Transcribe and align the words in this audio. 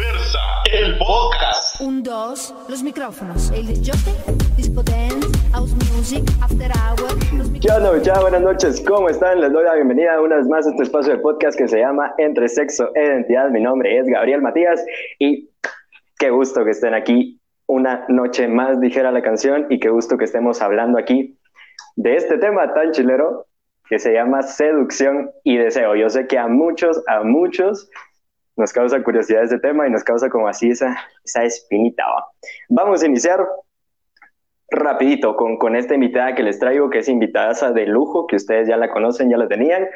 Diversa, 0.00 0.38
el 0.72 0.96
podcast. 0.96 1.78
Un, 1.82 2.02
dos, 2.02 2.54
los 2.70 2.82
micrófonos. 2.82 3.50
El 3.50 3.66
disjockey, 3.66 4.14
disco 4.56 4.82
dance, 4.82 5.28
house 5.52 5.74
music, 5.92 6.24
after 6.40 6.70
hour. 6.72 7.12
Los 7.36 7.50
¿Qué 7.60 7.70
onda, 7.70 7.92
muchachos? 7.92 8.22
Buenas 8.22 8.40
noches, 8.40 8.82
¿cómo 8.86 9.10
están? 9.10 9.42
Les 9.42 9.52
doy 9.52 9.62
la 9.62 9.74
bienvenida 9.74 10.18
una 10.22 10.36
vez 10.36 10.46
más 10.46 10.66
a 10.66 10.70
este 10.70 10.84
espacio 10.84 11.12
de 11.12 11.18
podcast 11.18 11.58
que 11.58 11.68
se 11.68 11.80
llama 11.80 12.14
Entre 12.16 12.48
Sexo 12.48 12.90
e 12.94 13.04
Identidad. 13.04 13.50
Mi 13.50 13.60
nombre 13.60 13.98
es 13.98 14.06
Gabriel 14.06 14.40
Matías 14.40 14.82
y 15.18 15.50
qué 16.18 16.30
gusto 16.30 16.64
que 16.64 16.70
estén 16.70 16.94
aquí 16.94 17.38
una 17.66 18.06
noche 18.08 18.48
más, 18.48 18.80
dijera 18.80 19.12
la 19.12 19.20
canción, 19.20 19.66
y 19.68 19.80
qué 19.80 19.90
gusto 19.90 20.16
que 20.16 20.24
estemos 20.24 20.62
hablando 20.62 20.98
aquí 20.98 21.36
de 21.96 22.16
este 22.16 22.38
tema 22.38 22.72
tan 22.72 22.92
chilero 22.92 23.48
que 23.86 23.98
se 23.98 24.14
llama 24.14 24.40
seducción 24.44 25.30
y 25.44 25.58
deseo. 25.58 25.94
Yo 25.94 26.08
sé 26.08 26.26
que 26.26 26.38
a 26.38 26.46
muchos, 26.46 27.02
a 27.06 27.22
muchos 27.22 27.90
nos 28.60 28.72
causa 28.72 29.02
curiosidad 29.02 29.42
este 29.42 29.58
tema 29.58 29.88
y 29.88 29.90
nos 29.90 30.04
causa 30.04 30.28
como 30.28 30.46
así 30.46 30.70
esa, 30.70 30.96
esa 31.24 31.42
espinita. 31.44 32.04
¿va? 32.04 32.26
Vamos 32.68 33.02
a 33.02 33.06
iniciar 33.06 33.44
rapidito 34.70 35.34
con, 35.34 35.56
con 35.56 35.74
esta 35.74 35.94
invitada 35.94 36.34
que 36.34 36.42
les 36.42 36.58
traigo, 36.58 36.90
que 36.90 36.98
es 36.98 37.08
invitada 37.08 37.72
de 37.72 37.86
lujo, 37.86 38.26
que 38.26 38.36
ustedes 38.36 38.68
ya 38.68 38.76
la 38.76 38.90
conocen, 38.90 39.30
ya 39.30 39.36
la 39.36 39.48
tenían, 39.48 39.88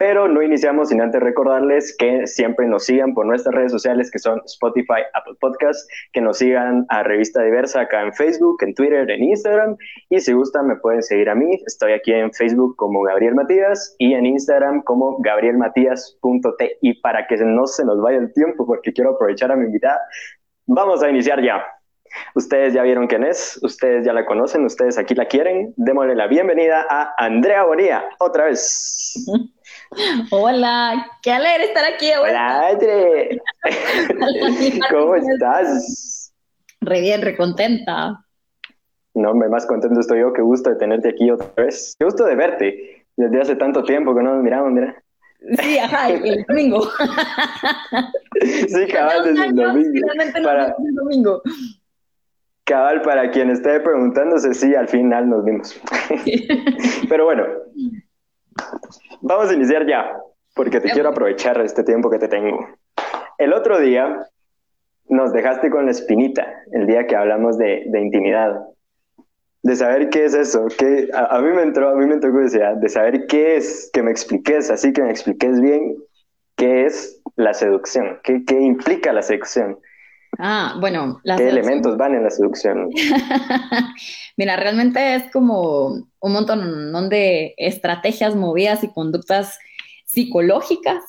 pero 0.00 0.28
no 0.28 0.40
iniciamos 0.40 0.88
sin 0.88 1.02
antes 1.02 1.20
recordarles 1.20 1.94
que 1.94 2.26
siempre 2.26 2.66
nos 2.66 2.86
sigan 2.86 3.12
por 3.12 3.26
nuestras 3.26 3.54
redes 3.54 3.70
sociales 3.70 4.10
que 4.10 4.18
son 4.18 4.40
Spotify, 4.46 5.02
Apple 5.12 5.34
Podcasts, 5.38 5.86
que 6.14 6.22
nos 6.22 6.38
sigan 6.38 6.86
a 6.88 7.02
Revista 7.02 7.42
Diversa 7.42 7.82
acá 7.82 8.00
en 8.00 8.14
Facebook, 8.14 8.56
en 8.62 8.74
Twitter, 8.74 9.10
en 9.10 9.22
Instagram 9.22 9.76
y 10.08 10.20
si 10.20 10.32
gustan 10.32 10.68
me 10.68 10.76
pueden 10.76 11.02
seguir 11.02 11.28
a 11.28 11.34
mí. 11.34 11.60
Estoy 11.66 11.92
aquí 11.92 12.12
en 12.14 12.32
Facebook 12.32 12.76
como 12.76 13.02
Gabriel 13.02 13.34
Matías 13.34 13.94
y 13.98 14.14
en 14.14 14.24
Instagram 14.24 14.80
como 14.84 15.18
gabrielmatías.t 15.18 16.78
y 16.80 16.98
para 17.02 17.26
que 17.26 17.36
no 17.36 17.66
se 17.66 17.84
nos 17.84 18.00
vaya 18.00 18.20
el 18.20 18.32
tiempo 18.32 18.66
porque 18.66 18.94
quiero 18.94 19.10
aprovechar 19.10 19.52
a 19.52 19.56
mi 19.56 19.66
invitada, 19.66 20.00
vamos 20.66 21.02
a 21.02 21.10
iniciar 21.10 21.42
ya. 21.42 21.62
Ustedes 22.34 22.72
ya 22.72 22.82
vieron 22.82 23.06
quién 23.06 23.22
es, 23.22 23.58
ustedes 23.62 24.06
ya 24.06 24.14
la 24.14 24.24
conocen, 24.24 24.64
ustedes 24.64 24.96
aquí 24.96 25.14
la 25.14 25.26
quieren. 25.26 25.74
Démosle 25.76 26.14
la 26.14 26.26
bienvenida 26.26 26.86
a 26.88 27.12
Andrea 27.18 27.64
Bonilla 27.64 28.08
otra 28.18 28.46
vez. 28.46 29.14
Hola, 30.30 31.10
qué 31.22 31.32
alegre 31.32 31.64
estar 31.64 31.84
aquí. 31.84 32.10
Hola, 32.12 32.68
Andre. 32.68 33.42
¿Cómo 34.90 35.16
estás? 35.16 36.32
Re 36.80 37.00
bien, 37.00 37.22
re 37.22 37.36
contenta. 37.36 38.24
No, 39.14 39.34
me 39.34 39.48
más 39.48 39.66
contento 39.66 39.98
estoy 40.00 40.20
yo. 40.20 40.32
Qué 40.32 40.42
gusto 40.42 40.70
de 40.70 40.76
tenerte 40.76 41.08
aquí 41.08 41.30
otra 41.30 41.64
vez. 41.64 41.96
Qué 41.98 42.04
gusto 42.04 42.24
de 42.24 42.36
verte. 42.36 43.06
Desde 43.16 43.40
hace 43.40 43.56
tanto 43.56 43.82
tiempo 43.82 44.14
que 44.14 44.22
no 44.22 44.34
nos 44.34 44.44
miramos, 44.44 44.72
mira. 44.72 45.02
Sí, 45.60 45.78
ajá, 45.78 46.10
el 46.10 46.44
domingo. 46.46 46.82
sí, 48.40 48.86
cabal, 48.92 49.24
desde 49.24 49.46
el 49.46 49.54
domingo. 49.54 50.08
Para... 50.44 50.66
el 50.66 50.94
domingo. 50.94 51.42
Cabal, 52.64 53.02
para 53.02 53.30
quien 53.30 53.50
esté 53.50 53.80
preguntándose, 53.80 54.54
sí, 54.54 54.74
al 54.74 54.86
final 54.86 55.28
nos 55.28 55.44
vimos. 55.44 55.80
Pero 57.08 57.24
bueno, 57.24 57.44
vamos 59.20 59.50
a 59.50 59.54
iniciar 59.54 59.86
ya, 59.86 60.16
porque 60.54 60.80
te 60.80 60.90
quiero 60.90 61.10
aprovechar 61.10 61.60
este 61.60 61.84
tiempo 61.84 62.10
que 62.10 62.18
te 62.18 62.28
tengo. 62.28 62.68
El 63.38 63.52
otro 63.52 63.78
día 63.78 64.26
nos 65.08 65.32
dejaste 65.32 65.70
con 65.70 65.86
la 65.86 65.90
espinita, 65.90 66.46
el 66.72 66.86
día 66.86 67.06
que 67.06 67.16
hablamos 67.16 67.58
de, 67.58 67.84
de 67.86 68.00
intimidad, 68.00 68.60
de 69.62 69.76
saber 69.76 70.08
qué 70.08 70.24
es 70.24 70.34
eso, 70.34 70.66
que 70.78 71.08
a, 71.12 71.36
a, 71.36 71.40
mí 71.40 71.50
me 71.52 71.62
entró, 71.62 71.90
a 71.90 71.94
mí 71.94 72.06
me 72.06 72.14
entró 72.14 72.30
curiosidad, 72.30 72.76
de 72.76 72.88
saber 72.88 73.26
qué 73.26 73.56
es, 73.56 73.90
que 73.92 74.02
me 74.02 74.10
expliques, 74.10 74.70
así 74.70 74.92
que 74.92 75.02
me 75.02 75.10
expliques 75.10 75.60
bien 75.60 75.96
qué 76.56 76.86
es 76.86 77.20
la 77.36 77.52
seducción, 77.54 78.18
qué, 78.22 78.44
qué 78.44 78.60
implica 78.60 79.12
la 79.12 79.22
seducción. 79.22 79.78
Ah, 80.38 80.76
bueno. 80.80 81.20
La 81.24 81.36
¿Qué 81.36 81.44
seducción? 81.44 81.64
elementos 81.66 81.96
van 81.96 82.14
en 82.14 82.22
la 82.22 82.30
seducción? 82.30 82.90
Mira, 84.36 84.56
realmente 84.56 85.14
es 85.14 85.30
como 85.32 86.06
un 86.20 86.32
montón 86.32 87.08
de 87.08 87.54
estrategias 87.56 88.34
movidas 88.34 88.84
y 88.84 88.92
conductas 88.92 89.58
psicológicas 90.04 91.02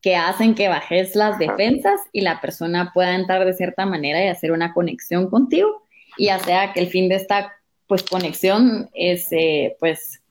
que 0.00 0.16
hacen 0.16 0.54
que 0.54 0.68
bajes 0.68 1.16
las 1.16 1.38
defensas 1.38 2.00
y 2.12 2.20
la 2.20 2.40
persona 2.40 2.92
pueda 2.94 3.14
entrar 3.14 3.44
de 3.44 3.52
cierta 3.52 3.84
manera 3.84 4.24
y 4.24 4.28
hacer 4.28 4.52
una 4.52 4.72
conexión 4.72 5.28
contigo, 5.28 5.82
y 6.16 6.26
ya 6.26 6.38
sea 6.38 6.72
que 6.72 6.80
el 6.80 6.86
fin 6.86 7.08
de 7.08 7.16
esta 7.16 7.52
pues 7.86 8.02
conexión 8.02 8.90
es 8.94 9.28
eh, 9.32 9.76
pues 9.80 10.22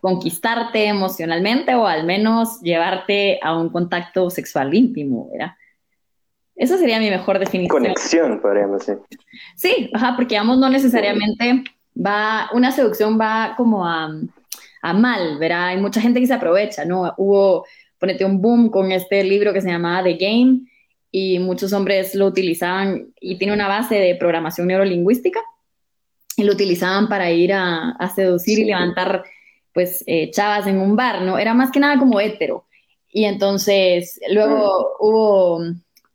conquistarte 0.00 0.86
emocionalmente 0.86 1.74
o 1.74 1.86
al 1.86 2.04
menos 2.04 2.60
llevarte 2.60 3.40
a 3.42 3.56
un 3.56 3.70
contacto 3.70 4.30
sexual 4.30 4.74
íntimo, 4.74 5.28
¿verdad? 5.32 5.52
Esa 6.58 6.76
sería 6.76 6.98
mi 6.98 7.08
mejor 7.08 7.38
definición. 7.38 7.82
Conexión, 7.82 8.40
podríamos 8.40 8.84
decir. 8.84 9.02
Sí, 9.56 9.90
ajá, 9.94 10.14
porque 10.16 10.34
digamos, 10.34 10.58
no 10.58 10.68
necesariamente 10.68 11.64
va, 11.94 12.50
una 12.52 12.72
seducción 12.72 13.18
va 13.18 13.54
como 13.56 13.86
a, 13.86 14.10
a 14.82 14.92
mal, 14.92 15.38
¿verdad? 15.38 15.68
Hay 15.68 15.80
mucha 15.80 16.00
gente 16.00 16.20
que 16.20 16.26
se 16.26 16.34
aprovecha, 16.34 16.84
¿no? 16.84 17.14
Hubo, 17.16 17.64
ponete 17.98 18.24
un 18.24 18.42
boom 18.42 18.70
con 18.70 18.90
este 18.90 19.22
libro 19.22 19.52
que 19.52 19.60
se 19.60 19.70
llamaba 19.70 20.02
The 20.02 20.14
Game 20.14 20.62
y 21.12 21.38
muchos 21.38 21.72
hombres 21.72 22.16
lo 22.16 22.26
utilizaban 22.26 23.12
y 23.20 23.38
tiene 23.38 23.54
una 23.54 23.68
base 23.68 23.94
de 23.94 24.16
programación 24.16 24.66
neurolingüística 24.66 25.40
y 26.36 26.42
lo 26.42 26.52
utilizaban 26.52 27.08
para 27.08 27.30
ir 27.30 27.52
a, 27.52 27.90
a 27.92 28.08
seducir 28.10 28.56
sí. 28.56 28.62
y 28.62 28.66
levantar 28.66 29.24
pues 29.72 30.02
eh, 30.08 30.30
chavas 30.32 30.66
en 30.66 30.80
un 30.80 30.96
bar, 30.96 31.22
¿no? 31.22 31.38
Era 31.38 31.54
más 31.54 31.70
que 31.70 31.78
nada 31.78 31.98
como 32.00 32.18
hétero. 32.18 32.66
Y 33.10 33.24
entonces 33.26 34.18
luego 34.28 34.56
mm. 34.56 35.06
hubo 35.06 35.60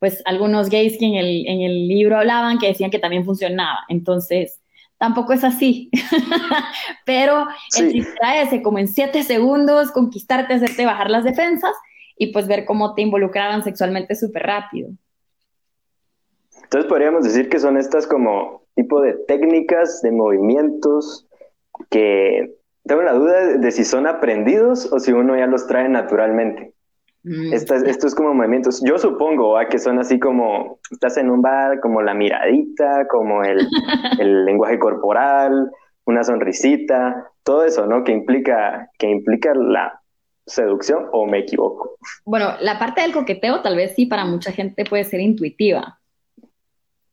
pues 0.03 0.21
algunos 0.25 0.69
gays 0.69 0.97
que 0.97 1.05
en 1.05 1.13
el, 1.13 1.47
en 1.47 1.61
el 1.61 1.87
libro 1.87 2.17
hablaban 2.17 2.59
que 2.59 2.67
decían 2.67 2.91
que 2.91 2.99
también 2.99 3.23
funcionaba. 3.23 3.79
Entonces, 3.87 4.59
tampoco 4.97 5.31
es 5.31 5.45
así. 5.45 5.89
Pero 7.05 7.47
sí. 7.69 8.03
el 8.21 8.61
como 8.61 8.79
en 8.79 8.89
siete 8.89 9.23
segundos, 9.23 9.91
conquistarte, 9.91 10.55
hacerte 10.55 10.85
bajar 10.85 11.09
las 11.09 11.23
defensas 11.23 11.71
y 12.17 12.33
pues 12.33 12.49
ver 12.49 12.65
cómo 12.65 12.95
te 12.95 13.01
involucraban 13.01 13.63
sexualmente 13.63 14.13
súper 14.15 14.43
rápido. 14.43 14.89
Entonces 16.63 16.89
podríamos 16.89 17.23
decir 17.23 17.47
que 17.47 17.59
son 17.59 17.77
estas 17.77 18.05
como 18.05 18.63
tipo 18.75 18.99
de 18.99 19.13
técnicas, 19.25 20.01
de 20.01 20.11
movimientos 20.11 21.27
que 21.89 22.57
tengo 22.83 23.03
la 23.03 23.13
duda 23.13 23.57
de 23.57 23.71
si 23.71 23.85
son 23.85 24.05
aprendidos 24.05 24.91
o 24.91 24.99
si 24.99 25.13
uno 25.13 25.37
ya 25.37 25.47
los 25.47 25.65
trae 25.65 25.87
naturalmente. 25.87 26.73
Mm. 27.23 27.53
Esto, 27.53 27.75
esto, 27.75 28.07
es 28.07 28.15
como 28.15 28.33
movimientos, 28.33 28.81
yo 28.85 28.97
supongo 28.97 29.51
¿va? 29.51 29.67
que 29.67 29.79
son 29.79 29.97
así 29.97 30.19
como, 30.19 30.79
estás 30.91 31.15
en 31.17 31.29
un 31.29 31.41
bar, 31.41 31.79
como 31.79 32.01
la 32.01 32.13
miradita, 32.13 33.07
como 33.07 33.43
el, 33.43 33.59
el 34.19 34.45
lenguaje 34.45 34.77
corporal, 34.77 35.71
una 36.05 36.23
sonrisita, 36.23 37.31
todo 37.43 37.63
eso, 37.63 37.87
¿no? 37.87 38.03
Que 38.03 38.11
implica, 38.11 38.89
que 38.97 39.09
implica 39.09 39.53
la 39.55 40.01
seducción 40.45 41.07
o 41.13 41.25
me 41.25 41.39
equivoco. 41.39 41.95
Bueno, 42.25 42.55
la 42.59 42.77
parte 42.77 43.01
del 43.01 43.13
coqueteo 43.13 43.61
tal 43.61 43.77
vez 43.77 43.93
sí 43.95 44.05
para 44.05 44.25
mucha 44.25 44.51
gente 44.51 44.83
puede 44.83 45.05
ser 45.05 45.21
intuitiva, 45.21 46.01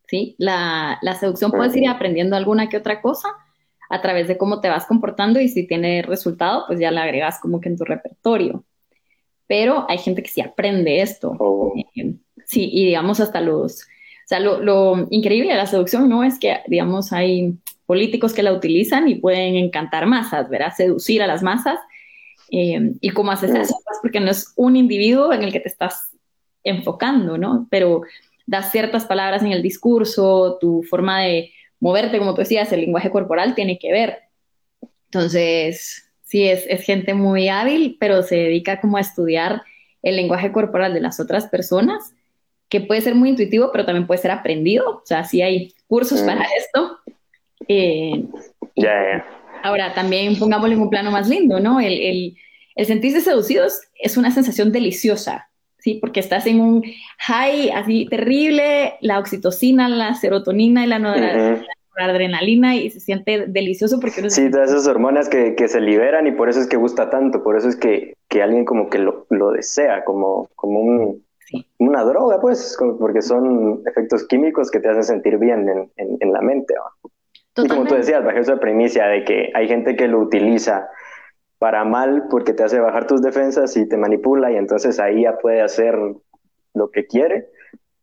¿sí? 0.08 0.34
La, 0.38 0.98
la 1.02 1.14
seducción 1.14 1.52
puedes 1.52 1.76
ir 1.76 1.88
aprendiendo 1.88 2.34
alguna 2.34 2.68
que 2.68 2.78
otra 2.78 3.00
cosa 3.00 3.28
a 3.88 4.02
través 4.02 4.26
de 4.26 4.36
cómo 4.36 4.60
te 4.60 4.68
vas 4.68 4.86
comportando 4.86 5.38
y 5.40 5.48
si 5.48 5.68
tiene 5.68 6.02
resultado, 6.02 6.64
pues 6.66 6.80
ya 6.80 6.90
la 6.90 7.04
agregas 7.04 7.38
como 7.40 7.60
que 7.60 7.68
en 7.68 7.76
tu 7.76 7.84
repertorio 7.84 8.64
pero 9.50 9.84
hay 9.88 9.98
gente 9.98 10.22
que 10.22 10.30
sí 10.30 10.40
aprende 10.40 11.00
esto. 11.00 11.34
Oh. 11.40 11.74
Sí, 12.46 12.70
y 12.72 12.86
digamos 12.86 13.18
hasta 13.18 13.40
los, 13.40 13.82
o 13.82 14.28
sea, 14.28 14.38
lo, 14.38 14.60
lo, 14.60 15.08
increíble 15.10 15.50
de 15.50 15.56
la 15.56 15.66
seducción, 15.66 16.08
¿no? 16.08 16.22
Es 16.22 16.38
que, 16.38 16.58
digamos, 16.68 17.12
hay 17.12 17.58
políticos 17.84 18.32
que 18.32 18.44
la 18.44 18.52
utilizan 18.52 19.08
y 19.08 19.16
pueden 19.16 19.56
encantar 19.56 20.06
masas, 20.06 20.48
¿verdad? 20.48 20.72
Seducir 20.76 21.20
a 21.20 21.26
las 21.26 21.42
masas. 21.42 21.80
Eh, 22.52 22.92
¿Y 23.00 23.10
cómo 23.10 23.32
haces 23.32 23.50
eso? 23.50 23.74
Pues 23.84 23.98
porque 24.00 24.20
no 24.20 24.30
es 24.30 24.52
un 24.54 24.76
individuo 24.76 25.32
en 25.32 25.42
el 25.42 25.50
que 25.50 25.58
te 25.58 25.68
estás 25.68 26.16
enfocando, 26.62 27.36
¿no? 27.36 27.66
Pero 27.72 28.02
das 28.46 28.70
ciertas 28.70 29.04
palabras 29.04 29.42
en 29.42 29.50
el 29.50 29.62
discurso, 29.62 30.58
tu 30.60 30.84
forma 30.84 31.22
de 31.22 31.50
moverte, 31.80 32.20
como 32.20 32.34
tú 32.34 32.42
decías, 32.42 32.70
el 32.70 32.82
lenguaje 32.82 33.10
corporal 33.10 33.56
tiene 33.56 33.80
que 33.80 33.90
ver. 33.90 34.18
Entonces, 35.06 36.09
sí 36.30 36.46
es, 36.46 36.64
es, 36.68 36.82
gente 36.82 37.12
muy 37.12 37.48
hábil, 37.48 37.96
pero 37.98 38.22
se 38.22 38.36
dedica 38.36 38.80
como 38.80 38.96
a 38.96 39.00
estudiar 39.00 39.62
el 40.02 40.14
lenguaje 40.14 40.52
corporal 40.52 40.94
de 40.94 41.00
las 41.00 41.18
otras 41.18 41.48
personas, 41.48 42.14
que 42.68 42.80
puede 42.80 43.00
ser 43.00 43.16
muy 43.16 43.30
intuitivo, 43.30 43.70
pero 43.72 43.84
también 43.84 44.06
puede 44.06 44.22
ser 44.22 44.30
aprendido. 44.30 44.88
O 44.88 45.02
sea, 45.04 45.24
sí 45.24 45.42
hay 45.42 45.74
cursos 45.88 46.22
mm. 46.22 46.26
para 46.26 46.46
esto. 46.56 46.98
Eh, 47.66 48.24
yeah, 48.76 49.02
yeah. 49.02 49.26
Ahora, 49.64 49.92
también 49.92 50.38
pongámoslo 50.38 50.74
en 50.74 50.82
un 50.82 50.88
plano 50.88 51.10
más 51.10 51.28
lindo, 51.28 51.58
¿no? 51.58 51.80
El, 51.80 52.00
el, 52.00 52.36
el 52.76 52.86
sentirse 52.86 53.20
seducidos 53.20 53.80
es 54.00 54.16
una 54.16 54.30
sensación 54.30 54.70
deliciosa, 54.70 55.50
¿sí? 55.78 55.94
Porque 55.94 56.20
estás 56.20 56.46
en 56.46 56.60
un 56.60 56.84
high 57.18 57.70
así 57.70 58.06
terrible, 58.08 58.94
la 59.00 59.18
oxitocina, 59.18 59.88
la 59.88 60.14
serotonina 60.14 60.84
y 60.84 60.86
la 60.86 61.00
noradrenalina. 61.00 61.66
-huh 61.96 62.02
adrenalina 62.02 62.76
y 62.76 62.88
se 62.90 63.00
siente 63.00 63.46
delicioso 63.48 64.00
porque 64.00 64.20
uno 64.20 64.30
sí, 64.30 64.42
se... 64.42 64.50
todas 64.50 64.70
esas 64.70 64.86
hormonas 64.86 65.28
que, 65.28 65.54
que, 65.54 65.68
se 65.68 65.80
liberan 65.80 66.26
y 66.26 66.32
por 66.32 66.48
eso 66.48 66.60
es 66.60 66.66
que 66.66 66.76
gusta 66.76 67.10
tanto, 67.10 67.42
por 67.42 67.56
eso 67.56 67.68
es 67.68 67.76
que, 67.76 68.16
que 68.28 68.42
alguien 68.42 68.64
como 68.64 68.88
que 68.88 68.98
lo, 68.98 69.26
lo 69.28 69.50
desea, 69.50 70.04
como, 70.04 70.48
como 70.54 70.80
un 70.80 71.22
una 71.78 72.04
droga, 72.04 72.40
pues, 72.40 72.76
porque 72.98 73.22
son 73.22 73.82
efectos 73.86 74.26
químicos 74.26 74.70
que 74.70 74.80
te 74.80 74.88
hacen 74.88 75.04
sentir 75.04 75.38
bien 75.38 75.68
en, 75.68 75.90
en, 76.20 76.32
la 76.32 76.40
mente. 76.40 76.74
Y 77.56 77.68
como 77.68 77.84
tú 77.86 77.94
decías, 77.94 78.24
bajo 78.24 78.38
esa 78.38 78.58
premisa 78.58 79.06
de 79.06 79.24
que 79.24 79.50
hay 79.54 79.66
gente 79.68 79.96
que 79.96 80.06
lo 80.06 80.20
utiliza 80.20 80.88
para 81.58 81.84
mal 81.84 82.28
porque 82.30 82.52
te 82.52 82.62
hace 82.62 82.80
bajar 82.80 83.06
tus 83.06 83.20
defensas 83.20 83.76
y 83.76 83.88
te 83.88 83.96
manipula 83.96 84.50
y 84.52 84.56
entonces 84.56 84.98
ahí 85.00 85.22
ya 85.22 85.38
puede 85.38 85.60
hacer 85.60 85.98
lo 86.74 86.90
que 86.90 87.06
quiere, 87.06 87.48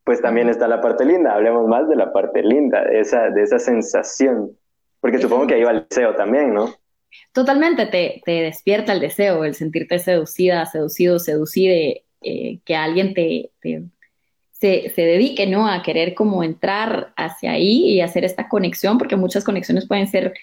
pues 0.07 0.21
también 0.21 0.47
está 0.47 0.69
la 0.69 0.79
parte 0.79 1.03
linda. 1.03 1.33
Hablemos 1.33 1.67
más 1.67 1.89
de 1.89 1.97
la 1.97 2.13
parte 2.13 2.41
linda, 2.41 2.81
de 2.85 3.01
esa, 3.01 3.29
de 3.29 3.43
esa 3.43 3.59
sensación. 3.59 4.57
Porque 5.01 5.19
supongo 5.19 5.45
que 5.47 5.55
ahí 5.55 5.63
va 5.63 5.71
el 5.71 5.85
deseo 5.89 6.15
también, 6.15 6.53
¿no? 6.53 6.73
Totalmente, 7.33 7.87
te, 7.87 8.21
te 8.23 8.43
despierta 8.43 8.93
el 8.93 9.01
deseo, 9.01 9.43
el 9.43 9.53
sentirte 9.53 9.99
seducida, 9.99 10.65
seducido, 10.65 11.19
seducide, 11.19 12.05
eh, 12.21 12.59
que 12.63 12.75
alguien 12.77 13.13
te, 13.13 13.51
se, 14.51 14.93
se, 14.95 15.01
dedique, 15.01 15.45
¿no? 15.45 15.69
A 15.69 15.83
querer 15.83 16.13
como 16.13 16.41
entrar 16.41 17.11
hacia 17.17 17.51
ahí 17.51 17.89
y 17.89 17.99
hacer 17.99 18.23
esta 18.23 18.47
conexión, 18.47 18.97
porque 18.97 19.17
muchas 19.17 19.43
conexiones 19.43 19.89
pueden 19.89 20.07
ser, 20.07 20.33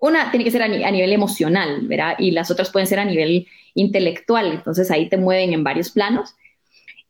una 0.00 0.32
tiene 0.32 0.42
que 0.42 0.50
ser 0.50 0.62
a, 0.62 0.68
nivel 0.68 1.12
emocional, 1.12 1.86
¿verdad? 1.86 2.16
Y 2.18 2.32
las 2.32 2.50
otras 2.50 2.70
pueden 2.70 2.88
ser 2.88 2.98
a 2.98 3.04
nivel 3.04 3.46
intelectual, 3.74 4.50
entonces 4.50 4.90
ahí 4.90 5.08
te 5.08 5.18
mueven 5.18 5.52
en 5.52 5.62
varios 5.62 5.92
planos. 5.92 6.34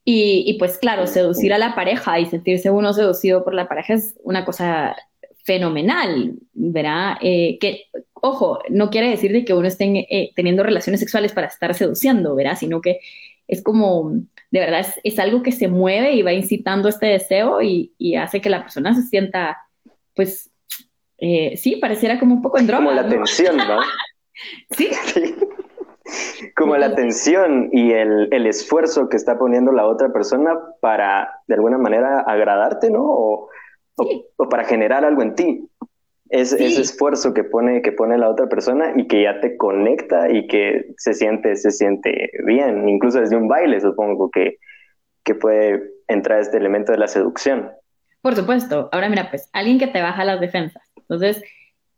Y, 0.04 0.44
y, 0.46 0.58
pues 0.58 0.78
claro, 0.78 1.06
seducir 1.06 1.52
a 1.52 1.58
la 1.58 1.74
pareja 1.74 2.18
y 2.18 2.26
sentirse 2.26 2.70
uno 2.70 2.92
seducido 2.92 3.44
por 3.44 3.54
la 3.54 3.68
pareja 3.68 3.94
es 3.94 4.14
una 4.22 4.44
cosa 4.44 4.96
fenomenal, 5.44 6.34
¿verdad? 6.52 7.16
Eh, 7.20 7.58
que, 7.60 7.84
ojo, 8.14 8.60
no 8.68 8.90
quiere 8.90 9.10
decir 9.10 9.32
de 9.32 9.44
que 9.44 9.54
uno 9.54 9.66
esté 9.66 10.06
eh, 10.10 10.32
teniendo 10.36 10.62
relaciones 10.62 11.00
sexuales 11.00 11.32
para 11.32 11.46
estar 11.48 11.74
seduciendo, 11.74 12.34
¿verdad? 12.34 12.56
Sino 12.58 12.80
que 12.80 13.00
es 13.48 13.62
como, 13.62 14.12
de 14.50 14.60
verdad, 14.60 14.86
es, 15.02 15.18
algo 15.18 15.42
que 15.42 15.52
se 15.52 15.68
mueve 15.68 16.12
y 16.14 16.22
va 16.22 16.32
incitando 16.32 16.88
este 16.88 17.06
deseo 17.06 17.62
y, 17.62 17.92
hace 18.16 18.40
que 18.40 18.50
la 18.50 18.62
persona 18.62 18.94
se 18.94 19.02
sienta, 19.02 19.58
pues, 20.14 20.50
eh, 21.18 21.56
sí, 21.56 21.76
pareciera 21.76 22.18
como 22.18 22.36
un 22.36 22.42
poco 22.42 22.58
en 22.58 22.66
droga. 22.66 22.84
Como 22.84 22.94
la 22.94 23.08
tensión, 23.08 23.56
¿no? 23.56 23.80
¿Sí? 24.76 24.88
Como 26.56 26.76
la 26.76 26.94
tensión 26.94 27.68
y 27.72 27.92
el, 27.92 28.46
esfuerzo 28.46 29.08
que 29.08 29.16
está 29.16 29.38
poniendo 29.38 29.72
la 29.72 29.86
otra 29.86 30.12
persona 30.12 30.58
para, 30.80 31.40
de 31.46 31.54
alguna 31.54 31.78
manera, 31.78 32.20
agradarte, 32.20 32.90
¿no? 32.90 33.02
O, 33.02 33.48
o, 33.96 34.48
para 34.48 34.64
generar 34.64 35.04
algo 35.04 35.22
en 35.22 35.34
ti. 35.34 35.68
Es, 36.28 36.52
Ese 36.52 36.80
esfuerzo 36.80 37.34
que 37.34 37.42
pone, 37.42 37.82
que 37.82 37.92
pone 37.92 38.16
la 38.16 38.30
otra 38.30 38.48
persona 38.48 38.92
y 38.96 39.08
que 39.08 39.22
ya 39.24 39.40
te 39.40 39.56
conecta 39.56 40.30
y 40.30 40.46
que 40.46 40.92
se 40.96 41.12
siente, 41.12 41.56
se 41.56 41.72
siente 41.72 42.30
bien, 42.44 42.88
incluso 42.88 43.18
desde 43.18 43.36
un 43.36 43.48
baile 43.48 43.80
supongo 43.80 44.30
que, 44.30 44.58
que 45.24 45.34
puede 45.34 45.90
entrar 46.06 46.40
este 46.40 46.56
elemento 46.56 46.92
de 46.92 46.98
la 46.98 47.08
seducción. 47.08 47.70
Por 48.22 48.36
supuesto. 48.36 48.88
Ahora 48.92 49.08
mira, 49.08 49.30
pues 49.30 49.48
alguien 49.52 49.78
que 49.78 49.86
te 49.86 50.02
baja 50.02 50.24
las 50.24 50.40
defensas. 50.40 50.82
Entonces, 50.96 51.42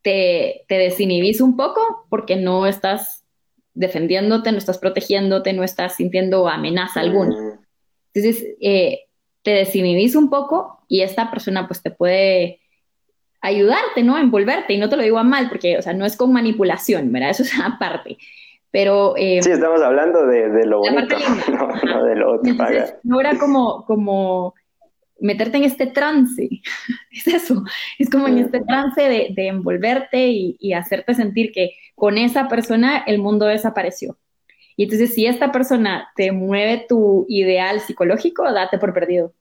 te, 0.03 0.65
te 0.69 0.77
desinhibís 0.77 1.41
un 1.41 1.57
poco 1.57 2.07
porque 2.09 2.37
no 2.37 2.67
estás 2.67 3.22
defendiéndote, 3.75 4.53
no 4.53 4.59
estás 4.59 4.79
protegiéndote, 4.79 5.53
no 5.53 5.65
estás 5.65 5.97
sintiendo 5.97 6.49
amenaza 6.49 7.01
alguna. 7.01 7.37
Mm. 7.37 7.59
Entonces, 8.15 8.47
eh, 8.61 9.01
te 9.43 9.53
desinhibís 9.53 10.15
un 10.15 10.31
poco 10.31 10.85
y 10.89 11.03
esta 11.03 11.31
persona 11.31 11.67
pues 11.67 11.83
te 11.83 11.91
puede 11.91 12.61
ayudarte, 13.41 14.03
¿no? 14.03 14.19
Envolverte, 14.19 14.73
y 14.73 14.79
no 14.79 14.89
te 14.89 14.97
lo 14.97 15.03
digo 15.03 15.19
a 15.19 15.25
mal, 15.25 15.49
porque, 15.49 15.77
o 15.77 15.83
sea, 15.83 15.93
no 15.93 16.05
es 16.05 16.17
con 16.17 16.33
manipulación, 16.33 17.11
¿verdad? 17.13 17.31
Eso 17.31 17.43
es 17.43 17.53
aparte. 17.65 18.19
Pero... 18.71 19.15
Eh, 19.17 19.43
sí, 19.43 19.51
estamos 19.51 19.83
hablando 19.83 20.27
de, 20.27 20.65
lo 20.65 20.79
bonito, 20.79 21.17
no, 21.85 22.05
de 22.05 22.17
lo 22.17 22.35
otro. 22.35 22.55
no 23.03 23.21
era 23.21 23.37
como, 23.39 23.85
como 23.85 24.55
meterte 25.21 25.59
en 25.59 25.65
este 25.65 25.87
trance, 25.87 26.49
es 27.11 27.27
eso, 27.27 27.65
es 27.99 28.11
como 28.11 28.29
en 28.29 28.39
este 28.39 28.61
trance 28.61 29.03
de, 29.03 29.47
envolverte 29.47 30.29
y, 30.29 30.57
y, 30.59 30.73
hacerte 30.73 31.15
sentir 31.15 31.53
que 31.53 31.73
con 32.03 32.19
esa 32.19 32.49
persona 32.49 33.05
el 33.07 33.21
mundo 33.21 33.47
desapareció. 33.47 34.17
Y 34.75 34.83
entonces 34.83 35.15
si 35.15 35.25
esta 35.25 35.53
persona 35.53 36.11
te 36.17 36.33
mueve 36.33 36.85
tu 36.89 37.27
ideal 37.29 37.79
psicológico, 37.79 38.43
date 38.53 38.77
por 38.77 38.93
perdido. 38.93 39.35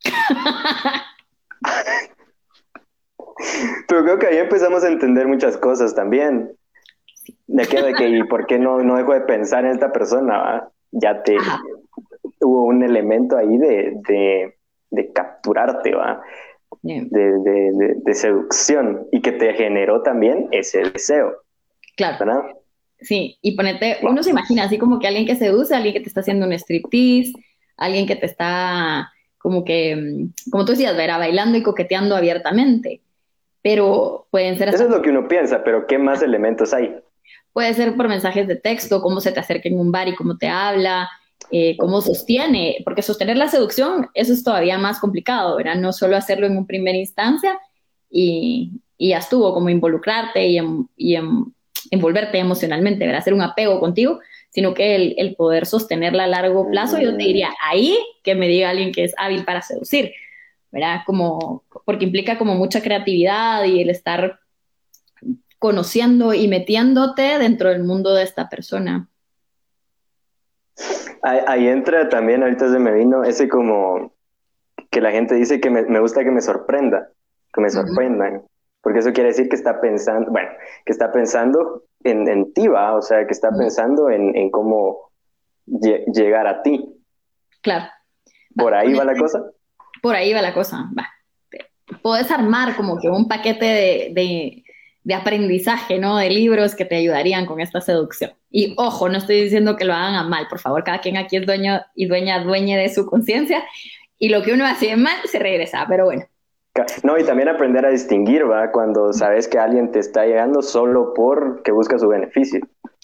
Pero 3.88 4.04
creo 4.04 4.18
que 4.18 4.26
ahí 4.26 4.38
empezamos 4.38 4.84
a 4.84 4.88
entender 4.88 5.26
muchas 5.26 5.58
cosas 5.58 5.94
también. 5.94 6.56
De 7.46 7.66
qué, 7.66 7.82
de 7.82 7.92
que, 7.92 8.08
y 8.08 8.24
por 8.24 8.46
qué 8.46 8.58
no, 8.58 8.78
no 8.78 8.96
dejo 8.96 9.12
de 9.12 9.20
pensar 9.20 9.66
en 9.66 9.72
esta 9.72 9.92
persona, 9.92 10.66
ya 10.92 11.22
te 11.22 11.36
hubo 12.40 12.64
un 12.64 12.84
elemento 12.84 13.36
ahí 13.36 13.58
de, 13.58 14.54
de, 14.88 15.12
capturarte, 15.12 15.94
¿va? 15.94 16.22
De, 16.80 17.04
de, 17.04 18.14
seducción 18.14 19.06
y 19.12 19.20
que 19.20 19.32
te 19.32 19.52
generó 19.52 20.00
también 20.00 20.48
ese 20.52 20.90
deseo. 20.90 21.34
Claro. 21.98 22.62
Sí, 23.00 23.38
y 23.42 23.52
ponete, 23.56 23.98
uno 24.02 24.22
se 24.22 24.30
imagina 24.30 24.64
así 24.64 24.78
como 24.78 24.98
que 24.98 25.08
alguien 25.08 25.26
que 25.26 25.36
seduce, 25.36 25.74
alguien 25.74 25.94
que 25.94 26.00
te 26.00 26.08
está 26.08 26.20
haciendo 26.20 26.46
un 26.46 26.52
striptease, 26.52 27.32
alguien 27.76 28.06
que 28.06 28.16
te 28.16 28.26
está 28.26 29.12
como 29.36 29.64
que, 29.64 29.94
mm, 29.96 30.50
como 30.50 30.64
tú 30.64 30.72
decías, 30.72 30.96
verá, 30.96 31.18
bailando 31.18 31.58
y 31.58 31.62
coqueteando 31.62 32.16
abiertamente. 32.16 33.02
Pero 33.62 34.26
pueden 34.30 34.56
ser... 34.56 34.68
Eso 34.68 34.84
es 34.84 34.90
lo 34.90 35.02
que 35.02 35.10
uno 35.10 35.28
piensa, 35.28 35.62
pero 35.64 35.86
¿qué 35.86 35.98
más 35.98 36.22
elementos 36.22 36.72
hay? 36.72 36.94
Puede 37.52 37.74
ser 37.74 37.96
por 37.96 38.08
mensajes 38.08 38.46
de 38.46 38.56
texto, 38.56 39.02
cómo 39.02 39.20
se 39.20 39.32
te 39.32 39.40
acerca 39.40 39.68
en 39.68 39.78
un 39.78 39.90
bar 39.90 40.08
y 40.08 40.14
cómo 40.14 40.38
te 40.38 40.48
habla, 40.48 41.08
eh, 41.50 41.76
cómo 41.78 42.00
sostiene, 42.00 42.78
porque 42.84 43.02
sostener 43.02 43.36
la 43.36 43.48
seducción, 43.48 44.08
eso 44.14 44.32
es 44.32 44.44
todavía 44.44 44.78
más 44.78 45.00
complicado, 45.00 45.56
¿verdad? 45.56 45.76
No 45.76 45.92
solo 45.92 46.16
hacerlo 46.16 46.46
en 46.46 46.56
un 46.56 46.66
primera 46.66 46.96
instancia 46.96 47.58
y, 48.10 48.80
y 48.96 49.10
ya 49.10 49.18
estuvo, 49.18 49.52
como 49.52 49.68
involucrarte 49.68 50.46
y, 50.46 50.60
y 50.96 51.16
envolverte 51.90 52.38
emocionalmente, 52.38 53.04
¿verdad? 53.04 53.20
Hacer 53.20 53.34
un 53.34 53.42
apego 53.42 53.80
contigo, 53.80 54.20
sino 54.50 54.74
que 54.74 55.14
el, 55.16 55.34
poder 55.36 55.66
sostenerla 55.66 56.24
a 56.24 56.28
largo 56.28 56.68
plazo, 56.70 56.98
yo 56.98 57.16
te 57.16 57.22
diría, 57.22 57.50
ahí 57.62 57.98
que 58.22 58.34
me 58.34 58.48
diga 58.48 58.70
alguien 58.70 58.92
que 58.92 59.04
es 59.04 59.14
hábil 59.18 59.44
para 59.44 59.62
seducir, 59.62 60.12
¿verdad? 60.70 61.00
Como, 61.06 61.64
porque 61.84 62.04
implica 62.04 62.38
como 62.38 62.54
mucha 62.54 62.82
creatividad 62.82 63.64
y 63.64 63.82
el 63.82 63.90
estar 63.90 64.40
conociendo 65.58 66.34
y 66.34 66.48
metiéndote 66.48 67.38
dentro 67.38 67.70
del 67.70 67.84
mundo 67.84 68.14
de 68.14 68.22
esta 68.22 68.48
persona. 68.48 69.08
Ahí, 71.22 71.66
entra 71.66 72.08
también, 72.08 72.42
ahorita 72.42 72.70
se 72.70 72.78
me 72.78 72.92
vino 72.92 73.24
ese 73.24 73.48
como 73.48 74.12
que 74.90 75.00
la 75.00 75.10
gente 75.10 75.34
dice 75.34 75.60
que 75.60 75.68
me, 75.68 76.00
gusta 76.00 76.22
que 76.22 76.30
me 76.30 76.40
sorprenda, 76.40 77.10
que 77.52 77.60
me 77.60 77.70
sorprendan 77.70 78.47
porque 78.80 79.00
eso 79.00 79.12
quiere 79.12 79.30
decir 79.30 79.48
que 79.48 79.56
está 79.56 79.80
pensando, 79.80 80.30
bueno, 80.30 80.50
que 80.84 80.92
está 80.92 81.10
pensando 81.12 81.84
en, 82.04 82.28
en 82.28 82.52
ti, 82.52 82.68
¿va? 82.68 82.94
O 82.94 83.02
sea, 83.02 83.26
que 83.26 83.32
está 83.32 83.50
pensando 83.50 84.10
en, 84.10 84.36
en 84.36 84.50
cómo 84.50 85.10
llegar 85.66 86.46
a 86.46 86.62
ti. 86.62 86.84
Claro. 87.60 87.86
¿Por 88.56 88.74
ahí 88.74 88.94
va 88.94 89.04
la 89.04 89.16
cosa? 89.16 89.42
Por 90.02 90.14
ahí 90.14 90.32
va 90.32 90.42
la 90.42 90.54
cosa, 90.54 90.88
va. 90.96 91.08
Puedes 92.02 92.30
armar 92.30 92.76
como 92.76 93.00
que 93.00 93.08
un 93.08 93.28
paquete 93.28 93.64
de, 93.64 94.12
de, 94.14 94.64
de, 95.02 95.14
aprendizaje, 95.14 95.98
¿no? 95.98 96.16
De 96.16 96.30
libros 96.30 96.74
que 96.74 96.84
te 96.84 96.96
ayudarían 96.96 97.46
con 97.46 97.60
esta 97.60 97.80
seducción. 97.80 98.32
Y 98.50 98.74
ojo, 98.76 99.08
no 99.08 99.18
estoy 99.18 99.42
diciendo 99.42 99.76
que 99.76 99.84
lo 99.84 99.94
hagan 99.94 100.14
a 100.14 100.24
mal, 100.24 100.46
por 100.48 100.58
favor, 100.58 100.84
cada 100.84 101.00
quien 101.00 101.16
aquí 101.16 101.36
es 101.36 101.46
dueño 101.46 101.80
y 101.94 102.06
dueña, 102.06 102.42
dueña 102.44 102.78
de 102.78 102.92
su 102.92 103.06
conciencia, 103.06 103.64
y 104.18 104.28
lo 104.28 104.42
que 104.42 104.52
uno 104.52 104.66
hace 104.66 104.96
mal 104.96 105.16
se 105.24 105.38
regresa, 105.38 105.84
pero 105.88 106.04
bueno. 106.04 106.24
No, 107.02 107.18
y 107.18 107.24
también 107.24 107.48
aprender 107.48 107.84
a 107.84 107.90
distinguir, 107.90 108.48
¿va? 108.50 108.70
Cuando 108.70 109.12
sabes 109.12 109.48
que 109.48 109.58
alguien 109.58 109.90
te 109.90 109.98
está 109.98 110.26
llegando 110.26 110.62
solo 110.62 111.12
porque 111.14 111.72
busca 111.72 111.98
su 111.98 112.08
beneficio. 112.08 112.60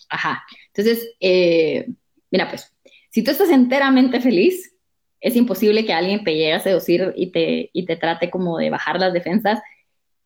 Ajá. 0.08 0.42
Entonces, 0.68 1.14
eh, 1.20 1.88
mira, 2.30 2.48
pues, 2.48 2.72
si 3.10 3.22
tú 3.22 3.30
estás 3.30 3.50
enteramente 3.50 4.20
feliz, 4.20 4.74
es 5.20 5.36
imposible 5.36 5.86
que 5.86 5.92
alguien 5.92 6.22
te 6.24 6.32
llegue 6.32 6.52
a 6.52 6.60
seducir 6.60 7.12
y 7.16 7.32
te, 7.32 7.70
y 7.72 7.86
te 7.86 7.96
trate 7.96 8.30
como 8.30 8.58
de 8.58 8.70
bajar 8.70 9.00
las 9.00 9.12
defensas 9.12 9.60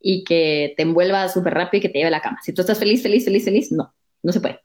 y 0.00 0.24
que 0.24 0.74
te 0.76 0.82
envuelva 0.82 1.28
súper 1.28 1.54
rápido 1.54 1.78
y 1.78 1.82
que 1.82 1.88
te 1.88 1.98
lleve 1.98 2.08
a 2.08 2.12
la 2.12 2.20
cama. 2.20 2.38
Si 2.42 2.52
tú 2.52 2.62
estás 2.62 2.78
feliz, 2.78 3.02
feliz, 3.02 3.24
feliz, 3.24 3.44
feliz, 3.44 3.72
no, 3.72 3.94
no 4.22 4.32
se 4.32 4.40
puede. 4.40 4.60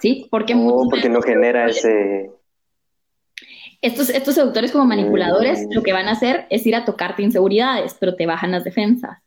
¿Sí? 0.00 0.28
Porque, 0.30 0.54
oh, 0.56 0.88
porque 0.88 1.08
no 1.08 1.20
genera 1.20 1.68
ese 1.68 2.30
estos, 3.82 4.10
estos 4.10 4.34
seductores 4.34 4.72
como 4.72 4.84
manipuladores 4.84 5.66
lo 5.70 5.82
que 5.82 5.92
van 5.92 6.08
a 6.08 6.12
hacer 6.12 6.46
es 6.50 6.66
ir 6.66 6.74
a 6.74 6.84
tocarte 6.84 7.22
inseguridades, 7.22 7.96
pero 7.98 8.14
te 8.14 8.26
bajan 8.26 8.52
las 8.52 8.64
defensas. 8.64 9.18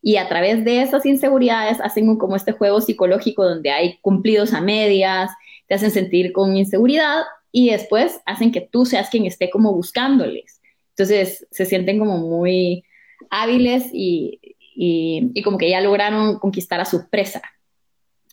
Y 0.00 0.18
a 0.18 0.28
través 0.28 0.64
de 0.64 0.82
esas 0.82 1.04
inseguridades 1.06 1.80
hacen 1.80 2.16
como 2.16 2.36
este 2.36 2.52
juego 2.52 2.80
psicológico 2.80 3.44
donde 3.44 3.70
hay 3.70 3.98
cumplidos 4.02 4.52
a 4.54 4.60
medias, 4.60 5.30
te 5.66 5.74
hacen 5.74 5.90
sentir 5.90 6.32
con 6.32 6.56
inseguridad 6.56 7.24
y 7.50 7.70
después 7.70 8.20
hacen 8.26 8.52
que 8.52 8.60
tú 8.60 8.86
seas 8.86 9.10
quien 9.10 9.26
esté 9.26 9.50
como 9.50 9.72
buscándoles. 9.72 10.60
Entonces 10.90 11.46
se 11.50 11.66
sienten 11.66 11.98
como 11.98 12.18
muy 12.18 12.84
hábiles 13.30 13.86
y, 13.92 14.38
y, 14.76 15.42
como 15.42 15.58
que 15.58 15.70
ya 15.70 15.80
lograron 15.80 16.38
conquistar 16.38 16.80
a 16.80 16.84
su 16.84 17.08
presa. 17.08 17.42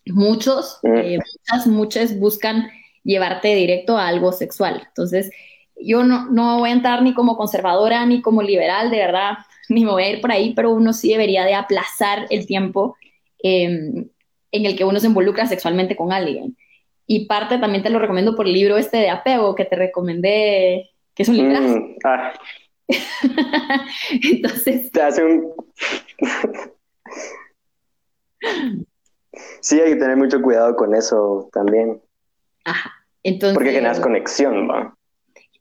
Muchos, 0.06 0.80
mm. 0.84 0.96
eh, 0.98 1.18
muchas, 1.18 1.68
muchas 1.68 2.20
buscan 2.20 2.70
llevarte 3.04 3.56
directo 3.56 3.98
a 3.98 4.08
algo 4.08 4.32
sexual. 4.32 4.84
Entonces, 4.88 5.32
yo 5.80 6.04
no, 6.04 6.26
no 6.30 6.60
voy 6.60 6.70
a 6.70 6.74
entrar 6.74 7.02
ni 7.02 7.14
como 7.14 7.38
conservadora 7.38 8.06
ni 8.06 8.22
como 8.22 8.42
liberal, 8.42 8.90
de 8.90 8.98
verdad, 8.98 9.38
ni 9.70 9.86
me 9.86 9.92
voy 9.92 10.04
a 10.04 10.10
ir 10.10 10.22
por 10.22 10.32
ahí, 10.32 10.54
pero 10.54 10.72
uno 10.72 10.94
sí 10.94 11.10
debería 11.10 11.46
de 11.46 11.56
aplazar 11.56 12.28
el 12.30 12.46
tiempo 12.46 12.96
em, 13.40 14.10
en 14.52 14.66
el 14.66 14.76
que 14.76 14.86
uno 14.86 15.00
se 15.00 15.08
involucra 15.08 15.46
sexualmente 15.48 15.96
con 15.96 16.12
alguien. 16.12 16.58
Y 17.06 17.26
parte 17.26 17.58
también 17.58 17.84
te 17.84 17.90
lo 17.90 18.00
recomiendo 18.00 18.36
por 18.36 18.48
el 18.48 18.54
libro 18.54 18.78
este 18.78 18.98
de 18.98 19.10
apego 19.10 19.56
que 19.56 19.66
te 19.66 19.76
recomendé, 19.76 20.92
que 21.14 21.24
es 21.24 21.30
un 21.30 21.38
libro. 21.38 21.60
Mm, 21.60 21.96
ah, 22.06 22.34
Entonces, 24.24 24.92
te 24.92 25.02
hace 25.02 25.24
un... 25.24 25.54
sí, 29.62 29.80
hay 29.80 29.94
que 29.94 30.00
tener 30.00 30.18
mucho 30.18 30.42
cuidado 30.42 30.76
con 30.76 30.96
eso 30.96 31.50
también, 31.52 32.02
ajá. 32.66 32.92
Entonces, 33.24 33.56
porque 33.56 33.72
generas 33.72 34.00
conexión, 34.00 34.70
¿va? 34.70 34.96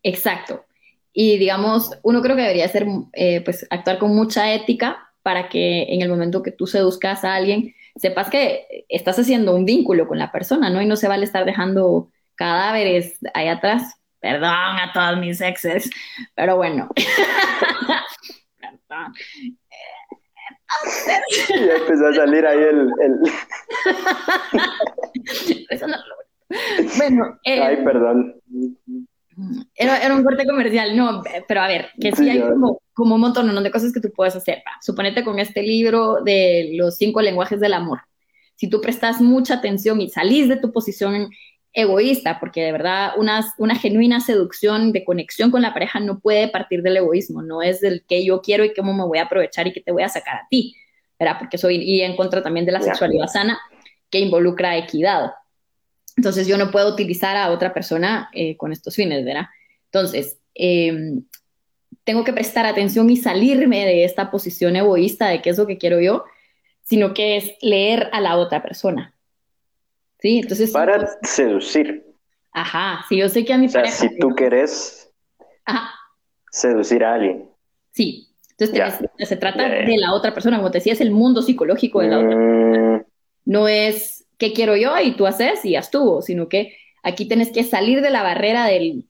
Exacto. 0.02 0.64
Y 1.12 1.38
digamos, 1.38 1.90
uno 2.02 2.23
creo 2.23 2.37
que 2.37 2.42
debería 2.42 2.68
ser, 2.68 2.87
eh, 3.12 3.42
pues, 3.44 3.66
actuar 3.71 3.99
con 3.99 4.14
mucha 4.14 4.52
ética 4.54 5.11
para 5.23 5.49
que 5.49 5.85
en 5.94 6.00
el 6.02 6.09
momento 6.09 6.42
que 6.42 6.50
tú 6.52 6.66
seduzcas 6.66 7.25
a 7.25 7.35
alguien, 7.35 7.75
sepas 7.97 8.30
que 8.30 8.85
estás 8.88 9.18
haciendo 9.18 9.54
un 9.54 9.64
vínculo 9.66 10.09
con 10.09 10.18
la 10.18 10.32
persona, 10.32 10.71
¿no? 10.71 10.80
Y 10.82 10.87
no 10.87 10.97
se 10.97 11.09
vale 11.09 11.25
estar 11.25 11.44
dejando 11.44 12.11
cadáveres 12.35 13.18
ahí 13.35 13.49
atrás. 13.49 13.94
Perdón 14.21 14.50
a 14.50 14.90
todos 14.94 15.18
mis 15.18 15.40
exes, 15.40 15.90
pero 16.35 16.56
bueno. 16.56 16.88
Perdón. 18.61 19.12
Y 21.50 21.66
ya 21.66 21.75
empezó 21.75 22.06
a 22.09 22.14
salir 22.14 22.47
ahí 22.47 22.59
el... 22.59 22.88
el- 23.02 23.23
eso 25.71 25.87
no 25.87 25.97
lo- 25.97 26.97
Bueno, 26.99 27.38
eh, 27.44 27.61
Ay, 27.62 27.76
perdón. 27.85 28.40
Era, 29.74 29.98
era 29.98 30.14
un 30.14 30.24
corte 30.24 30.46
comercial, 30.46 30.96
no, 30.96 31.22
pero 31.48 31.60
a 31.62 31.68
ver, 31.68 31.90
que 32.00 32.12
sí 32.12 32.28
hay 32.28 32.40
como, 32.40 32.80
como 32.92 33.14
un 33.14 33.20
montón 33.20 33.52
¿no? 33.52 33.60
de 33.60 33.70
cosas 33.70 33.92
que 33.92 34.00
tú 34.00 34.10
puedes 34.14 34.36
hacer. 34.36 34.58
va. 34.58 34.72
Suponete 34.80 35.24
con 35.24 35.38
este 35.38 35.62
libro 35.62 36.18
de 36.24 36.70
los 36.74 36.96
cinco 36.96 37.22
lenguajes 37.22 37.60
del 37.60 37.74
amor. 37.74 38.00
Si 38.56 38.68
tú 38.68 38.80
prestas 38.80 39.20
mucha 39.20 39.54
atención 39.54 40.00
y 40.00 40.08
salís 40.08 40.48
de 40.48 40.56
tu 40.56 40.72
posición 40.72 41.30
egoísta, 41.72 42.38
porque 42.38 42.62
de 42.62 42.72
verdad 42.72 43.12
una, 43.16 43.44
una 43.58 43.76
genuina 43.76 44.20
seducción 44.20 44.92
de 44.92 45.04
conexión 45.04 45.50
con 45.50 45.62
la 45.62 45.72
pareja 45.72 46.00
no 46.00 46.20
puede 46.20 46.48
partir 46.48 46.82
del 46.82 46.98
egoísmo, 46.98 47.42
no 47.42 47.62
es 47.62 47.80
del 47.80 48.04
que 48.06 48.24
yo 48.24 48.42
quiero 48.42 48.64
y 48.64 48.74
cómo 48.74 48.92
me 48.92 49.04
voy 49.04 49.18
a 49.18 49.22
aprovechar 49.22 49.66
y 49.66 49.72
que 49.72 49.80
te 49.80 49.92
voy 49.92 50.02
a 50.02 50.08
sacar 50.08 50.36
a 50.36 50.46
ti, 50.50 50.76
¿verdad? 51.18 51.36
Porque 51.38 51.56
soy 51.56 51.76
y 51.76 52.02
en 52.02 52.14
contra 52.14 52.42
también 52.42 52.66
de 52.66 52.72
la 52.72 52.82
sexualidad 52.82 53.26
sana 53.26 53.58
que 54.10 54.18
involucra 54.18 54.76
equidad. 54.76 55.32
Entonces 56.16 56.47
yo 56.47 56.59
no 56.59 56.71
puedo 56.71 56.92
utilizar 56.92 57.37
a 57.37 57.50
otra 57.50 57.73
persona 57.73 58.28
eh, 58.33 58.57
con 58.57 58.73
estos 58.73 58.95
fines, 58.95 59.25
¿verdad? 59.25 59.47
Entonces, 59.87 60.38
eh, 60.54 61.21
tengo 62.04 62.25
que 62.25 62.33
prestar 62.33 62.66
atención 62.66 63.09
y 63.11 63.16
salirme 63.16 63.85
de 63.87 64.04
esta 64.04 64.31
posición 64.31 64.76
egoísta 64.76 65.28
de 65.28 65.40
qué 65.40 65.50
es 65.50 65.59
lo 65.59 65.66
que 65.66 65.78
quiero 65.78 66.00
yo, 66.00 66.25
sino 66.83 67.14
que 67.14 67.37
es 67.37 67.52
leer 67.62 68.09
a 68.12 68.21
la 68.21 68.37
otra 68.37 68.62
persona. 68.62 69.14
¿Sí? 70.21 70.38
Entonces, 70.38 70.71
Para 70.71 71.09
seducir. 71.23 72.04
ajá, 72.52 73.04
si 73.09 73.16
yo 73.19 73.28
sé 73.28 73.45
que 73.45 73.52
a 73.52 73.59
mi 73.59 73.66
O 73.66 73.69
sea, 73.71 73.83
pareja... 73.83 73.97
si 73.97 74.19
tú 74.19 74.35
querés 74.35 75.11
Ajá, 75.64 75.90
seducir 76.50 77.04
a 77.04 77.14
alguien. 77.14 77.49
sí. 77.92 78.28
Entonces, 78.59 79.11
te- 79.16 79.26
se 79.26 79.37
trata 79.37 79.69
de 79.69 79.97
la 79.97 80.12
otra 80.12 80.33
persona, 80.35 80.59
como 80.59 80.71
te 80.71 80.78
decía, 80.78 80.92
es 80.92 81.00
el 81.00 81.11
mundo 81.11 81.42
psicológico 81.42 82.00
de 82.00 82.09
la 82.09 82.19
otra 82.19 82.37
Mm, 82.37 83.04
no 83.47 83.66
es 83.66 84.21
qué 84.42 84.52
quiero 84.52 84.76
yo 84.76 84.99
y 84.99 85.12
tú 85.12 85.26
haces 85.28 85.64
y 85.64 85.70
ya 85.72 85.78
estuvo, 85.78 86.20
sino 86.20 86.49
que 86.49 86.76
aquí 87.04 87.26
tienes 87.28 87.52
que 87.52 87.62
salir 87.62 88.00
de 88.02 88.11
la 88.11 88.25
barrera 88.25 88.66
del 88.66 89.04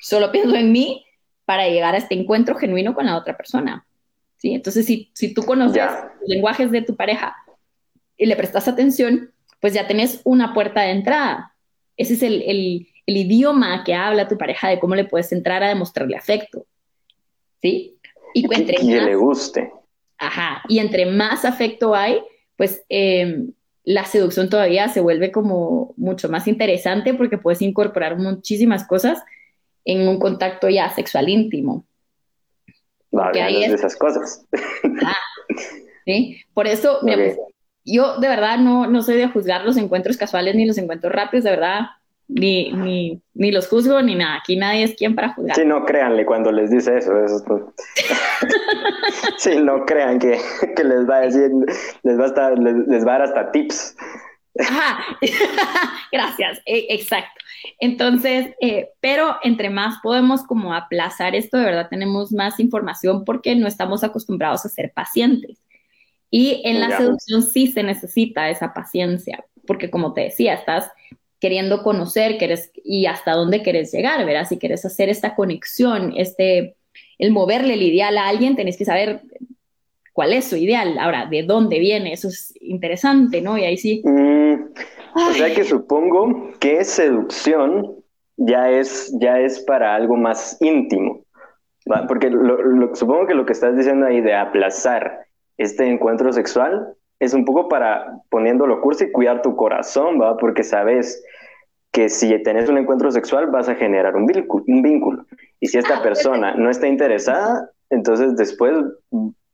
solo 0.00 0.32
pienso 0.32 0.56
en 0.56 0.72
mí 0.72 1.04
para 1.44 1.68
llegar 1.68 1.94
a 1.94 1.98
este 1.98 2.14
encuentro 2.14 2.54
genuino 2.56 2.94
con 2.94 3.04
la 3.04 3.16
otra 3.18 3.36
persona. 3.36 3.86
¿sí? 4.38 4.54
Entonces, 4.54 4.86
si, 4.86 5.10
si 5.12 5.34
tú 5.34 5.42
conoces 5.42 5.82
los 6.20 6.28
lenguajes 6.28 6.70
de 6.70 6.80
tu 6.82 6.96
pareja 6.96 7.36
y 8.16 8.24
le 8.24 8.34
prestas 8.36 8.66
atención, 8.66 9.30
pues 9.60 9.74
ya 9.74 9.86
tenés 9.86 10.22
una 10.24 10.54
puerta 10.54 10.80
de 10.82 10.92
entrada. 10.92 11.54
Ese 11.98 12.14
es 12.14 12.22
el, 12.22 12.42
el- 12.42 12.88
el 13.06 13.16
idioma 13.16 13.84
que 13.84 13.94
habla 13.94 14.28
tu 14.28 14.36
pareja 14.38 14.68
de 14.68 14.78
cómo 14.78 14.94
le 14.94 15.04
puedes 15.04 15.32
entrar 15.32 15.62
a 15.62 15.68
demostrarle 15.68 16.16
afecto. 16.16 16.66
¿Sí? 17.60 17.96
Y 18.34 18.44
entre 18.54 18.76
que 18.76 18.84
más- 18.84 19.04
le 19.04 19.14
guste. 19.16 19.72
Ajá, 20.18 20.62
y 20.68 20.78
entre 20.78 21.06
más 21.06 21.44
afecto 21.44 21.94
hay, 21.94 22.20
pues 22.56 22.84
eh, 22.88 23.46
la 23.90 24.04
seducción 24.04 24.50
todavía 24.50 24.88
se 24.88 25.00
vuelve 25.00 25.32
como 25.32 25.94
mucho 25.96 26.28
más 26.28 26.46
interesante 26.46 27.14
porque 27.14 27.38
puedes 27.38 27.62
incorporar 27.62 28.18
muchísimas 28.18 28.86
cosas 28.86 29.22
en 29.86 30.06
un 30.06 30.18
contacto 30.18 30.68
ya 30.68 30.90
sexual 30.94 31.30
íntimo, 31.30 31.86
de 33.32 33.64
es- 33.64 33.72
esas 33.72 33.96
cosas. 33.96 34.44
¿sí? 36.04 36.42
Por 36.52 36.66
eso, 36.66 36.98
mira, 37.02 37.16
pues, 37.16 37.38
yo 37.82 38.18
de 38.18 38.28
verdad 38.28 38.58
no, 38.58 38.86
no 38.86 39.02
soy 39.02 39.16
de 39.16 39.28
juzgar 39.28 39.64
los 39.64 39.78
encuentros 39.78 40.18
casuales 40.18 40.54
ni 40.54 40.66
los 40.66 40.76
encuentros 40.76 41.10
rápidos, 41.10 41.44
de 41.44 41.50
verdad, 41.52 41.80
ni, 42.28 42.70
ni, 42.72 43.22
ni 43.34 43.50
los 43.52 43.68
juzgo 43.68 44.00
ni 44.02 44.14
nada, 44.14 44.36
aquí 44.36 44.56
nadie 44.56 44.84
es 44.84 44.94
quien 44.94 45.14
para 45.14 45.32
juzgar. 45.32 45.56
Sí, 45.56 45.64
no 45.64 45.84
créanle 45.84 46.26
cuando 46.26 46.52
les 46.52 46.70
dice 46.70 46.98
eso. 46.98 47.18
eso 47.24 47.36
es 47.36 47.44
todo. 47.44 47.72
sí, 49.38 49.56
no 49.56 49.84
crean 49.86 50.18
que, 50.18 50.38
que 50.76 50.84
les 50.84 51.08
va 51.08 51.16
a 51.16 51.20
decir, 51.20 51.50
les 52.02 52.18
va 52.18 52.24
a, 52.24 52.28
estar- 52.28 52.58
les, 52.58 52.74
les 52.86 53.06
va 53.06 53.14
a 53.14 53.18
dar 53.18 53.22
hasta 53.28 53.50
tips. 53.52 53.96
Ajá, 54.60 54.98
gracias, 56.12 56.60
e- 56.66 56.86
exacto. 56.90 57.30
Entonces, 57.80 58.54
eh, 58.60 58.90
pero 59.00 59.36
entre 59.42 59.70
más 59.70 59.96
podemos 60.02 60.42
como 60.44 60.74
aplazar 60.74 61.34
esto, 61.34 61.56
de 61.58 61.64
verdad 61.64 61.88
tenemos 61.88 62.32
más 62.32 62.58
información 62.60 63.24
porque 63.24 63.54
no 63.56 63.66
estamos 63.66 64.02
acostumbrados 64.04 64.64
a 64.64 64.68
ser 64.68 64.92
pacientes. 64.94 65.58
Y 66.30 66.60
en 66.64 66.80
la 66.80 66.90
Ya. 66.90 66.98
seducción 66.98 67.42
sí 67.42 67.68
se 67.68 67.82
necesita 67.82 68.50
esa 68.50 68.74
paciencia, 68.74 69.44
porque 69.66 69.90
como 69.90 70.12
te 70.12 70.22
decía, 70.22 70.54
estás 70.54 70.90
queriendo 71.40 71.82
conocer 71.82 72.38
querés, 72.38 72.70
y 72.74 73.06
hasta 73.06 73.32
dónde 73.32 73.62
querés 73.62 73.92
llegar, 73.92 74.24
¿verdad? 74.26 74.46
Si 74.48 74.58
querés 74.58 74.84
hacer 74.84 75.08
esta 75.08 75.34
conexión, 75.34 76.12
este, 76.16 76.76
el 77.18 77.30
moverle 77.30 77.74
el 77.74 77.82
ideal 77.82 78.18
a 78.18 78.28
alguien, 78.28 78.56
tenés 78.56 78.76
que 78.76 78.84
saber 78.84 79.20
cuál 80.12 80.32
es 80.32 80.46
su 80.46 80.56
ideal. 80.56 80.98
Ahora, 80.98 81.26
¿de 81.26 81.44
dónde 81.44 81.78
viene? 81.78 82.12
Eso 82.12 82.28
es 82.28 82.52
interesante, 82.60 83.40
¿no? 83.40 83.56
Y 83.56 83.64
ahí 83.64 83.76
sí. 83.76 84.02
Mm, 84.04 84.54
o 85.14 85.32
sea 85.32 85.54
que 85.54 85.64
supongo 85.64 86.50
que 86.58 86.82
seducción 86.84 87.94
ya 88.36 88.70
es, 88.70 89.12
ya 89.20 89.40
es 89.40 89.60
para 89.60 89.94
algo 89.94 90.16
más 90.16 90.56
íntimo. 90.60 91.22
¿va? 91.90 92.06
Porque 92.06 92.30
lo- 92.30 92.60
lo- 92.62 92.94
supongo 92.94 93.26
que 93.26 93.34
lo 93.34 93.46
que 93.46 93.52
estás 93.52 93.76
diciendo 93.76 94.06
ahí 94.06 94.20
de 94.20 94.34
aplazar 94.34 95.26
este 95.56 95.86
encuentro 95.88 96.32
sexual 96.32 96.94
es 97.20 97.32
un 97.34 97.44
poco 97.44 97.68
para, 97.68 98.20
poniéndolo 98.28 98.80
cursi, 98.80 99.10
cuidar 99.10 99.42
tu 99.42 99.56
corazón, 99.56 100.20
¿va? 100.20 100.36
Porque 100.36 100.62
sabes 100.62 101.24
que 101.92 102.08
si 102.08 102.40
tenés 102.42 102.68
un 102.68 102.78
encuentro 102.78 103.10
sexual 103.10 103.48
vas 103.48 103.68
a 103.68 103.74
generar 103.74 104.16
un 104.16 104.26
vínculo. 104.26 104.64
Un 104.66 104.82
vínculo. 104.82 105.26
Y 105.60 105.68
si 105.68 105.78
esta 105.78 105.98
Ah, 105.98 106.02
persona 106.02 106.54
no 106.54 106.70
está 106.70 106.86
interesada, 106.88 107.70
entonces 107.90 108.36
después 108.36 108.74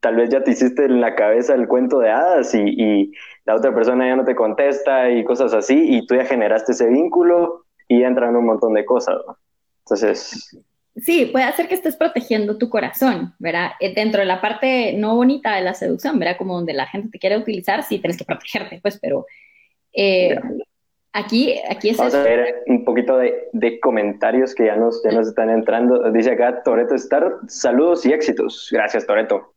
tal 0.00 0.17
vez 0.17 0.31
ya 0.31 0.43
te 0.45 0.50
hiciste 0.53 0.85
en 0.85 1.00
la 1.00 1.14
cabeza 1.14 1.55
el 1.55 1.69
cuento 1.69 1.99
de 1.99 2.11
hadas 2.11 2.55
y, 2.55 2.61
y 2.61 3.12
la 3.47 3.55
otra 3.57 3.75
persona 3.75 4.07
ya 4.07 4.17
no 4.17 4.25
te 4.25 4.35
contesta 4.35 5.11
y 5.11 5.25
cosas 5.25 5.55
así, 5.55 5.97
y 5.97 6.07
tú 6.07 6.14
ya 6.17 6.25
generaste 6.26 6.73
ese 6.73 6.88
vínculo 6.88 7.64
y 7.88 8.00
ya 8.00 8.09
entran 8.09 8.37
un 8.37 8.47
montón 8.47 8.75
de 8.75 8.85
cosas. 8.85 9.17
¿no? 9.26 9.38
Entonces, 9.85 10.57
Sí, 10.97 11.26
puede 11.26 11.45
hacer 11.47 11.67
que 11.69 11.75
estés 11.75 11.97
protegiendo 11.97 12.57
tu 12.57 12.71
corazón, 12.71 13.35
¿verdad? 13.41 13.73
Eh, 13.81 13.95
Dentro 13.95 14.21
de 14.21 14.26
la 14.26 14.41
parte 14.41 14.95
no 14.97 15.17
bonita 15.17 15.57
de 15.57 15.62
la 15.62 15.75
seducción, 15.75 16.19
¿verdad? 16.21 16.37
Como 16.38 16.55
donde 16.55 16.73
la 16.73 16.87
gente 16.87 17.09
te 17.11 17.19
quiere 17.19 17.37
utilizar, 17.37 17.83
sí 17.83 17.99
tienes 17.99 18.17
que 18.17 18.25
protegerte, 18.25 18.79
pues, 18.81 18.99
pero 19.00 19.26
eh. 19.95 20.37
Aquí, 21.14 21.59
aquí 21.71 21.90
es 21.90 21.97
vamos 21.97 22.14
a 22.14 22.23
ver 22.23 22.62
un 22.66 22.85
poquito 22.85 23.16
de, 23.16 23.49
de 23.52 23.80
comentarios 23.80 24.54
que 24.54 24.66
ya 24.66 24.76
nos, 24.76 25.02
ya 25.02 25.12
nos 25.12 25.28
están 25.28 25.49
entrando. 25.49 26.12
Dice 26.12 26.33
acá 26.33 26.62
Toreto 26.62 26.94
Star, 26.97 27.38
saludos 27.49 28.04
y 28.04 28.12
éxitos. 28.12 28.68
Gracias, 28.71 29.06
Toreto. 29.06 29.54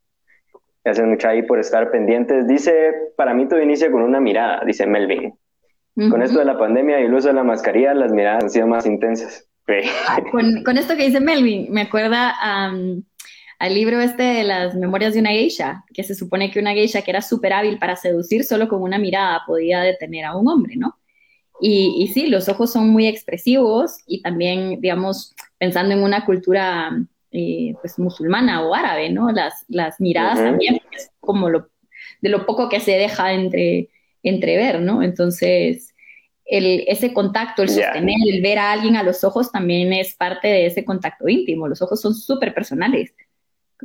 Gracias 0.85 1.05
mucho 1.05 1.27
ahí 1.27 1.41
por 1.41 1.59
estar 1.59 1.91
pendientes. 1.91 2.47
Dice, 2.47 2.93
para 3.17 3.33
mí 3.33 3.45
todo 3.49 3.61
inicia 3.61 3.91
con 3.91 4.03
una 4.03 4.21
mirada, 4.21 4.63
dice 4.65 4.87
Melvin. 4.87 5.37
Con 6.09 6.21
esto 6.21 6.37
de 6.39 6.45
la 6.45 6.59
pandemia 6.59 7.01
y 7.01 7.05
el 7.05 7.13
uso 7.13 7.29
de 7.29 7.33
la 7.33 7.43
mascarilla, 7.43 7.91
las 7.95 8.11
miradas 8.13 8.43
han 8.43 8.49
sido 8.51 8.67
más 8.67 8.85
intensas. 8.85 9.43
Ah, 10.07 10.21
Con, 10.31 10.63
con 10.63 10.77
esto 10.77 10.95
que 10.95 11.03
dice 11.03 11.19
Melvin, 11.19 11.67
me 11.69 11.81
acuerda 11.81 12.33
al 12.39 13.73
libro 13.73 13.99
este 13.99 14.23
de 14.23 14.43
las 14.45 14.75
memorias 14.75 15.13
de 15.13 15.19
una 15.19 15.31
geisha, 15.31 15.83
que 15.93 16.05
se 16.05 16.15
supone 16.15 16.49
que 16.51 16.59
una 16.61 16.71
geisha 16.71 17.01
que 17.01 17.11
era 17.11 17.21
súper 17.21 17.51
hábil 17.51 17.77
para 17.77 17.97
seducir, 17.97 18.45
solo 18.45 18.69
con 18.69 18.81
una 18.81 18.97
mirada 18.97 19.41
podía 19.45 19.81
detener 19.81 20.23
a 20.23 20.37
un 20.37 20.47
hombre, 20.47 20.77
¿no? 20.77 20.95
Y, 21.59 21.95
y 21.97 22.07
sí, 22.09 22.27
los 22.27 22.49
ojos 22.49 22.71
son 22.71 22.89
muy 22.89 23.07
expresivos 23.07 23.97
y 24.05 24.21
también, 24.21 24.79
digamos, 24.79 25.35
pensando 25.57 25.93
en 25.93 26.03
una 26.03 26.25
cultura 26.25 26.91
eh, 27.31 27.73
pues 27.81 27.99
musulmana 27.99 28.65
o 28.65 28.73
árabe, 28.73 29.09
¿no? 29.09 29.31
Las, 29.31 29.65
las 29.67 29.99
miradas 29.99 30.37
también 30.37 30.79
es 30.91 31.11
como 31.19 31.49
lo, 31.49 31.69
de 32.21 32.29
lo 32.29 32.45
poco 32.45 32.69
que 32.69 32.79
se 32.79 32.91
deja 32.91 33.33
entre, 33.33 33.89
entrever, 34.23 34.81
¿no? 34.81 35.03
Entonces, 35.03 35.93
el, 36.45 36.83
ese 36.87 37.13
contacto, 37.13 37.63
el 37.63 37.69
sostener, 37.69 38.15
el 38.31 38.41
ver 38.41 38.59
a 38.59 38.71
alguien 38.71 38.95
a 38.95 39.03
los 39.03 39.23
ojos 39.23 39.51
también 39.51 39.91
es 39.93 40.15
parte 40.15 40.47
de 40.47 40.65
ese 40.67 40.85
contacto 40.85 41.27
íntimo. 41.27 41.67
Los 41.67 41.81
ojos 41.81 41.99
son 41.99 42.13
súper 42.13 42.53
personales. 42.53 43.13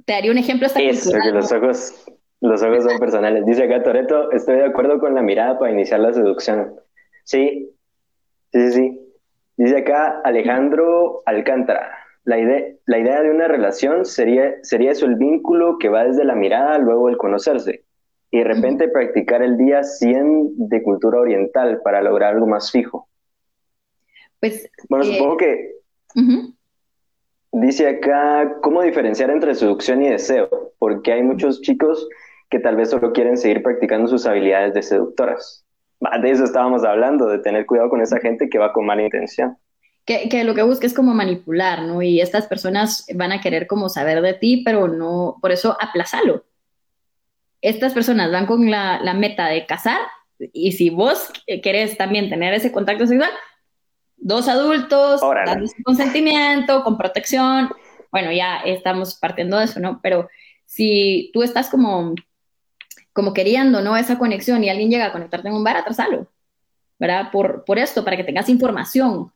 Te 0.04 0.12
daría 0.12 0.30
un 0.30 0.38
ejemplo 0.38 0.66
hasta 0.66 0.80
Eso, 0.80 1.10
que 1.10 1.30
los 1.32 1.50
ojos, 1.52 1.92
los 2.40 2.62
ojos 2.62 2.84
son 2.84 2.98
personales. 2.98 3.44
Dice 3.44 3.64
acá 3.64 3.82
Toreto, 3.82 4.30
estoy 4.30 4.56
de 4.56 4.66
acuerdo 4.66 4.98
con 4.98 5.14
la 5.14 5.22
mirada 5.22 5.58
para 5.58 5.72
iniciar 5.72 6.00
la 6.00 6.12
seducción. 6.12 6.74
Sí, 7.24 7.70
sí, 8.52 8.72
sí. 8.72 9.00
Dice 9.56 9.78
acá 9.78 10.20
Alejandro 10.24 11.22
Alcántara. 11.26 11.98
La 12.24 12.38
idea, 12.38 12.64
la 12.86 12.98
idea 12.98 13.22
de 13.22 13.30
una 13.30 13.48
relación 13.48 14.04
sería, 14.04 14.54
sería 14.62 14.92
eso, 14.92 15.06
el 15.06 15.16
vínculo 15.16 15.78
que 15.78 15.88
va 15.88 16.04
desde 16.04 16.24
la 16.24 16.34
mirada, 16.36 16.78
luego 16.78 17.08
el 17.08 17.16
conocerse. 17.16 17.84
Y 18.30 18.38
de 18.38 18.44
repente 18.44 18.88
practicar 18.88 19.42
el 19.42 19.58
día 19.58 19.82
100 19.82 20.68
de 20.68 20.82
cultura 20.82 21.20
oriental 21.20 21.80
para 21.84 22.00
lograr 22.00 22.34
algo 22.34 22.46
más 22.46 22.70
fijo. 22.70 23.08
Pues, 24.40 24.70
Bueno, 24.88 25.04
Eh, 25.04 25.14
supongo 25.14 25.36
que. 25.36 25.72
Dice 27.52 27.86
acá, 27.86 28.56
¿cómo 28.62 28.80
diferenciar 28.80 29.30
entre 29.30 29.54
seducción 29.54 30.02
y 30.02 30.08
deseo? 30.08 30.72
Porque 30.78 31.12
hay 31.12 31.22
muchos 31.22 31.60
chicos 31.60 32.08
que 32.48 32.58
tal 32.58 32.76
vez 32.76 32.90
solo 32.90 33.12
quieren 33.12 33.36
seguir 33.36 33.62
practicando 33.62 34.08
sus 34.08 34.26
habilidades 34.26 34.72
de 34.72 34.82
seductoras. 34.82 35.61
De 36.20 36.30
eso 36.30 36.44
estábamos 36.44 36.84
hablando, 36.84 37.26
de 37.26 37.38
tener 37.38 37.66
cuidado 37.66 37.88
con 37.88 38.00
esa 38.00 38.18
gente 38.18 38.48
que 38.48 38.58
va 38.58 38.72
con 38.72 38.86
mala 38.86 39.02
intención. 39.02 39.56
que, 40.04 40.28
que 40.28 40.44
lo 40.44 40.54
que 40.54 40.62
busca 40.62 40.86
es 40.86 40.94
como 40.94 41.14
manipular, 41.14 41.82
¿no? 41.82 42.02
Y 42.02 42.20
estas 42.20 42.46
personas 42.46 43.06
van 43.14 43.32
a 43.32 43.40
querer 43.40 43.66
como 43.66 43.88
saber 43.88 44.20
de 44.20 44.34
ti, 44.34 44.62
pero 44.64 44.88
no, 44.88 45.38
por 45.40 45.52
eso 45.52 45.76
aplázalo. 45.80 46.44
Estas 47.60 47.94
personas 47.94 48.32
van 48.32 48.46
con 48.46 48.68
la, 48.70 49.00
la 49.00 49.14
meta 49.14 49.46
de 49.46 49.64
casar 49.66 50.00
y 50.52 50.72
si 50.72 50.90
vos 50.90 51.30
querés 51.62 51.96
también 51.96 52.28
tener 52.28 52.52
ese 52.54 52.72
contacto 52.72 53.06
sexual, 53.06 53.30
dos 54.16 54.48
adultos, 54.48 55.20
dándose 55.20 55.82
consentimiento, 55.84 56.82
con 56.82 56.98
protección, 56.98 57.70
bueno, 58.10 58.32
ya 58.32 58.56
estamos 58.58 59.14
partiendo 59.14 59.58
de 59.58 59.64
eso, 59.66 59.80
¿no? 59.80 60.00
Pero 60.02 60.28
si 60.66 61.30
tú 61.32 61.42
estás 61.42 61.68
como, 61.68 62.14
como 63.12 63.32
queriendo, 63.34 63.80
¿no? 63.82 63.96
Esa 63.96 64.18
conexión 64.18 64.62
y 64.64 64.70
alguien 64.70 64.90
llega 64.90 65.06
a 65.06 65.12
conectarte 65.12 65.48
en 65.48 65.54
un 65.54 65.64
bar, 65.64 65.76
atrásalo, 65.76 66.26
¿verdad? 66.98 67.30
Por, 67.32 67.64
por 67.64 67.78
esto, 67.78 68.04
para 68.04 68.16
que 68.16 68.24
tengas 68.24 68.48
información 68.48 69.32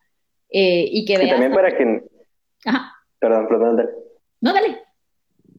eh, 0.49 0.85
y 0.89 1.05
que 1.05 1.13
Y 1.13 1.17
veas... 1.17 1.31
también 1.31 1.53
para 1.53 1.75
que, 1.75 2.03
Ajá, 2.65 2.93
perdón, 3.19 3.47
perdón, 3.47 3.77
dale. 3.77 3.89
no, 4.41 4.53
dale. 4.53 4.81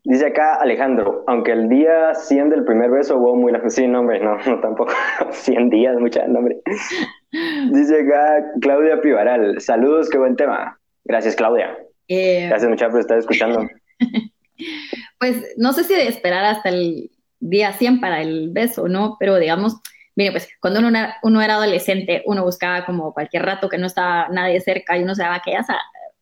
Dice 0.05 0.27
acá 0.27 0.55
Alejandro, 0.55 1.25
aunque 1.27 1.53
el 1.53 1.69
día 1.69 2.15
100 2.15 2.49
del 2.51 2.65
primer 2.65 2.91
beso 2.91 3.19
hubo 3.19 3.37
muy 3.37 3.53
lejos. 3.53 3.75
Sí, 3.75 3.87
no, 3.87 4.01
hombre, 4.01 4.21
no, 4.21 4.39
no 4.47 4.59
tampoco. 4.61 4.93
100 5.33 5.69
días, 5.69 5.99
mucha 5.99 6.27
nombre. 6.27 6.61
Dice 7.73 8.01
acá 8.03 8.43
Claudia 8.63 9.03
Pivaral, 9.03 9.61
saludos, 9.61 10.09
qué 10.09 10.17
buen 10.17 10.35
tema. 10.37 10.79
Gracias, 11.05 11.37
Claudia. 11.37 11.77
Eh, 12.07 12.47
Gracias, 12.49 12.71
muchachos, 12.71 12.93
por 12.93 13.01
estar 13.01 13.19
escuchando. 13.19 13.69
pues 15.19 15.55
no 15.59 15.73
sé 15.75 15.85
si 15.85 15.95
de 15.95 16.09
esperar 16.09 16.45
hasta 16.45 16.71
el 16.71 17.11
día 17.41 17.73
100 17.73 18.01
para 18.01 18.21
el 18.23 18.51
beso, 18.51 18.89
¿no? 18.89 19.17
Pero 19.21 19.37
digamos, 19.37 19.77
mire, 20.17 20.33
pues 20.33 20.49
cuando 20.61 20.81
uno 20.81 20.89
era, 20.91 21.17
uno 21.23 21.41
era 21.43 21.55
adolescente, 21.55 22.23
uno 22.27 22.45
buscaba 22.45 22.85
como 22.85 23.13
cualquier 23.15 23.45
rato 23.45 23.69
que 23.69 23.79
no 23.79 23.87
estaba 23.87 24.29
nadie 24.31 24.61
cerca 24.61 24.97
y 24.97 25.03
uno 25.03 25.15
se 25.15 25.23
daba 25.23 25.37
aquellas 25.37 25.69
a- 25.71 25.81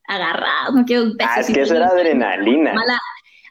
agarradas, 0.08 0.75
no 0.75 0.85
quiero 0.85 1.02
un 1.04 1.16
beso. 1.16 1.30
Ah, 1.35 1.40
es 1.40 1.46
que 1.50 1.62
eso 1.62 1.75
era 1.76 1.88
adrenalina. 1.88 2.73
mala 2.75 2.99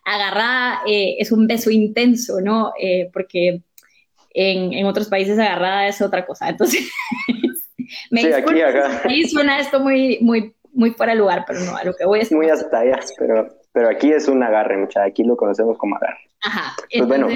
agarrada 0.05 0.81
eh, 0.87 1.15
es 1.19 1.31
un 1.31 1.47
beso 1.47 1.71
intenso, 1.71 2.39
¿no? 2.41 2.73
Eh, 2.79 3.09
porque 3.13 3.61
en, 4.33 4.73
en 4.73 4.85
otros 4.85 5.07
países 5.09 5.39
agarrada 5.39 5.87
es 5.87 6.01
otra 6.01 6.25
cosa. 6.25 6.49
Entonces, 6.49 6.89
me 8.11 8.21
Sí, 8.21 8.33
aquí, 8.33 8.61
acá. 8.61 9.01
ahí 9.05 9.23
suena 9.27 9.59
esto 9.59 9.79
muy, 9.79 10.19
muy, 10.21 10.55
muy 10.73 10.91
fuera 10.91 11.13
de 11.13 11.19
lugar, 11.19 11.45
pero 11.47 11.59
no, 11.61 11.75
a 11.75 11.83
lo 11.83 11.93
que 11.93 12.05
voy 12.05 12.19
es... 12.21 12.31
Muy 12.31 12.49
hasta 12.49 12.79
allá, 12.79 12.99
pero, 13.17 13.47
pero 13.71 13.89
aquí 13.89 14.11
es 14.11 14.27
un 14.27 14.43
agarre, 14.43 14.77
mucha. 14.77 15.03
Aquí 15.03 15.23
lo 15.23 15.35
conocemos 15.37 15.77
como 15.77 15.95
agarre. 15.95 16.19
Ajá, 16.43 16.75
Pues 16.91 17.07
bueno, 17.07 17.27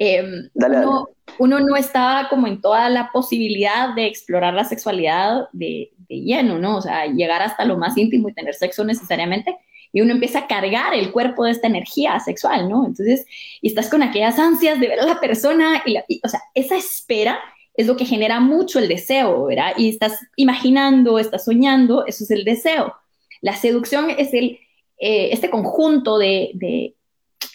em, 0.00 0.48
dale, 0.54 0.78
uno, 0.78 1.08
uno 1.38 1.60
no 1.60 1.76
estaba 1.76 2.28
como 2.30 2.46
en 2.46 2.60
toda 2.62 2.88
la 2.88 3.10
posibilidad 3.12 3.94
de 3.94 4.06
explorar 4.06 4.54
la 4.54 4.64
sexualidad 4.64 5.48
de, 5.52 5.92
de 6.08 6.20
lleno, 6.22 6.58
¿no? 6.58 6.78
O 6.78 6.82
sea, 6.82 7.04
llegar 7.06 7.42
hasta 7.42 7.66
lo 7.66 7.76
más 7.76 7.96
íntimo 7.98 8.28
y 8.28 8.32
tener 8.32 8.54
sexo 8.54 8.82
necesariamente, 8.82 9.56
y 9.92 10.00
uno 10.00 10.12
empieza 10.12 10.38
a 10.40 10.46
cargar 10.46 10.94
el 10.94 11.12
cuerpo 11.12 11.44
de 11.44 11.50
esta 11.50 11.66
energía 11.66 12.18
sexual, 12.20 12.68
¿no? 12.70 12.86
Entonces, 12.86 13.26
y 13.60 13.68
estás 13.68 13.90
con 13.90 14.02
aquellas 14.02 14.38
ansias 14.38 14.80
de 14.80 14.88
ver 14.88 15.00
a 15.00 15.04
la 15.06 15.20
persona, 15.20 15.82
y, 15.84 15.92
la- 15.92 16.04
y, 16.08 16.20
o 16.24 16.28
sea, 16.28 16.40
esa 16.54 16.76
espera 16.76 17.38
es 17.74 17.86
lo 17.86 17.96
que 17.96 18.06
genera 18.06 18.40
mucho 18.40 18.78
el 18.78 18.88
deseo, 18.88 19.44
¿verdad? 19.46 19.72
Y 19.76 19.90
estás 19.90 20.18
imaginando, 20.36 21.18
estás 21.18 21.44
soñando, 21.44 22.06
eso 22.06 22.24
es 22.24 22.30
el 22.30 22.44
deseo. 22.44 22.94
La 23.42 23.54
seducción 23.54 24.10
es 24.10 24.32
el, 24.32 24.58
eh, 24.98 25.28
este 25.32 25.50
conjunto 25.50 26.16
de, 26.18 26.52
de 26.54 26.94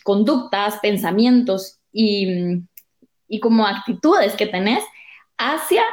conductas, 0.03 0.77
pensamientos 0.79 1.79
y, 1.95 2.61
y 3.27 3.39
como 3.39 3.65
actitudes 3.65 4.35
que 4.35 4.47
tenés 4.47 4.83
hacia 5.37 5.83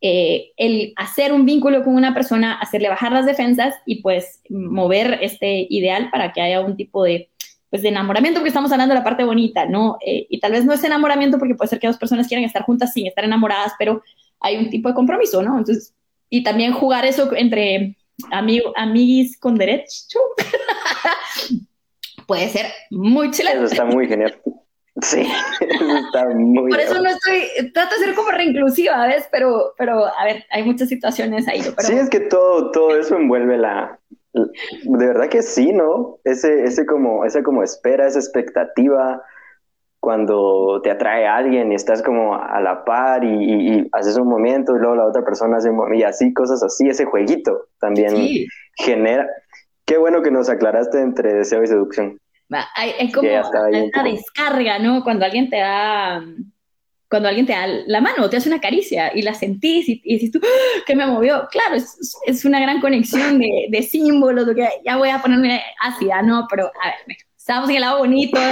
eh, 0.00 0.50
el 0.56 0.92
hacer 0.96 1.32
un 1.32 1.46
vínculo 1.46 1.84
con 1.84 1.94
una 1.94 2.12
persona, 2.12 2.54
hacerle 2.54 2.88
bajar 2.88 3.12
las 3.12 3.24
defensas 3.24 3.76
y 3.86 4.02
pues 4.02 4.42
mover 4.50 5.20
este 5.22 5.64
ideal 5.70 6.10
para 6.10 6.32
que 6.32 6.40
haya 6.40 6.60
un 6.60 6.76
tipo 6.76 7.04
de, 7.04 7.30
pues, 7.70 7.82
de 7.82 7.88
enamoramiento, 7.90 8.40
porque 8.40 8.48
estamos 8.48 8.72
hablando 8.72 8.94
de 8.94 8.98
la 8.98 9.04
parte 9.04 9.22
bonita, 9.22 9.64
¿no? 9.66 9.98
Eh, 10.04 10.26
y 10.28 10.40
tal 10.40 10.52
vez 10.52 10.64
no 10.64 10.72
es 10.72 10.82
enamoramiento 10.82 11.38
porque 11.38 11.54
puede 11.54 11.68
ser 11.68 11.78
que 11.78 11.86
dos 11.86 11.98
personas 11.98 12.26
quieran 12.26 12.44
estar 12.44 12.64
juntas 12.64 12.92
sin 12.92 13.06
estar 13.06 13.24
enamoradas, 13.24 13.74
pero 13.78 14.02
hay 14.40 14.56
un 14.56 14.70
tipo 14.70 14.88
de 14.88 14.94
compromiso, 14.96 15.40
¿no? 15.40 15.56
Entonces, 15.56 15.94
y 16.28 16.42
también 16.42 16.72
jugar 16.72 17.04
eso 17.04 17.30
entre 17.36 17.96
amigo, 18.32 18.72
amiguis 18.76 19.38
con 19.38 19.56
derecho 19.56 20.18
puede 22.26 22.48
ser 22.48 22.66
muy 22.90 23.28
Eso 23.28 23.36
chileno. 23.36 23.64
está 23.64 23.84
muy 23.84 24.08
genial. 24.08 24.40
Sí, 25.02 25.26
eso 25.60 25.96
está 26.06 26.28
muy 26.30 26.70
Por 26.70 26.80
eso 26.80 27.00
no 27.02 27.10
estoy, 27.10 27.72
trato 27.72 27.94
de 27.96 28.04
ser 28.06 28.14
como 28.14 28.30
reinclusiva, 28.30 29.06
¿ves? 29.06 29.28
Pero, 29.30 29.74
pero, 29.76 30.06
a 30.06 30.24
ver, 30.24 30.44
hay 30.50 30.62
muchas 30.64 30.88
situaciones 30.88 31.48
ahí. 31.48 31.60
Pero, 31.60 31.88
Sí, 31.88 31.94
es 31.94 32.08
que 32.08 32.20
todo, 32.20 32.70
todo 32.70 32.96
eso 32.96 33.16
envuelve 33.16 33.58
la... 33.58 33.98
De 34.32 35.06
verdad 35.06 35.28
que 35.28 35.42
sí, 35.42 35.72
¿no? 35.72 36.18
Ese, 36.24 36.64
ese 36.64 36.86
como, 36.86 37.24
esa 37.24 37.42
como 37.42 37.62
espera, 37.62 38.06
esa 38.06 38.18
expectativa, 38.18 39.22
cuando 40.00 40.80
te 40.82 40.90
atrae 40.90 41.26
a 41.26 41.36
alguien 41.36 41.70
y 41.70 41.74
estás 41.74 42.02
como 42.02 42.34
a 42.34 42.60
la 42.60 42.84
par 42.84 43.24
y, 43.24 43.28
y- 43.28 43.74
y 43.78 43.88
haces 43.92 44.16
un 44.16 44.28
movimiento 44.28 44.74
y 44.74 44.80
luego 44.80 44.96
la 44.96 45.06
otra 45.06 45.24
persona 45.24 45.58
hace 45.58 45.70
un 45.70 45.76
movimiento 45.76 46.06
y 46.06 46.08
así, 46.08 46.32
cosas 46.32 46.62
así, 46.62 46.88
ese 46.88 47.04
jueguito 47.04 47.66
también 47.78 48.10
sí, 48.16 48.46
genera... 48.76 49.28
Qué 49.84 49.98
bueno 49.98 50.22
que 50.22 50.30
nos 50.30 50.48
aclaraste 50.48 51.00
entre 51.00 51.34
deseo 51.34 51.62
y 51.62 51.66
seducción. 51.66 52.16
Hay, 52.74 52.90
hay 52.98 53.12
como 53.12 53.28
ya 53.30 53.40
estaba 53.40 53.66
ahí 53.66 53.76
un 53.76 53.84
esta 53.86 54.02
poco. 54.02 54.12
descarga, 54.12 54.78
¿no? 54.78 55.02
Cuando 55.04 55.24
alguien 55.24 55.48
te 55.50 55.56
da, 55.58 56.22
cuando 57.08 57.28
alguien 57.28 57.46
te 57.46 57.52
da 57.52 57.66
la 57.66 58.00
mano, 58.00 58.28
te 58.30 58.36
hace 58.36 58.48
una 58.48 58.60
caricia 58.60 59.12
y 59.14 59.22
la 59.22 59.34
sentís 59.34 59.88
y, 59.88 60.00
y 60.04 60.14
dices 60.14 60.30
tú, 60.32 60.40
¡Ah! 60.42 60.82
¿qué 60.86 60.94
me 60.96 61.06
movió? 61.06 61.46
Claro, 61.50 61.76
es, 61.76 61.96
es 62.26 62.44
una 62.44 62.60
gran 62.60 62.80
conexión 62.80 63.38
de, 63.38 63.66
de 63.70 63.82
símbolos, 63.82 64.46
que 64.54 64.68
ya 64.84 64.96
voy 64.96 65.10
a 65.10 65.20
ponerme 65.20 65.62
ácida, 65.80 66.22
¿no? 66.22 66.46
Pero, 66.50 66.66
a 66.66 66.86
ver, 66.88 67.16
estamos 67.36 67.68
en 67.70 67.76
el 67.76 67.80
lado 67.82 67.98
bonito. 67.98 68.38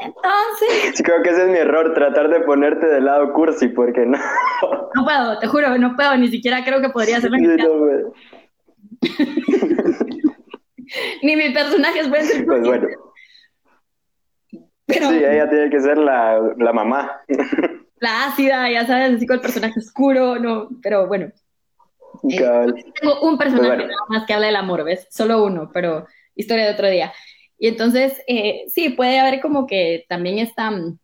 Entonces, 0.00 0.96
Sí, 0.96 1.02
creo 1.02 1.22
que 1.22 1.30
ese 1.30 1.42
es 1.44 1.48
mi 1.48 1.58
error, 1.58 1.92
tratar 1.94 2.28
de 2.28 2.40
ponerte 2.40 2.86
del 2.86 3.04
lado 3.04 3.32
cursi, 3.32 3.68
porque 3.68 4.06
no... 4.06 4.18
no 4.94 5.04
puedo, 5.04 5.38
te 5.38 5.46
juro, 5.46 5.76
no 5.78 5.96
puedo, 5.96 6.16
ni 6.16 6.28
siquiera 6.28 6.64
creo 6.64 6.80
que 6.80 6.88
podría 6.90 7.20
ser 7.20 7.30
Sí, 7.32 7.42
no, 7.42 8.12
Ni 11.22 11.36
mis 11.36 11.52
personajes 11.52 12.08
pueden 12.08 12.26
ser 12.26 12.44
pues 12.44 12.62
bueno, 12.62 12.88
pero 14.88 15.10
sí, 15.10 15.16
ella 15.16 15.48
tiene 15.50 15.68
que 15.68 15.80
ser 15.80 15.98
la, 15.98 16.40
la 16.56 16.72
mamá. 16.72 17.20
la 18.00 18.24
ácida, 18.24 18.70
ya 18.70 18.86
sabes, 18.86 19.16
así 19.16 19.26
con 19.26 19.36
el 19.36 19.42
personaje 19.42 19.78
oscuro, 19.78 20.38
no, 20.38 20.68
pero 20.82 21.06
bueno. 21.06 21.30
Eh, 22.30 22.84
tengo 23.00 23.20
un 23.20 23.36
personaje 23.36 23.68
Pues 23.68 23.78
bueno. 23.78 23.82
nada 23.86 24.06
más 24.08 24.26
que 24.26 24.32
habla 24.32 24.46
del 24.46 24.56
amor, 24.56 24.84
¿ves? 24.84 25.06
Solo 25.10 25.44
uno, 25.44 25.70
pero 25.74 26.06
historia 26.34 26.64
de 26.64 26.72
otro 26.72 26.88
día. 26.88 27.12
Y 27.58 27.68
entonces, 27.68 28.22
eh, 28.26 28.64
sí, 28.68 28.88
puede 28.88 29.18
haber 29.18 29.40
como 29.40 29.66
que 29.66 30.06
también 30.08 30.38
esta, 30.38 30.70
mm, 30.70 30.98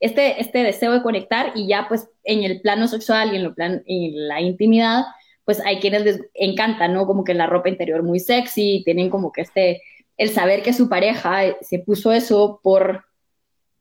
este, 0.00 0.40
este 0.40 0.62
deseo 0.62 0.92
de 0.92 1.02
conectar 1.02 1.52
y 1.54 1.68
ya 1.68 1.86
pues 1.88 2.08
en 2.24 2.44
el 2.44 2.62
plano 2.62 2.88
sexual 2.88 3.32
y 3.32 3.36
en, 3.36 3.44
lo 3.44 3.54
plan, 3.54 3.82
en 3.86 4.28
la 4.28 4.40
intimidad, 4.40 5.04
pues 5.46 5.60
hay 5.64 5.78
quienes 5.78 6.04
les 6.04 6.20
encanta, 6.34 6.88
¿no? 6.88 7.06
Como 7.06 7.24
que 7.24 7.32
la 7.32 7.46
ropa 7.46 7.68
interior 7.68 8.02
muy 8.02 8.18
sexy, 8.18 8.82
tienen 8.84 9.08
como 9.08 9.30
que 9.30 9.42
este, 9.42 9.80
el 10.16 10.30
saber 10.30 10.62
que 10.62 10.72
su 10.72 10.88
pareja 10.88 11.46
eh, 11.46 11.56
se 11.60 11.78
puso 11.78 12.12
eso 12.12 12.60
por 12.62 13.04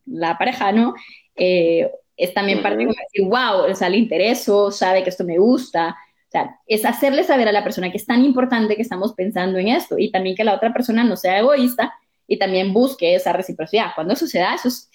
la 0.06 0.38
pareja, 0.38 0.72
¿no? 0.72 0.94
Eh, 1.36 1.92
es 2.16 2.34
también 2.36 2.62
parte 2.62 2.86
como 2.86 2.94
decir, 2.94 3.28
wow, 3.28 3.70
o 3.70 3.76
sea, 3.76 3.90
le 3.90 3.98
intereso, 3.98 4.72
sabe 4.72 5.04
que 5.04 5.10
esto 5.10 5.24
me 5.24 5.40
gusta. 5.40 5.98
O 6.28 6.32
sea, 6.32 6.56
es 6.68 6.86
hacerle 6.86 7.24
saber 7.24 7.48
a 7.48 7.52
la 7.52 7.64
persona 7.64 7.90
que 7.90 7.98
es 7.98 8.06
tan 8.06 8.24
importante 8.24 8.76
que 8.76 8.84
estamos 8.84 9.14
pensando 9.14 9.58
en 9.58 9.70
esto 9.70 9.98
y 9.98 10.12
también 10.12 10.36
que 10.36 10.44
la 10.44 10.54
otra 10.54 10.72
persona 10.72 11.04
no 11.04 11.18
sea 11.18 11.40
egoísta 11.40 11.96
y 12.28 12.38
también 12.38 12.74
busque 12.74 13.16
esa 13.16 13.34
reciprocidad. 13.34 13.88
Cuando 13.96 14.14
eso 14.14 14.28
se 14.28 14.38
da, 14.38 14.54
eso 14.54 14.68
es 14.68 14.92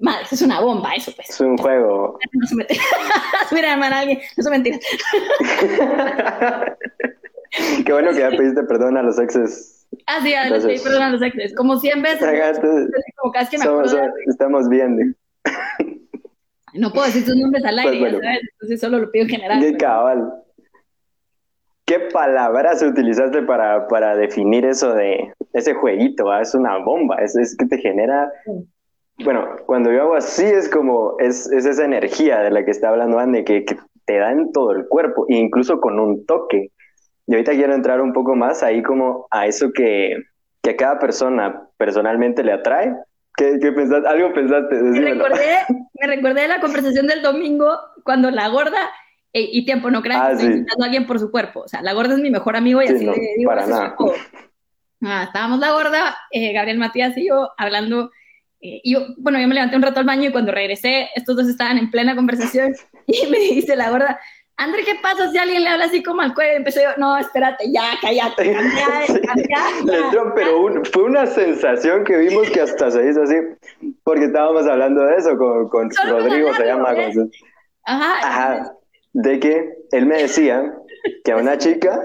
Madre, 0.00 0.26
es 0.30 0.42
una 0.42 0.60
bomba, 0.60 0.92
eso 0.94 1.12
pues. 1.16 1.30
Es 1.30 1.40
un 1.40 1.56
juego. 1.56 2.18
No 2.32 2.46
se 2.46 2.54
mete. 2.54 2.76
Mira, 3.52 3.72
hermana, 3.72 4.00
alguien, 4.00 4.20
no 4.36 4.42
se 4.42 4.50
mentira. 4.50 4.78
Qué 7.84 7.92
bueno 7.92 8.10
que 8.12 8.18
ya 8.20 8.30
pediste 8.30 8.62
perdón 8.64 8.96
a 8.98 9.02
los 9.02 9.18
exes. 9.18 9.86
Ah, 10.06 10.18
sí, 10.22 10.34
les 10.50 10.64
pedí 10.64 10.78
perdón 10.80 11.02
a 11.02 11.10
los 11.10 11.22
exes. 11.22 11.54
Como 11.54 11.78
100 11.78 12.02
veces. 12.02 12.18
Como 13.16 13.32
vez 13.32 13.48
que 13.48 13.58
me 13.58 13.64
somos- 13.64 13.88
acuerdo. 13.88 13.90
somos- 13.90 14.10
estamos 14.28 14.68
bien. 14.68 15.16
No 16.74 16.92
puedo 16.92 17.06
decir 17.06 17.24
tus 17.24 17.34
nombres 17.36 17.64
al 17.64 17.78
aire, 17.78 17.98
Pues 17.98 18.12
bueno. 18.12 18.18
ya 18.18 18.24
sabes. 18.34 18.48
Entonces 18.52 18.80
solo 18.82 18.98
lo 18.98 19.10
pido 19.10 19.24
en 19.24 19.30
general. 19.30 19.60
Qué 19.60 19.76
cabal. 19.78 20.30
¿Qué 21.86 22.00
palabras 22.12 22.82
utilizaste 22.82 23.40
para, 23.44 23.88
para 23.88 24.14
definir 24.14 24.66
eso 24.66 24.92
de 24.92 25.32
ese 25.54 25.72
jueguito? 25.72 26.30
ah? 26.30 26.42
Es 26.42 26.54
una 26.54 26.76
bomba, 26.76 27.16
es, 27.22 27.34
es 27.34 27.56
que 27.56 27.64
te 27.64 27.78
genera... 27.78 28.30
Bueno, 29.24 29.56
cuando 29.66 29.90
yo 29.92 30.02
hago 30.02 30.14
así 30.14 30.44
es 30.44 30.68
como, 30.68 31.16
es, 31.18 31.50
es 31.50 31.64
esa 31.66 31.84
energía 31.84 32.40
de 32.40 32.50
la 32.50 32.64
que 32.64 32.70
está 32.70 32.90
hablando 32.90 33.18
Andy, 33.18 33.44
que, 33.44 33.64
que 33.64 33.76
te 34.04 34.18
da 34.18 34.30
en 34.30 34.52
todo 34.52 34.72
el 34.72 34.86
cuerpo, 34.88 35.24
incluso 35.28 35.80
con 35.80 35.98
un 35.98 36.26
toque. 36.26 36.70
Y 37.26 37.32
ahorita 37.34 37.52
quiero 37.52 37.74
entrar 37.74 38.00
un 38.00 38.12
poco 38.12 38.36
más 38.36 38.62
ahí 38.62 38.82
como 38.82 39.26
a 39.30 39.46
eso 39.46 39.72
que, 39.72 40.16
que 40.62 40.70
a 40.70 40.76
cada 40.76 40.98
persona 40.98 41.62
personalmente 41.76 42.44
le 42.44 42.52
atrae. 42.52 42.94
¿Qué, 43.36 43.58
qué 43.60 43.72
pensaste? 43.72 44.08
¿Algo 44.08 44.32
pensaste? 44.32 44.76
Me 44.76 45.00
recordé, 45.00 45.56
me 46.00 46.06
recordé 46.06 46.42
de 46.42 46.48
la 46.48 46.60
conversación 46.60 47.06
del 47.06 47.22
domingo 47.22 47.70
cuando 48.04 48.30
la 48.30 48.48
gorda, 48.48 48.90
eh, 49.32 49.48
y 49.50 49.64
tiempo, 49.64 49.90
no 49.90 50.02
crean 50.02 50.20
Ah, 50.22 50.26
que 50.28 50.32
estoy 50.34 50.46
sí. 50.46 50.52
insultando 50.52 50.84
a 50.84 50.86
alguien 50.86 51.06
por 51.06 51.18
su 51.18 51.30
cuerpo. 51.30 51.60
O 51.60 51.68
sea, 51.68 51.82
la 51.82 51.92
gorda 51.94 52.14
es 52.14 52.20
mi 52.20 52.30
mejor 52.30 52.56
amigo 52.56 52.80
y 52.82 52.88
Sí, 52.88 52.94
así 52.94 53.04
no, 53.06 53.12
le 53.12 53.34
digo 53.38 53.50
para 53.50 53.66
nada. 53.66 53.96
Ah, 55.02 55.24
estábamos 55.24 55.58
la 55.58 55.72
gorda, 55.72 56.16
eh, 56.30 56.52
Gabriel 56.52 56.78
Matías 56.78 57.16
y 57.16 57.26
yo 57.28 57.50
hablando. 57.58 58.10
Eh, 58.60 58.80
y 58.82 58.92
yo, 58.94 59.00
bueno, 59.18 59.38
yo 59.38 59.46
me 59.48 59.54
levanté 59.54 59.76
un 59.76 59.82
rato 59.82 60.00
al 60.00 60.06
baño 60.06 60.28
y 60.28 60.32
cuando 60.32 60.52
regresé, 60.52 61.08
estos 61.14 61.36
dos 61.36 61.48
estaban 61.48 61.78
en 61.78 61.90
plena 61.90 62.14
conversación 62.16 62.74
y 63.06 63.26
me 63.30 63.38
dice 63.38 63.76
la 63.76 63.90
gorda, 63.90 64.18
André, 64.58 64.84
¿qué 64.84 64.94
pasa 65.02 65.30
si 65.30 65.36
alguien 65.36 65.64
le 65.64 65.68
habla 65.68 65.84
así 65.84 66.02
como 66.02 66.22
al 66.22 66.32
cuello? 66.32 66.54
Y 66.54 66.56
empecé 66.56 66.82
yo, 66.82 66.88
no, 66.96 67.18
espérate, 67.18 67.70
ya, 67.70 67.90
cállate, 68.00 68.52
cambia, 68.54 68.86
Sí. 69.06 69.84
Le 69.86 69.98
entró, 69.98 70.32
pero 70.34 70.62
un- 70.62 70.82
fue 70.86 71.02
una 71.02 71.26
sensación 71.26 72.04
que 72.04 72.16
vimos 72.16 72.48
que 72.50 72.62
hasta 72.62 72.90
se 72.90 73.06
hizo 73.06 73.22
así, 73.22 73.34
porque 74.02 74.24
estábamos 74.24 74.66
hablando 74.66 75.02
de 75.04 75.16
eso 75.16 75.36
con, 75.36 75.68
con 75.68 75.90
Rodrigo, 76.08 76.54
se 76.54 76.64
llama. 76.64 76.94
con 76.94 77.12
su- 77.12 77.30
Ajá, 77.84 78.14
Ajá, 78.26 78.72
de 79.12 79.38
que 79.40 79.74
él 79.92 80.06
me 80.06 80.22
decía 80.22 80.72
que 81.22 81.32
a 81.32 81.36
una 81.36 81.58
chica 81.58 82.00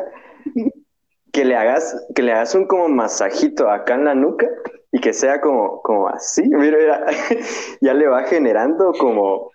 que 1.32 1.46
le 1.46 1.56
hagas, 1.56 2.06
que 2.14 2.22
le 2.22 2.34
hagas 2.34 2.54
un 2.56 2.68
como 2.68 2.90
masajito 2.90 3.70
acá 3.70 3.96
en 3.96 4.06
la 4.06 4.14
nuca 4.16 4.48
y 4.94 5.00
que 5.00 5.14
sea 5.14 5.40
como, 5.40 5.82
como 5.82 6.10
así, 6.10 6.44
mira, 6.44 6.78
mira, 6.78 7.06
ya 7.82 7.94
le 7.94 8.08
va 8.08 8.24
generando 8.24 8.92
como, 9.00 9.52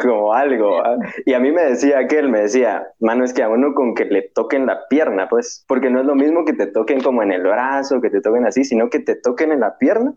como 0.00 0.32
algo. 0.32 0.80
¿ah? 0.80 0.96
Y 1.26 1.32
a 1.32 1.40
mí 1.40 1.50
me 1.50 1.64
decía 1.64 1.98
aquel, 1.98 2.28
me 2.28 2.42
decía, 2.42 2.86
mano, 3.00 3.24
es 3.24 3.32
que 3.32 3.42
a 3.42 3.48
uno 3.48 3.74
con 3.74 3.94
que 3.94 4.04
le 4.04 4.30
toquen 4.34 4.66
la 4.66 4.86
pierna, 4.88 5.28
pues, 5.28 5.64
porque 5.66 5.90
no 5.90 6.00
es 6.00 6.06
lo 6.06 6.14
mismo 6.14 6.44
que 6.44 6.52
te 6.52 6.66
toquen 6.68 7.00
como 7.00 7.22
en 7.22 7.32
el 7.32 7.42
brazo, 7.42 8.00
que 8.00 8.10
te 8.10 8.20
toquen 8.20 8.46
así, 8.46 8.62
sino 8.62 8.88
que 8.90 9.00
te 9.00 9.16
toquen 9.16 9.50
en 9.50 9.60
la 9.60 9.76
pierna 9.76 10.14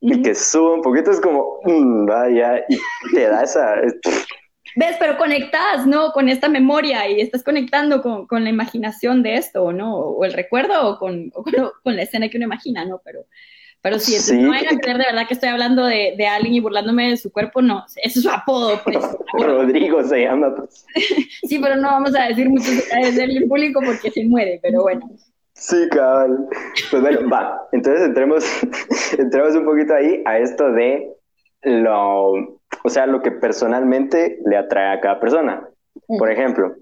y 0.00 0.22
que 0.22 0.34
suba 0.34 0.74
un 0.74 0.82
poquito, 0.82 1.10
es 1.10 1.20
como, 1.20 1.60
mm, 1.64 2.06
vaya, 2.06 2.64
y 2.68 2.78
te 3.14 3.28
da 3.28 3.42
esa, 3.42 3.74
¿Ves? 4.76 4.96
Pero 4.98 5.16
conectas, 5.16 5.86
¿no? 5.86 6.12
Con 6.12 6.28
esta 6.28 6.48
memoria 6.48 7.08
y 7.08 7.20
estás 7.20 7.42
conectando 7.42 8.02
con, 8.02 8.26
con 8.26 8.44
la 8.44 8.50
imaginación 8.50 9.22
de 9.22 9.36
esto, 9.36 9.72
¿no? 9.72 9.96
O 9.96 10.24
el 10.24 10.32
recuerdo 10.32 10.88
o 10.88 10.98
con, 10.98 11.30
o 11.34 11.42
con, 11.42 11.52
con 11.82 11.96
la 11.96 12.02
escena 12.02 12.28
que 12.28 12.36
uno 12.36 12.46
imagina, 12.46 12.84
¿no? 12.84 13.00
Pero, 13.04 13.26
pero 13.80 13.98
sí, 13.98 14.12
Sí, 14.12 14.36
no 14.38 14.50
vayan 14.50 14.76
a 14.76 14.80
creer 14.80 14.98
de 14.98 15.04
verdad 15.04 15.28
que 15.28 15.34
estoy 15.34 15.50
hablando 15.50 15.84
de, 15.84 16.14
de 16.16 16.26
alguien 16.26 16.54
y 16.54 16.60
burlándome 16.60 17.10
de 17.10 17.16
su 17.16 17.30
cuerpo, 17.30 17.60
no. 17.62 17.84
Ese 18.02 18.18
es 18.18 18.22
su 18.22 18.30
apodo, 18.30 18.80
pues. 18.82 18.96
Rodrigo 19.34 20.02
se 20.02 20.22
llama, 20.22 20.54
pues. 20.56 20.86
Sí, 21.48 21.58
pero 21.58 21.76
no 21.76 21.88
vamos 21.88 22.14
a 22.16 22.28
decir 22.28 22.48
detalles 22.48 23.16
de 23.16 23.24
él 23.24 23.36
en 23.36 23.48
público 23.48 23.80
porque 23.84 24.10
se 24.10 24.24
muere, 24.24 24.58
pero 24.62 24.82
bueno. 24.82 25.08
Sí, 25.52 25.76
cabal. 25.90 26.48
Pues 26.90 27.02
bueno, 27.02 27.28
va. 27.30 27.68
Entonces 27.72 28.02
entremos, 28.06 28.44
entremos 29.18 29.54
un 29.54 29.64
poquito 29.64 29.94
ahí 29.94 30.22
a 30.24 30.38
esto 30.38 30.72
de 30.72 31.10
lo, 31.62 32.60
o 32.86 32.90
sea, 32.90 33.06
lo 33.06 33.22
que 33.22 33.30
personalmente 33.30 34.38
le 34.44 34.58
atrae 34.58 34.94
a 34.94 35.00
cada 35.00 35.18
persona. 35.18 35.66
Por 36.06 36.30
ejemplo, 36.30 36.76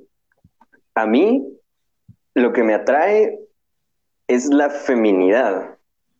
a 0.96 1.06
mí 1.06 1.46
lo 2.34 2.52
que 2.52 2.64
me 2.64 2.74
atrae 2.74 3.38
es 4.26 4.46
la 4.46 4.68
feminidad. 4.68 5.76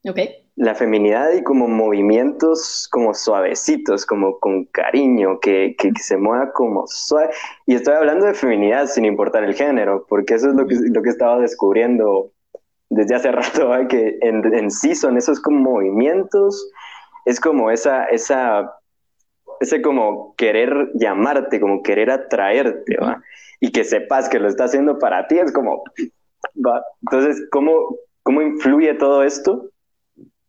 Ok. 0.09 0.19
La 0.55 0.77
feminidad 0.77 1.33
y 1.33 1.43
como 1.43 1.67
movimientos 1.67 2.87
como 2.93 3.13
suavecitos, 3.13 4.07
como 4.07 4.39
con 4.39 4.67
cariño, 4.67 5.41
que, 5.41 5.75
que, 5.77 5.93
que 5.93 6.03
se 6.03 6.17
mueva 6.17 6.53
como 6.53 6.85
suave. 6.87 7.31
Y 7.67 7.75
estoy 7.75 7.95
hablando 7.95 8.27
de 8.27 8.35
feminidad 8.35 8.87
sin 8.87 9.05
importar 9.05 9.43
el 9.43 9.55
género, 9.55 10.07
porque 10.09 10.35
eso 10.35 10.51
es 10.51 10.55
lo 10.55 10.67
que, 10.69 10.77
lo 10.77 11.03
que 11.03 11.09
he 11.09 11.13
estado 11.13 11.41
descubriendo 11.41 12.31
desde 12.89 13.17
hace 13.17 13.33
rato, 13.33 13.77
¿eh? 13.77 13.89
que 13.89 14.19
en, 14.21 14.55
en 14.55 14.71
sí 14.71 14.95
son 14.95 15.17
esos 15.17 15.41
como 15.41 15.73
movimientos, 15.73 16.71
es 17.25 17.41
como 17.41 17.71
esa, 17.71 18.05
esa, 18.05 18.77
ese 19.63 19.83
como 19.83 20.35
querer 20.37 20.91
llamarte, 20.95 21.61
como 21.61 21.83
querer 21.83 22.11
atraerte, 22.11 22.97
¿va? 22.97 23.23
Y 23.61 23.73
que 23.73 23.85
sepas 23.85 24.29
que 24.29 24.39
lo 24.39 24.49
está 24.49 24.65
haciendo 24.65 24.99
para 24.99 25.27
ti, 25.27 25.39
es 25.39 25.53
como, 25.53 25.85
¿va? 26.55 26.85
Entonces, 27.03 27.47
¿cómo, 27.51 27.97
¿cómo 28.23 28.43
influye 28.43 28.95
todo 28.95 29.23
esto 29.23 29.71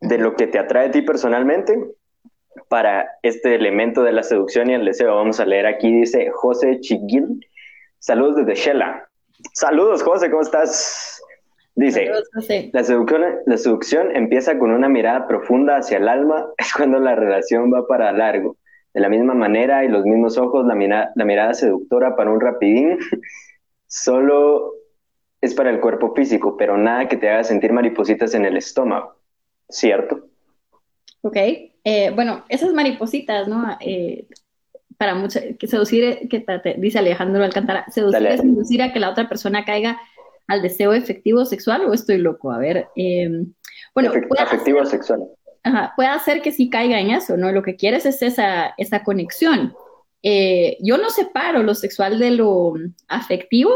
de 0.02 0.18
lo 0.18 0.36
que 0.36 0.48
te 0.48 0.60
atrae 0.60 0.88
a 0.88 0.92
ti 0.92 1.02
personalmente 1.02 1.78
para 2.70 3.08
este 3.22 3.56
elemento 3.56 4.04
de 4.04 4.12
la 4.12 4.24
seducción 4.24 4.70
y 4.70 4.74
el 4.74 4.86
deseo? 4.86 5.16
Vamos 5.16 5.40
a 5.40 5.46
leer 5.46 5.66
aquí, 5.68 5.92
dice 5.92 6.30
José 6.32 6.80
Chiguil, 6.80 7.46
saludos 8.00 8.38
desde 8.38 8.56
Shela. 8.56 9.10
Saludos, 9.54 10.04
José, 10.04 10.30
¿cómo 10.30 10.42
estás? 10.42 11.22
Dice, 11.76 12.12
seducción, 12.84 13.24
la 13.46 13.58
seducción 13.58 14.16
empieza 14.16 14.60
con 14.60 14.72
una 14.72 14.88
mirada 14.88 15.28
profunda 15.28 15.78
hacia 15.78 15.98
el 15.98 16.08
alma, 16.08 16.48
es 16.58 16.72
cuando 16.74 17.00
la 17.00 17.16
relación 17.16 17.74
va 17.74 17.88
para 17.88 18.12
largo. 18.12 18.58
De 18.94 19.02
la 19.02 19.10
misma 19.10 19.34
manera 19.34 19.84
y 19.84 19.88
los 19.90 20.06
mismos 20.06 20.38
ojos, 20.38 20.66
la, 20.66 20.76
mira- 20.76 21.12
la 21.16 21.26
mirada 21.26 21.54
seductora 21.54 22.16
para 22.16 22.30
un 22.32 22.40
rapidín 22.40 22.98
solo 23.88 24.74
es 25.42 25.54
para 25.54 25.70
el 25.70 25.80
cuerpo 25.82 26.14
físico, 26.16 26.56
pero 26.58 26.78
nada 26.78 27.08
que 27.08 27.18
te 27.18 27.30
haga 27.30 27.44
sentir 27.44 27.74
maripositas 27.74 28.34
en 28.34 28.46
el 28.46 28.56
estómago, 28.58 29.16
¿cierto? 29.70 30.28
Ok. 31.22 31.36
Eh, 31.86 32.12
bueno, 32.16 32.46
esas 32.48 32.72
maripositas, 32.74 33.48
¿no? 33.48 33.78
Eh, 33.82 34.26
para 34.98 35.16
mucho, 35.16 35.40
que 35.60 35.68
seducir, 35.68 36.30
que 36.30 36.40
te- 36.40 36.76
dice 36.78 37.00
Alejandro 37.00 37.44
Alcántara, 37.44 37.86
seducir 37.92 38.22
Dale. 38.22 38.36
es 38.36 38.44
inducir 38.44 38.82
a 38.82 38.94
que 38.94 39.00
la 39.02 39.10
otra 39.10 39.28
persona 39.28 39.66
caiga 39.66 40.00
al 40.48 40.62
deseo 40.62 40.94
efectivo 40.94 41.44
sexual 41.46 41.82
o 41.86 41.94
estoy 41.94 42.20
loco. 42.20 42.52
A 42.52 42.58
ver, 42.58 42.88
eh, 42.96 43.30
bueno, 43.94 44.14
Efect- 44.14 44.40
afectivo 44.40 44.80
hacer- 44.80 44.92
sexual. 45.00 45.24
Ajá, 45.64 45.94
puede 45.96 46.10
hacer 46.10 46.42
que 46.42 46.52
sí 46.52 46.70
caiga 46.70 47.00
en 47.00 47.12
eso, 47.12 47.38
¿no? 47.38 47.52
Lo 47.52 47.64
que 47.64 47.76
quieres 47.76 48.06
es 48.06 48.22
esa, 48.22 48.74
esa 48.78 49.04
conexión. 49.04 49.74
Eh, 50.22 50.78
yo 50.82 50.98
no 50.98 51.10
separo 51.10 51.64
lo 51.64 51.74
sexual 51.74 52.20
de 52.20 52.32
lo 52.32 52.74
afectivo, 53.08 53.72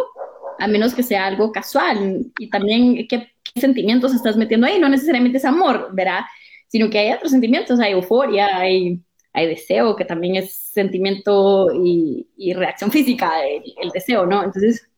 a 0.60 0.68
menos 0.68 0.94
que 0.94 1.04
sea 1.04 1.26
algo 1.26 1.52
casual. 1.52 2.26
Y 2.40 2.50
también 2.50 3.08
qué, 3.08 3.30
qué 3.54 3.62
sentimientos 3.62 4.14
estás 4.14 4.36
metiendo 4.36 4.68
ahí, 4.68 4.80
no 4.80 4.90
necesariamente 4.90 5.38
es 5.38 5.46
amor, 5.46 5.90
¿verdad? 5.94 6.22
Sino 6.68 6.90
que 6.90 7.00
hay 7.00 7.14
otros 7.14 7.32
sentimientos, 7.32 7.80
hay 7.80 7.94
euforia, 7.94 8.58
hay, 8.58 9.00
hay 9.32 9.48
deseo, 9.48 9.96
que 9.96 10.04
también 10.04 10.36
es 10.36 10.54
sentimiento 10.54 11.68
y, 11.74 12.28
y 12.36 12.54
reacción 12.54 12.92
física, 12.92 13.46
el, 13.46 13.64
el 13.82 13.90
deseo, 13.92 14.26
¿no? 14.26 14.44
Entonces, 14.44 14.90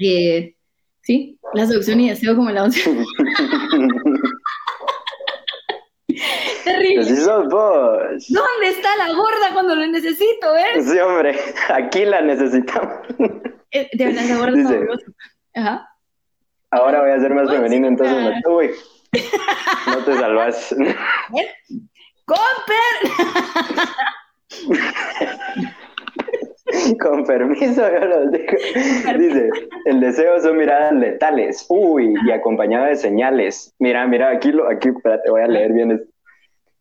eh, 0.00 0.54
sí, 1.02 1.38
la 1.54 1.66
seducción 1.66 2.00
y 2.00 2.08
deseo 2.08 2.36
como 2.36 2.50
la 2.50 2.64
once. 2.64 2.82
Terrible. 6.68 7.00
Así 7.00 7.16
sos 7.16 7.48
vos. 7.48 8.26
¿Dónde 8.28 8.68
está 8.68 8.96
la 8.96 9.12
gorda 9.14 9.52
cuando 9.52 9.74
lo 9.74 9.86
necesito, 9.86 10.56
eh? 10.56 10.82
Sí, 10.82 10.98
hombre, 10.98 11.38
aquí 11.68 12.04
la 12.04 12.20
necesitamos. 12.20 12.94
Eh, 13.70 13.86
De 13.92 14.06
verdad, 14.06 14.22
la 14.26 14.36
gorda 14.38 14.52
Dice-. 14.56 14.86
Ajá. 15.54 15.94
Ahora 16.70 17.02
voy 17.02 17.10
a 17.10 17.20
ser 17.20 17.34
más 17.34 17.50
Uy, 17.50 17.56
femenino, 17.56 17.86
entonces 17.86 18.16
me... 18.16 18.50
Uy, 18.50 18.70
no 19.86 20.04
te 20.06 20.14
salvas. 20.14 20.74
¡Comper! 22.24 22.94
Con 26.98 27.24
permiso, 27.24 27.90
yo 27.90 28.04
los 28.06 28.32
digo. 28.32 28.52
Dice, 29.18 29.50
el 29.84 30.00
deseo 30.00 30.40
son 30.40 30.56
miradas 30.56 30.94
letales. 30.94 31.66
Uy, 31.68 32.14
y 32.26 32.30
acompañado 32.30 32.86
de 32.86 32.96
señales. 32.96 33.74
Mira, 33.78 34.06
mira, 34.06 34.30
aquí 34.30 34.50
lo, 34.50 34.66
aquí, 34.70 34.88
espérate, 34.88 35.30
voy 35.30 35.42
a 35.42 35.46
leer 35.46 35.74
bien 35.74 35.92
esto. 35.92 36.06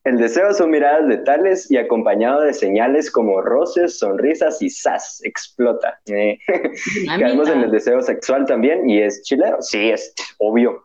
El 0.07 0.19
deseo 0.19 0.53
son 0.53 0.69
miradas 0.69 1.05
letales 1.05 1.69
y 1.69 1.75
acompañado 1.75 2.39
de 2.39 2.53
señales 2.53 3.11
como 3.11 3.41
roces, 3.41 3.99
sonrisas 3.99 4.61
y 4.61 4.69
¡zas! 4.69 5.19
explota. 5.25 5.99
Eh, 6.05 6.39
Caemos 7.19 7.49
en 7.49 7.59
el 7.59 7.71
deseo 7.71 8.01
sexual 8.01 8.45
también 8.45 8.89
y 8.89 9.01
es 9.01 9.21
chilero. 9.23 9.57
Sí, 9.59 9.89
es 9.89 10.13
obvio. 10.37 10.81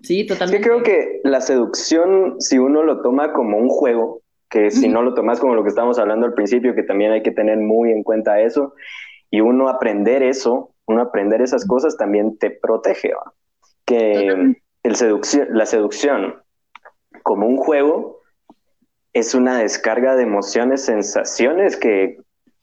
Sí, 0.00 0.26
totalmente. 0.26 0.66
creo 0.66 0.82
que 0.82 1.20
la 1.24 1.42
seducción, 1.42 2.40
si 2.40 2.58
uno 2.58 2.82
lo 2.82 3.02
toma 3.02 3.34
como 3.34 3.58
un 3.58 3.68
juego, 3.68 4.22
que 4.48 4.70
si 4.70 4.88
no 4.88 5.02
lo 5.02 5.12
tomas 5.12 5.40
como 5.40 5.54
lo 5.54 5.62
que 5.62 5.68
estábamos 5.68 5.98
hablando 5.98 6.24
al 6.24 6.32
principio, 6.32 6.74
que 6.74 6.84
también 6.84 7.12
hay 7.12 7.22
que 7.22 7.32
tener 7.32 7.58
muy 7.58 7.92
en 7.92 8.02
cuenta 8.02 8.40
eso, 8.40 8.72
y 9.30 9.42
uno 9.42 9.68
aprender 9.68 10.22
eso, 10.22 10.70
uno 10.86 11.02
aprender 11.02 11.42
esas 11.42 11.66
cosas 11.66 11.98
también 11.98 12.38
te 12.38 12.50
protege, 12.50 13.12
¿va? 13.12 13.34
que 13.84 14.56
el 14.82 14.96
seducción, 14.96 15.48
la 15.50 15.66
seducción 15.66 16.36
como 17.22 17.46
un 17.46 17.58
juego 17.58 18.23
es 19.14 19.34
una 19.34 19.58
descarga 19.58 20.16
de 20.16 20.24
emociones, 20.24 20.84
sensaciones 20.84 21.76
que, 21.76 22.18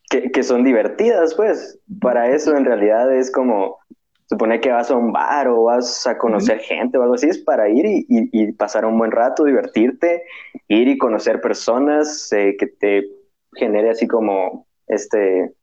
que, 0.10 0.44
son 0.44 0.64
divertidas, 0.64 1.34
pues. 1.34 1.80
Para 2.02 2.30
eso 2.30 2.56
en 2.56 2.66
realidad 2.66 3.16
es 3.16 3.32
como, 3.32 3.80
supone 4.28 4.60
que 4.60 4.70
vas 4.70 4.92
a 4.92 4.98
un 4.98 5.14
bar 5.14 5.48
o 5.48 5.64
vas 5.64 6.06
a 6.06 6.18
conocer 6.18 6.60
gente 6.60 6.98
o 6.98 7.04
algo 7.04 7.16
así, 7.16 7.30
es 7.30 7.38
para 7.40 7.70
ir 7.70 7.86
y, 7.86 8.06
y, 8.10 8.52
pasar 8.52 8.86
un 8.86 9.00
buen 9.00 9.12
rato, 9.12 9.46
divertirte, 9.46 10.24
ir 10.68 10.90
y 10.90 10.98
conocer 10.98 11.40
personas 11.40 12.32
eh, 12.34 12.58
que 12.60 12.68
te 12.68 13.08
genere 13.54 13.92
así 13.92 14.06
como 14.06 14.68
este 14.88 15.54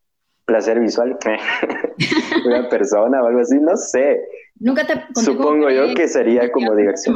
placer 0.46 0.80
visual, 0.80 1.18
una 2.46 2.68
persona 2.70 3.22
o 3.22 3.26
algo 3.26 3.40
así, 3.40 3.58
no 3.60 3.76
sé. 3.76 4.22
Nunca 4.58 4.86
te 4.86 5.20
Supongo 5.20 5.68
yo 5.68 5.92
que 5.94 6.08
sería 6.08 6.50
como 6.50 6.74
diversión. 6.74 7.14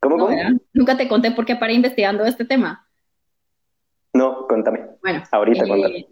¿Cómo, 0.00 0.18
cómo? 0.18 0.36
Nunca 0.72 0.96
te 0.96 1.08
conté 1.08 1.30
por 1.30 1.44
qué 1.44 1.56
paré 1.56 1.74
investigando 1.74 2.24
este 2.24 2.44
tema. 2.44 2.86
No, 4.12 4.46
contame. 4.48 4.80
Bueno, 5.02 5.22
ahorita 5.30 5.64
eh, 5.64 6.06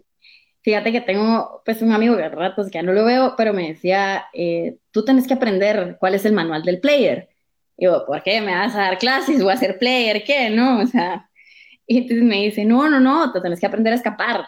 Fíjate 0.61 0.91
que 0.91 1.01
tengo 1.01 1.61
pues 1.65 1.81
un 1.81 1.91
amigo 1.91 2.17
que 2.17 2.29
ratos 2.29 2.67
que 2.67 2.73
ya 2.73 2.83
no 2.83 2.93
lo 2.93 3.05
veo, 3.05 3.35
pero 3.37 3.53
me 3.53 3.69
decía, 3.69 4.25
eh, 4.33 4.77
tú 4.91 5.03
tienes 5.03 5.27
que 5.27 5.33
aprender 5.33 5.97
cuál 5.99 6.15
es 6.15 6.25
el 6.25 6.33
manual 6.33 6.63
del 6.63 6.79
player. 6.79 7.29
Y 7.77 7.85
yo, 7.85 8.05
¿por 8.05 8.21
qué 8.23 8.41
me 8.41 8.53
vas 8.53 8.75
a 8.75 8.81
dar 8.81 8.97
clases? 8.97 9.41
¿Voy 9.41 9.53
a 9.53 9.57
ser 9.57 9.79
player? 9.79 10.23
¿Qué? 10.23 10.49
No, 10.49 10.79
o 10.83 10.87
sea. 10.87 11.29
Y 11.87 11.97
entonces 11.99 12.23
me 12.23 12.43
dice, 12.43 12.65
no, 12.65 12.87
no, 12.89 12.99
no, 12.99 13.31
tú 13.31 13.41
tienes 13.41 13.59
que 13.59 13.65
aprender 13.65 13.93
a 13.93 13.95
escapar 13.95 14.45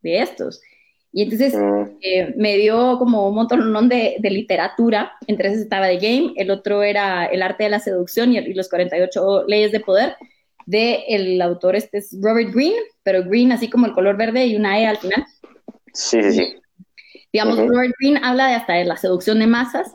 de 0.00 0.22
estos. 0.22 0.62
Y 1.12 1.22
entonces 1.22 1.54
mm. 1.54 1.82
eh, 2.02 2.34
me 2.36 2.56
dio 2.56 2.98
como 2.98 3.28
un 3.28 3.34
montón 3.34 3.88
de, 3.88 4.16
de, 4.18 4.30
literatura, 4.30 5.12
entre 5.26 5.48
esos 5.48 5.62
estaba 5.62 5.88
The 5.88 5.96
Game, 5.96 6.34
el 6.36 6.50
otro 6.50 6.82
era 6.82 7.26
El 7.26 7.42
arte 7.42 7.64
de 7.64 7.70
la 7.70 7.80
seducción 7.80 8.32
y, 8.32 8.54
los 8.54 8.68
48 8.68 9.44
leyes 9.46 9.72
de 9.72 9.80
poder, 9.80 10.16
de 10.66 11.04
el 11.08 11.40
autor 11.40 11.76
este 11.76 11.98
es 11.98 12.16
Robert 12.20 12.52
Greene, 12.52 12.76
pero 13.02 13.24
Green 13.24 13.52
así 13.52 13.70
como 13.70 13.86
el 13.86 13.92
color 13.92 14.18
verde 14.18 14.46
y 14.46 14.56
una 14.56 14.78
E 14.78 14.86
al 14.86 14.98
final. 14.98 15.24
Sí, 15.94 16.22
sí, 16.22 16.32
sí. 16.32 16.54
Digamos, 17.32 17.56
Robert 17.58 17.94
Greene 17.98 18.20
habla 18.22 18.48
de 18.48 18.54
hasta 18.54 18.74
de 18.74 18.84
la 18.84 18.96
seducción 18.96 19.38
de 19.38 19.46
masas 19.46 19.92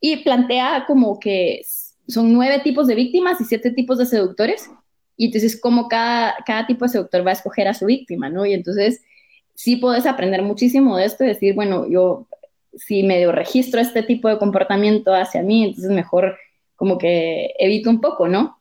y 0.00 0.18
plantea 0.18 0.84
como 0.86 1.18
que 1.18 1.62
son 2.06 2.32
nueve 2.32 2.60
tipos 2.64 2.86
de 2.86 2.94
víctimas 2.94 3.40
y 3.40 3.44
siete 3.44 3.70
tipos 3.70 3.98
de 3.98 4.06
seductores. 4.06 4.70
Y 5.16 5.26
entonces 5.26 5.60
como 5.60 5.88
cada, 5.88 6.36
cada 6.46 6.66
tipo 6.66 6.84
de 6.84 6.90
seductor 6.90 7.26
va 7.26 7.30
a 7.30 7.34
escoger 7.34 7.68
a 7.68 7.74
su 7.74 7.86
víctima, 7.86 8.30
¿no? 8.30 8.46
Y 8.46 8.54
entonces 8.54 9.02
sí 9.58 9.74
puedes 9.74 10.06
aprender 10.06 10.42
muchísimo 10.42 10.96
de 10.96 11.04
esto 11.04 11.24
y 11.24 11.26
decir, 11.26 11.56
bueno, 11.56 11.84
yo 11.90 12.28
si 12.74 13.02
medio 13.02 13.32
registro 13.32 13.80
este 13.80 14.04
tipo 14.04 14.28
de 14.28 14.38
comportamiento 14.38 15.12
hacia 15.12 15.42
mí, 15.42 15.64
entonces 15.64 15.90
mejor 15.90 16.36
como 16.76 16.96
que 16.96 17.54
evito 17.58 17.90
un 17.90 18.00
poco, 18.00 18.28
¿no? 18.28 18.60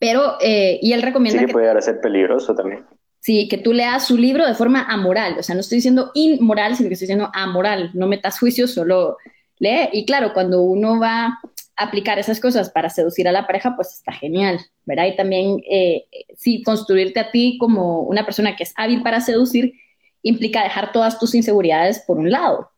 Pero, 0.00 0.38
eh, 0.40 0.78
y 0.80 0.94
él 0.94 1.02
recomienda... 1.02 1.40
Sí, 1.40 1.46
que, 1.46 1.52
puede 1.52 1.66
llegar 1.66 1.76
a 1.76 1.82
ser 1.82 2.00
peligroso 2.00 2.54
también. 2.54 2.86
Sí, 3.20 3.48
que 3.48 3.58
tú 3.58 3.74
leas 3.74 4.06
su 4.06 4.16
libro 4.16 4.46
de 4.46 4.54
forma 4.54 4.86
amoral, 4.88 5.36
o 5.38 5.42
sea, 5.42 5.54
no 5.54 5.60
estoy 5.60 5.76
diciendo 5.76 6.10
inmoral, 6.14 6.74
sino 6.74 6.88
que 6.88 6.94
estoy 6.94 7.06
diciendo 7.06 7.30
amoral, 7.34 7.90
no 7.92 8.06
metas 8.06 8.38
juicio, 8.38 8.66
solo 8.66 9.18
lee. 9.58 9.90
Y 9.92 10.06
claro, 10.06 10.32
cuando 10.32 10.62
uno 10.62 10.98
va 10.98 11.26
a 11.26 11.40
aplicar 11.76 12.18
esas 12.18 12.40
cosas 12.40 12.70
para 12.70 12.88
seducir 12.88 13.28
a 13.28 13.32
la 13.32 13.46
pareja, 13.46 13.76
pues 13.76 13.92
está 13.92 14.12
genial, 14.12 14.58
¿verdad? 14.86 15.04
Y 15.04 15.16
también, 15.16 15.62
eh, 15.70 16.06
sí, 16.34 16.62
construirte 16.62 17.20
a 17.20 17.30
ti 17.30 17.58
como 17.60 18.00
una 18.04 18.24
persona 18.24 18.56
que 18.56 18.62
es 18.62 18.72
hábil 18.76 19.02
para 19.02 19.20
seducir, 19.20 19.74
implica 20.24 20.64
dejar 20.64 20.90
todas 20.90 21.18
tus 21.18 21.34
inseguridades 21.34 22.00
por 22.00 22.18
un 22.18 22.30
lado. 22.30 22.70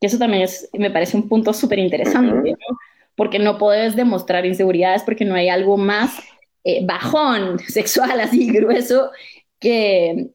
Y 0.00 0.06
eso 0.06 0.18
también 0.18 0.42
es, 0.42 0.68
me 0.74 0.90
parece 0.90 1.16
un 1.16 1.28
punto 1.28 1.52
súper 1.52 1.78
interesante, 1.78 2.50
¿no? 2.50 2.78
Porque 3.16 3.38
no 3.38 3.58
puedes 3.58 3.96
demostrar 3.96 4.44
inseguridades 4.44 5.02
porque 5.02 5.24
no 5.24 5.34
hay 5.34 5.48
algo 5.48 5.76
más 5.76 6.18
eh, 6.64 6.84
bajón, 6.84 7.58
sexual, 7.66 8.20
así 8.20 8.46
grueso, 8.52 9.10
que, 9.58 10.30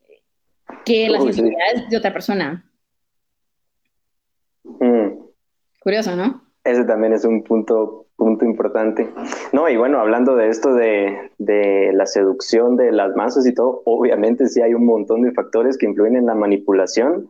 que 0.84 1.10
las 1.10 1.24
inseguridades 1.24 1.90
de 1.90 1.98
otra 1.98 2.12
persona. 2.12 2.66
Mm. 4.64 5.20
Curioso, 5.80 6.16
¿no? 6.16 6.42
Ese 6.64 6.86
también 6.86 7.14
es 7.14 7.26
un 7.26 7.44
punto 7.44 8.03
punto 8.24 8.46
importante. 8.46 9.10
No, 9.52 9.68
y 9.68 9.76
bueno, 9.76 10.00
hablando 10.00 10.38
de 10.38 10.48
esto 10.48 10.74
de, 10.74 11.32
de, 11.38 11.92
la 11.94 12.06
seducción 12.06 12.78
de 12.78 12.94
las 12.94 13.16
masas 13.18 13.46
y 13.46 13.54
todo, 13.54 13.82
obviamente 13.84 14.48
sí 14.48 14.62
hay 14.62 14.74
un 14.74 14.86
montón 14.86 15.24
de 15.24 15.34
factores 15.34 15.78
que 15.78 15.86
influyen 15.86 16.16
en 16.16 16.26
la 16.26 16.34
manipulación, 16.34 17.30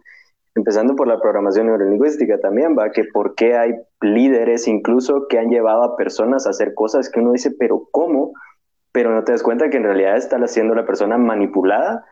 empezando 0.53 0.95
por 0.95 1.07
la 1.07 1.19
programación 1.19 1.65
neurolingüística 1.65 2.37
también, 2.37 2.77
va, 2.77 2.91
que 2.91 3.05
por 3.05 3.33
qué 3.33 3.57
hay 3.57 3.73
líderes 4.01 4.67
incluso 4.67 5.27
que 5.27 5.39
han 5.39 5.49
llevado 5.49 5.83
a 5.83 5.97
personas 5.97 6.45
a 6.45 6.51
hacer 6.51 6.75
cosas 6.75 7.09
que 7.09 7.19
uno 7.19 7.31
dice, 7.31 7.49
pero 7.57 7.87
¿cómo? 7.89 8.33
Pero 8.91 9.11
no 9.15 9.23
te 9.23 9.31
das 9.31 9.41
cuenta 9.41 9.71
que 9.71 9.77
en 9.77 9.83
realidad 9.83 10.15
está 10.15 10.37
haciendo 10.37 10.75
la 10.75 10.85
persona 10.85 11.17
manipulada 11.17 12.05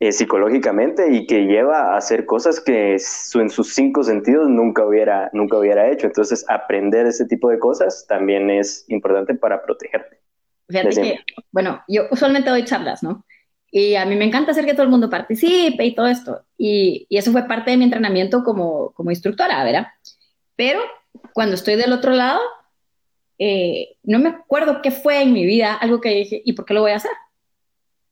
eh, 0.00 0.12
psicológicamente 0.12 1.12
y 1.12 1.26
que 1.26 1.46
lleva 1.46 1.92
a 1.92 1.96
hacer 1.96 2.24
cosas 2.24 2.60
que 2.60 2.92
en 2.92 3.50
sus 3.50 3.74
cinco 3.74 4.04
sentidos 4.04 4.48
nunca 4.48 4.84
hubiera, 4.84 5.30
nunca 5.32 5.58
hubiera 5.58 5.90
hecho. 5.90 6.06
Entonces, 6.06 6.44
aprender 6.48 7.06
ese 7.06 7.26
tipo 7.26 7.50
de 7.50 7.58
cosas 7.58 8.06
también 8.08 8.50
es 8.50 8.84
importante 8.88 9.34
para 9.34 9.62
protegerte. 9.62 10.20
Fíjate 10.68 11.00
que, 11.00 11.20
bueno, 11.50 11.82
yo 11.88 12.04
usualmente 12.10 12.50
doy 12.50 12.64
charlas, 12.64 13.02
¿no? 13.02 13.24
Y 13.70 13.96
a 13.96 14.06
mí 14.06 14.16
me 14.16 14.24
encanta 14.24 14.52
hacer 14.52 14.64
que 14.64 14.72
todo 14.72 14.84
el 14.84 14.90
mundo 14.90 15.10
participe 15.10 15.84
y 15.84 15.94
todo 15.94 16.06
esto. 16.06 16.42
Y, 16.56 17.06
y 17.08 17.18
eso 17.18 17.32
fue 17.32 17.46
parte 17.46 17.70
de 17.70 17.76
mi 17.76 17.84
entrenamiento 17.84 18.44
como, 18.44 18.92
como 18.92 19.10
instructora, 19.10 19.64
¿verdad? 19.64 19.88
Pero 20.56 20.80
cuando 21.32 21.54
estoy 21.54 21.76
del 21.76 21.92
otro 21.92 22.12
lado, 22.12 22.40
eh, 23.38 23.96
no 24.02 24.18
me 24.18 24.30
acuerdo 24.30 24.80
qué 24.82 24.90
fue 24.90 25.22
en 25.22 25.32
mi 25.32 25.44
vida, 25.46 25.74
algo 25.74 26.00
que 26.00 26.10
dije, 26.10 26.42
¿y 26.44 26.52
por 26.54 26.64
qué 26.64 26.74
lo 26.74 26.80
voy 26.80 26.92
a 26.92 26.96
hacer? 26.96 27.12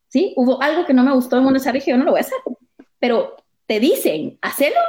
¿Sí? 0.09 0.33
Hubo 0.37 0.63
algo 0.63 0.85
que 0.85 0.95
no 0.95 1.03
me 1.03 1.13
gustó 1.13 1.39
en 1.39 1.47
un 1.47 1.55
desarrollo 1.55 1.85
y 1.87 1.91
yo 1.91 1.97
no 1.97 2.05
lo 2.05 2.13
voy 2.13 2.19
a 2.19 2.23
hacer. 2.23 2.39
Pero 2.99 3.37
te 3.67 3.81
dicen, 3.81 4.39
hacelo 4.43 4.81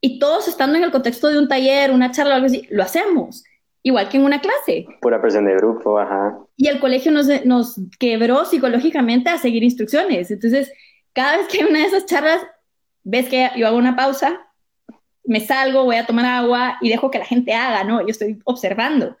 y 0.00 0.18
todos 0.18 0.48
estando 0.48 0.76
en 0.76 0.84
el 0.84 0.90
contexto 0.90 1.28
de 1.28 1.38
un 1.38 1.48
taller, 1.48 1.90
una 1.90 2.10
charla 2.10 2.32
o 2.32 2.36
algo 2.36 2.46
así, 2.46 2.66
lo 2.70 2.82
hacemos. 2.82 3.44
Igual 3.82 4.08
que 4.08 4.16
en 4.16 4.24
una 4.24 4.40
clase. 4.40 4.86
Pura 5.00 5.20
presión 5.20 5.44
de 5.44 5.54
grupo, 5.56 5.98
ajá. 5.98 6.38
Y 6.56 6.68
el 6.68 6.80
colegio 6.80 7.12
nos, 7.12 7.26
nos 7.44 7.78
quebró 7.98 8.44
psicológicamente 8.44 9.28
a 9.30 9.38
seguir 9.38 9.62
instrucciones. 9.62 10.30
Entonces, 10.30 10.72
cada 11.12 11.36
vez 11.36 11.48
que 11.48 11.58
hay 11.58 11.68
una 11.68 11.80
de 11.80 11.86
esas 11.86 12.06
charlas, 12.06 12.42
ves 13.02 13.28
que 13.28 13.50
yo 13.56 13.66
hago 13.66 13.76
una 13.76 13.96
pausa, 13.96 14.40
me 15.24 15.40
salgo, 15.40 15.84
voy 15.84 15.96
a 15.96 16.06
tomar 16.06 16.24
agua 16.24 16.78
y 16.80 16.88
dejo 16.88 17.10
que 17.10 17.18
la 17.18 17.24
gente 17.24 17.54
haga, 17.54 17.84
¿no? 17.84 18.00
Yo 18.00 18.08
estoy 18.08 18.38
observando 18.44 19.16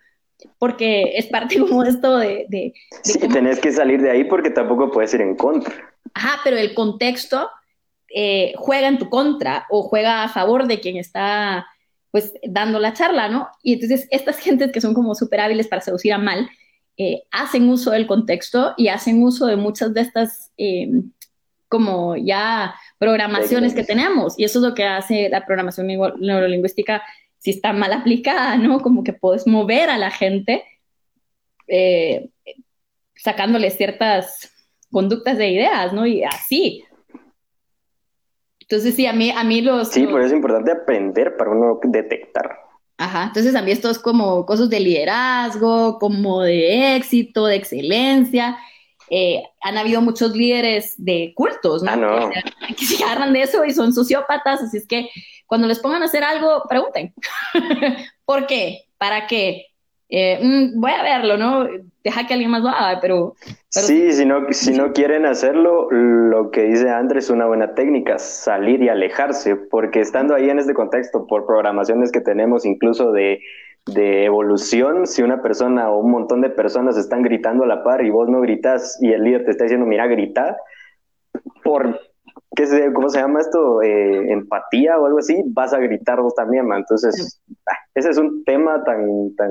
porque 0.58 1.12
es 1.16 1.26
parte 1.26 1.58
como 1.60 1.84
esto 1.84 2.18
de... 2.18 2.46
de, 2.48 2.74
sí, 3.02 3.18
tenés 3.18 3.60
que 3.60 3.72
salir 3.72 4.00
de 4.00 4.10
ahí 4.10 4.24
porque 4.24 4.50
tampoco 4.50 4.90
puedes 4.90 5.14
ir 5.14 5.20
en 5.20 5.36
contra. 5.36 5.74
Ajá, 6.14 6.40
pero 6.44 6.56
el 6.56 6.74
contexto 6.74 7.50
eh, 8.14 8.52
juega 8.56 8.88
en 8.88 8.98
tu 8.98 9.08
contra 9.08 9.66
o 9.70 9.82
juega 9.82 10.22
a 10.22 10.28
favor 10.28 10.66
de 10.66 10.80
quien 10.80 10.96
está 10.96 11.66
pues 12.10 12.32
dando 12.44 12.78
la 12.78 12.92
charla, 12.92 13.28
¿no? 13.28 13.48
Y 13.62 13.72
entonces 13.72 14.06
estas 14.10 14.38
gentes 14.40 14.70
que 14.70 14.80
son 14.80 14.94
como 14.94 15.14
súper 15.14 15.40
hábiles 15.40 15.66
para 15.66 15.82
seducir 15.82 16.12
a 16.12 16.18
mal, 16.18 16.48
eh, 16.96 17.24
hacen 17.32 17.68
uso 17.68 17.90
del 17.90 18.06
contexto 18.06 18.74
y 18.76 18.86
hacen 18.86 19.20
uso 19.22 19.46
de 19.46 19.56
muchas 19.56 19.92
de 19.94 20.02
estas 20.02 20.52
eh, 20.56 20.88
como 21.68 22.14
ya 22.14 22.76
programaciones 22.98 23.74
que 23.74 23.82
tenemos. 23.82 24.38
Y 24.38 24.44
eso 24.44 24.60
es 24.60 24.64
lo 24.64 24.74
que 24.74 24.84
hace 24.84 25.28
la 25.28 25.44
programación 25.44 25.88
neurolingüística 25.88 27.02
si 27.44 27.50
está 27.50 27.74
mal 27.74 27.92
aplicada, 27.92 28.56
¿no? 28.56 28.80
Como 28.80 29.04
que 29.04 29.12
puedes 29.12 29.46
mover 29.46 29.90
a 29.90 29.98
la 29.98 30.10
gente 30.10 30.64
eh, 31.68 32.30
sacándole 33.14 33.70
ciertas 33.70 34.50
conductas 34.90 35.36
de 35.36 35.50
ideas, 35.50 35.92
¿no? 35.92 36.06
Y 36.06 36.24
así. 36.24 36.84
Entonces, 38.60 38.94
sí, 38.94 39.04
a 39.04 39.12
mí, 39.12 39.30
a 39.30 39.44
mí 39.44 39.60
los... 39.60 39.88
Sí, 39.88 40.06
por 40.06 40.22
eso 40.22 40.28
es 40.28 40.36
importante 40.36 40.72
aprender 40.72 41.36
para 41.36 41.50
uno 41.50 41.78
detectar. 41.82 42.60
Ajá, 42.96 43.24
entonces 43.24 43.54
a 43.54 43.60
mí 43.60 43.72
esto 43.72 43.90
es 43.90 43.98
como 43.98 44.46
cosas 44.46 44.70
de 44.70 44.80
liderazgo, 44.80 45.98
como 45.98 46.40
de 46.40 46.96
éxito, 46.96 47.44
de 47.44 47.56
excelencia. 47.56 48.56
Eh, 49.10 49.42
han 49.60 49.76
habido 49.76 50.00
muchos 50.00 50.34
líderes 50.34 50.94
de 50.96 51.34
cultos, 51.36 51.82
¿no? 51.82 51.90
Ah, 51.90 51.96
no. 51.96 52.30
que 52.74 52.86
se 52.86 53.04
agarran 53.04 53.34
de 53.34 53.42
eso 53.42 53.66
y 53.66 53.72
son 53.72 53.92
sociópatas, 53.92 54.62
así 54.62 54.78
es 54.78 54.86
que 54.86 55.10
cuando 55.46 55.66
les 55.66 55.78
pongan 55.78 56.02
a 56.02 56.06
hacer 56.06 56.24
algo, 56.24 56.62
pregunten. 56.68 57.14
¿Por 58.24 58.46
qué? 58.46 58.84
¿Para 58.98 59.26
qué? 59.26 59.66
Eh, 60.08 60.38
mm, 60.42 60.80
voy 60.80 60.92
a 60.92 61.02
verlo, 61.02 61.36
¿no? 61.36 61.66
Deja 62.02 62.26
que 62.26 62.34
alguien 62.34 62.50
más 62.50 62.62
lo 62.62 62.68
haga, 62.68 63.00
pero, 63.00 63.34
Sí, 63.68 64.12
si 64.12 64.24
no, 64.24 64.46
si 64.50 64.72
no 64.72 64.92
quieren 64.92 65.26
hacerlo, 65.26 65.88
lo 65.90 66.50
que 66.50 66.64
dice 66.64 66.90
Andrés 66.90 67.24
es 67.24 67.30
una 67.30 67.46
buena 67.46 67.74
técnica, 67.74 68.18
salir 68.18 68.82
y 68.82 68.88
alejarse, 68.88 69.56
porque 69.56 70.00
estando 70.00 70.34
ahí 70.34 70.48
en 70.50 70.58
este 70.58 70.74
contexto, 70.74 71.26
por 71.26 71.46
programaciones 71.46 72.12
que 72.12 72.20
tenemos 72.20 72.64
incluso 72.64 73.10
de 73.10 73.40
de 73.86 74.24
evolución, 74.24 75.06
si 75.06 75.22
una 75.22 75.42
persona 75.42 75.90
o 75.90 75.98
un 75.98 76.10
montón 76.10 76.40
de 76.40 76.50
personas 76.50 76.96
están 76.96 77.22
gritando 77.22 77.64
a 77.64 77.66
la 77.66 77.84
par 77.84 78.04
y 78.04 78.10
vos 78.10 78.28
no 78.28 78.40
gritas 78.40 78.98
y 79.00 79.12
el 79.12 79.22
líder 79.22 79.44
te 79.44 79.50
está 79.50 79.64
diciendo, 79.64 79.86
mira, 79.86 80.06
grita, 80.06 80.56
por, 81.62 82.00
¿qué 82.54 82.66
se, 82.66 82.92
¿cómo 82.92 83.08
se 83.08 83.20
llama 83.20 83.40
esto? 83.40 83.82
Eh, 83.82 84.32
empatía 84.32 84.98
o 84.98 85.06
algo 85.06 85.18
así, 85.18 85.42
vas 85.46 85.72
a 85.72 85.78
gritar 85.78 86.20
vos 86.20 86.34
también, 86.34 86.66
man. 86.66 86.80
Entonces, 86.80 87.40
ah, 87.68 87.76
ese 87.94 88.10
es 88.10 88.18
un 88.18 88.44
tema 88.44 88.82
tan, 88.84 89.34
tan, 89.36 89.50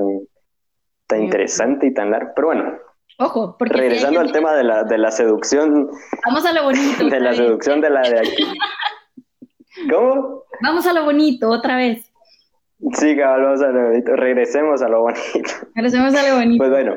tan 1.06 1.22
interesante 1.22 1.86
y 1.86 1.94
tan 1.94 2.10
largo. 2.10 2.32
Pero 2.34 2.46
bueno, 2.48 2.78
Ojo, 3.18 3.56
porque... 3.58 3.74
si 3.74 3.80
regresando 3.80 4.20
al 4.20 4.32
tema 4.32 4.54
de 4.54 4.64
la, 4.64 4.84
de 4.84 4.98
la 4.98 5.10
seducción, 5.10 5.90
Vamos 6.26 6.44
a 6.46 6.52
lo 6.52 6.64
bonito. 6.64 7.04
de 7.10 7.20
la 7.20 7.30
vez. 7.30 7.38
seducción 7.38 7.80
de 7.80 7.90
la 7.90 8.02
de 8.02 8.18
aquí. 8.20 8.44
¿Cómo? 9.90 10.44
Vamos 10.62 10.86
a 10.86 10.92
lo 10.92 11.04
bonito 11.04 11.50
otra 11.50 11.76
vez. 11.76 12.10
Sí, 12.92 13.16
cabal, 13.16 13.42
vamos 13.42 13.62
a 13.62 13.68
lo 13.68 13.88
bonito. 13.88 14.16
Regresemos 14.16 14.82
a 14.82 14.88
lo 14.88 15.00
bonito. 15.02 15.50
Regresemos 15.74 16.14
a 16.14 16.28
lo 16.28 16.36
bonito. 16.36 16.58
Pues 16.58 16.70
bueno, 16.70 16.96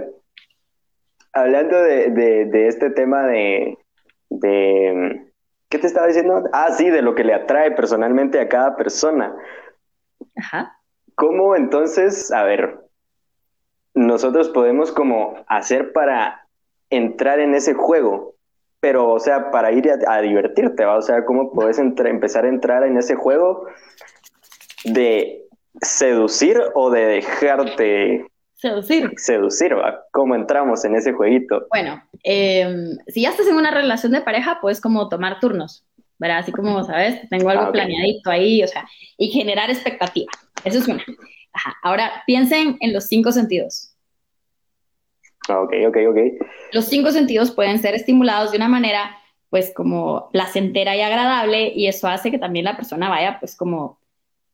hablando 1.34 1.82
de, 1.82 2.10
de, 2.12 2.46
de 2.46 2.68
este 2.68 2.90
tema 2.90 3.24
de, 3.24 3.78
de... 4.30 5.27
¿Qué 5.70 5.80
te 5.80 5.88
estaba 5.88 6.08
diciendo? 6.08 6.44
Ah, 6.54 6.72
sí, 6.72 6.90
de 6.90 7.02
lo 7.02 7.14
que 7.14 7.24
le 7.24 7.34
atrae 7.34 7.72
personalmente 7.72 8.40
a 8.40 8.48
cada 8.48 8.76
persona. 8.76 9.36
Ajá. 10.36 10.80
¿Cómo 11.16 11.56
entonces, 11.56 12.32
a 12.32 12.44
ver, 12.44 12.80
nosotros 13.94 14.50
podemos 14.50 14.92
como 14.92 15.44
hacer 15.48 15.92
para 15.92 16.48
entrar 16.90 17.40
en 17.40 17.56
ese 17.56 17.74
juego? 17.74 18.36
Pero, 18.80 19.10
o 19.10 19.20
sea, 19.20 19.52
para 19.52 19.72
ir 19.72 19.90
a, 19.90 20.14
a 20.14 20.22
divertirte, 20.22 20.86
¿va? 20.86 20.98
O 20.98 21.02
sea, 21.02 21.26
¿cómo 21.26 21.52
puedes 21.52 21.80
empezar 21.80 22.46
a 22.46 22.50
entrar 22.50 22.84
en 22.84 22.98
ese 22.98 23.16
juego 23.16 23.66
de 24.86 25.48
seducir 25.82 26.62
o 26.76 26.90
de 26.92 27.06
dejarte 27.06 28.32
Seducir. 28.58 29.12
seducir. 29.18 29.76
¿Cómo 30.12 30.34
entramos 30.36 30.84
en 30.84 30.96
ese 30.96 31.14
jueguito? 31.14 31.68
Bueno, 31.70 32.04
eh, 32.24 32.68
si 33.08 33.22
ya 33.22 33.30
estás 33.30 33.48
en 33.48 33.56
una 33.56 33.70
relación 33.72 34.12
de 34.12 34.22
pareja, 34.22 34.58
puedes 34.62 34.82
como 34.82 35.10
tomar 35.10 35.40
turnos, 35.40 35.86
¿verdad? 36.18 36.40
Así 36.40 36.52
como, 36.52 36.84
¿sabes? 36.84 37.22
Tengo 37.30 37.50
algo 37.52 37.66
Ah, 37.66 37.72
planeadito 37.72 38.32
ahí, 38.32 38.64
o 38.64 38.68
sea, 38.68 38.88
y 39.18 39.30
generar 39.30 39.70
expectativa. 39.70 40.32
Eso 40.64 40.80
es 40.80 40.88
una. 40.88 41.04
Ajá. 41.54 41.76
Ahora, 41.84 42.24
piensen 42.26 42.78
en 42.80 42.94
los 42.94 43.06
cinco 43.06 43.32
sentidos. 43.32 43.94
Ah, 45.50 45.62
Ok, 45.62 45.74
ok, 45.88 45.98
ok. 46.10 46.18
Los 46.74 46.86
cinco 46.86 47.12
sentidos 47.12 47.52
pueden 47.52 47.78
ser 47.80 47.94
estimulados 47.94 48.52
de 48.52 48.58
una 48.58 48.68
manera, 48.68 49.16
pues, 49.52 49.72
como 49.76 50.30
placentera 50.32 50.96
y 50.96 51.02
agradable, 51.02 51.72
y 51.76 51.88
eso 51.88 52.08
hace 52.08 52.32
que 52.32 52.40
también 52.40 52.66
la 52.66 52.76
persona 52.76 53.08
vaya, 53.08 53.38
pues, 53.40 53.56
como 53.56 54.00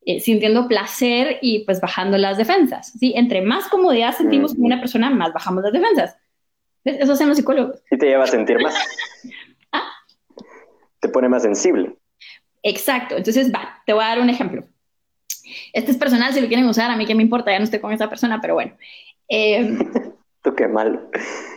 eh, 0.05 0.19
sintiendo 0.19 0.67
placer 0.67 1.37
y, 1.41 1.59
pues, 1.65 1.79
bajando 1.81 2.17
las 2.17 2.37
defensas, 2.37 2.91
¿sí? 2.99 3.13
Entre 3.15 3.41
más 3.41 3.67
comodidad 3.67 4.15
sentimos 4.15 4.53
Mm. 4.53 4.55
con 4.57 4.65
una 4.65 4.79
persona, 4.79 5.09
más 5.09 5.33
bajamos 5.33 5.63
las 5.63 5.73
defensas. 5.73 6.17
Eso 6.83 7.13
hacen 7.13 7.29
los 7.29 7.37
psicólogos. 7.37 7.81
Y 7.89 7.97
te 7.97 8.07
lleva 8.07 8.23
a 8.25 8.27
sentir 8.27 8.59
más. 8.61 8.75
Ah. 9.71 9.89
Te 10.99 11.09
pone 11.09 11.27
más 11.29 11.41
sensible. 11.43 11.95
Exacto. 12.61 13.15
Entonces, 13.17 13.51
va, 13.51 13.81
te 13.85 13.93
voy 13.93 14.03
a 14.03 14.07
dar 14.09 14.19
un 14.19 14.29
ejemplo. 14.29 14.63
Este 15.73 15.91
es 15.91 15.97
personal, 15.97 16.31
si 16.33 16.41
lo 16.41 16.47
quieren 16.47 16.67
usar, 16.67 16.91
a 16.91 16.95
mí 16.95 17.05
qué 17.05 17.15
me 17.15 17.23
importa, 17.23 17.51
ya 17.51 17.57
no 17.59 17.63
estoy 17.65 17.79
con 17.79 17.91
esa 17.91 18.09
persona, 18.09 18.39
pero 18.41 18.53
bueno. 18.53 18.75
Eh, 19.29 19.77
Tú 20.43 20.53
qué 20.55 20.67
mal. 20.67 21.07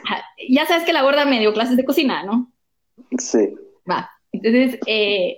ajá, 0.05 0.25
ya 0.49 0.65
sabes 0.67 0.85
que 0.85 0.93
la 0.93 1.03
gorda 1.03 1.25
me 1.27 1.41
dio 1.41 1.53
clases 1.53 1.77
de 1.77 1.85
cocina, 1.85 2.23
¿no? 2.23 2.51
Sí. 3.19 3.55
Va. 3.91 4.09
Entonces, 4.33 4.79
eh, 4.87 5.37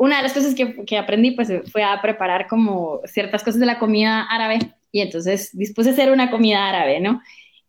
una 0.00 0.16
de 0.16 0.22
las 0.22 0.32
cosas 0.32 0.54
que, 0.54 0.82
que 0.86 0.96
aprendí, 0.96 1.32
pues, 1.32 1.52
fue 1.70 1.82
a 1.84 2.00
preparar 2.00 2.46
como 2.48 3.02
ciertas 3.04 3.44
cosas 3.44 3.60
de 3.60 3.66
la 3.66 3.78
comida 3.78 4.22
árabe. 4.22 4.58
Y 4.90 5.02
entonces 5.02 5.50
dispuse 5.52 5.90
a 5.90 5.92
hacer 5.92 6.10
una 6.10 6.30
comida 6.30 6.66
árabe, 6.66 7.00
¿no? 7.00 7.20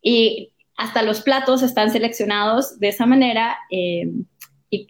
Y 0.02 0.54
hasta 0.78 1.02
los 1.02 1.20
platos 1.20 1.62
están 1.62 1.90
seleccionados 1.92 2.80
de 2.80 2.88
esa 2.88 3.06
manera. 3.06 3.58
eh, 3.70 4.10
y 4.70 4.88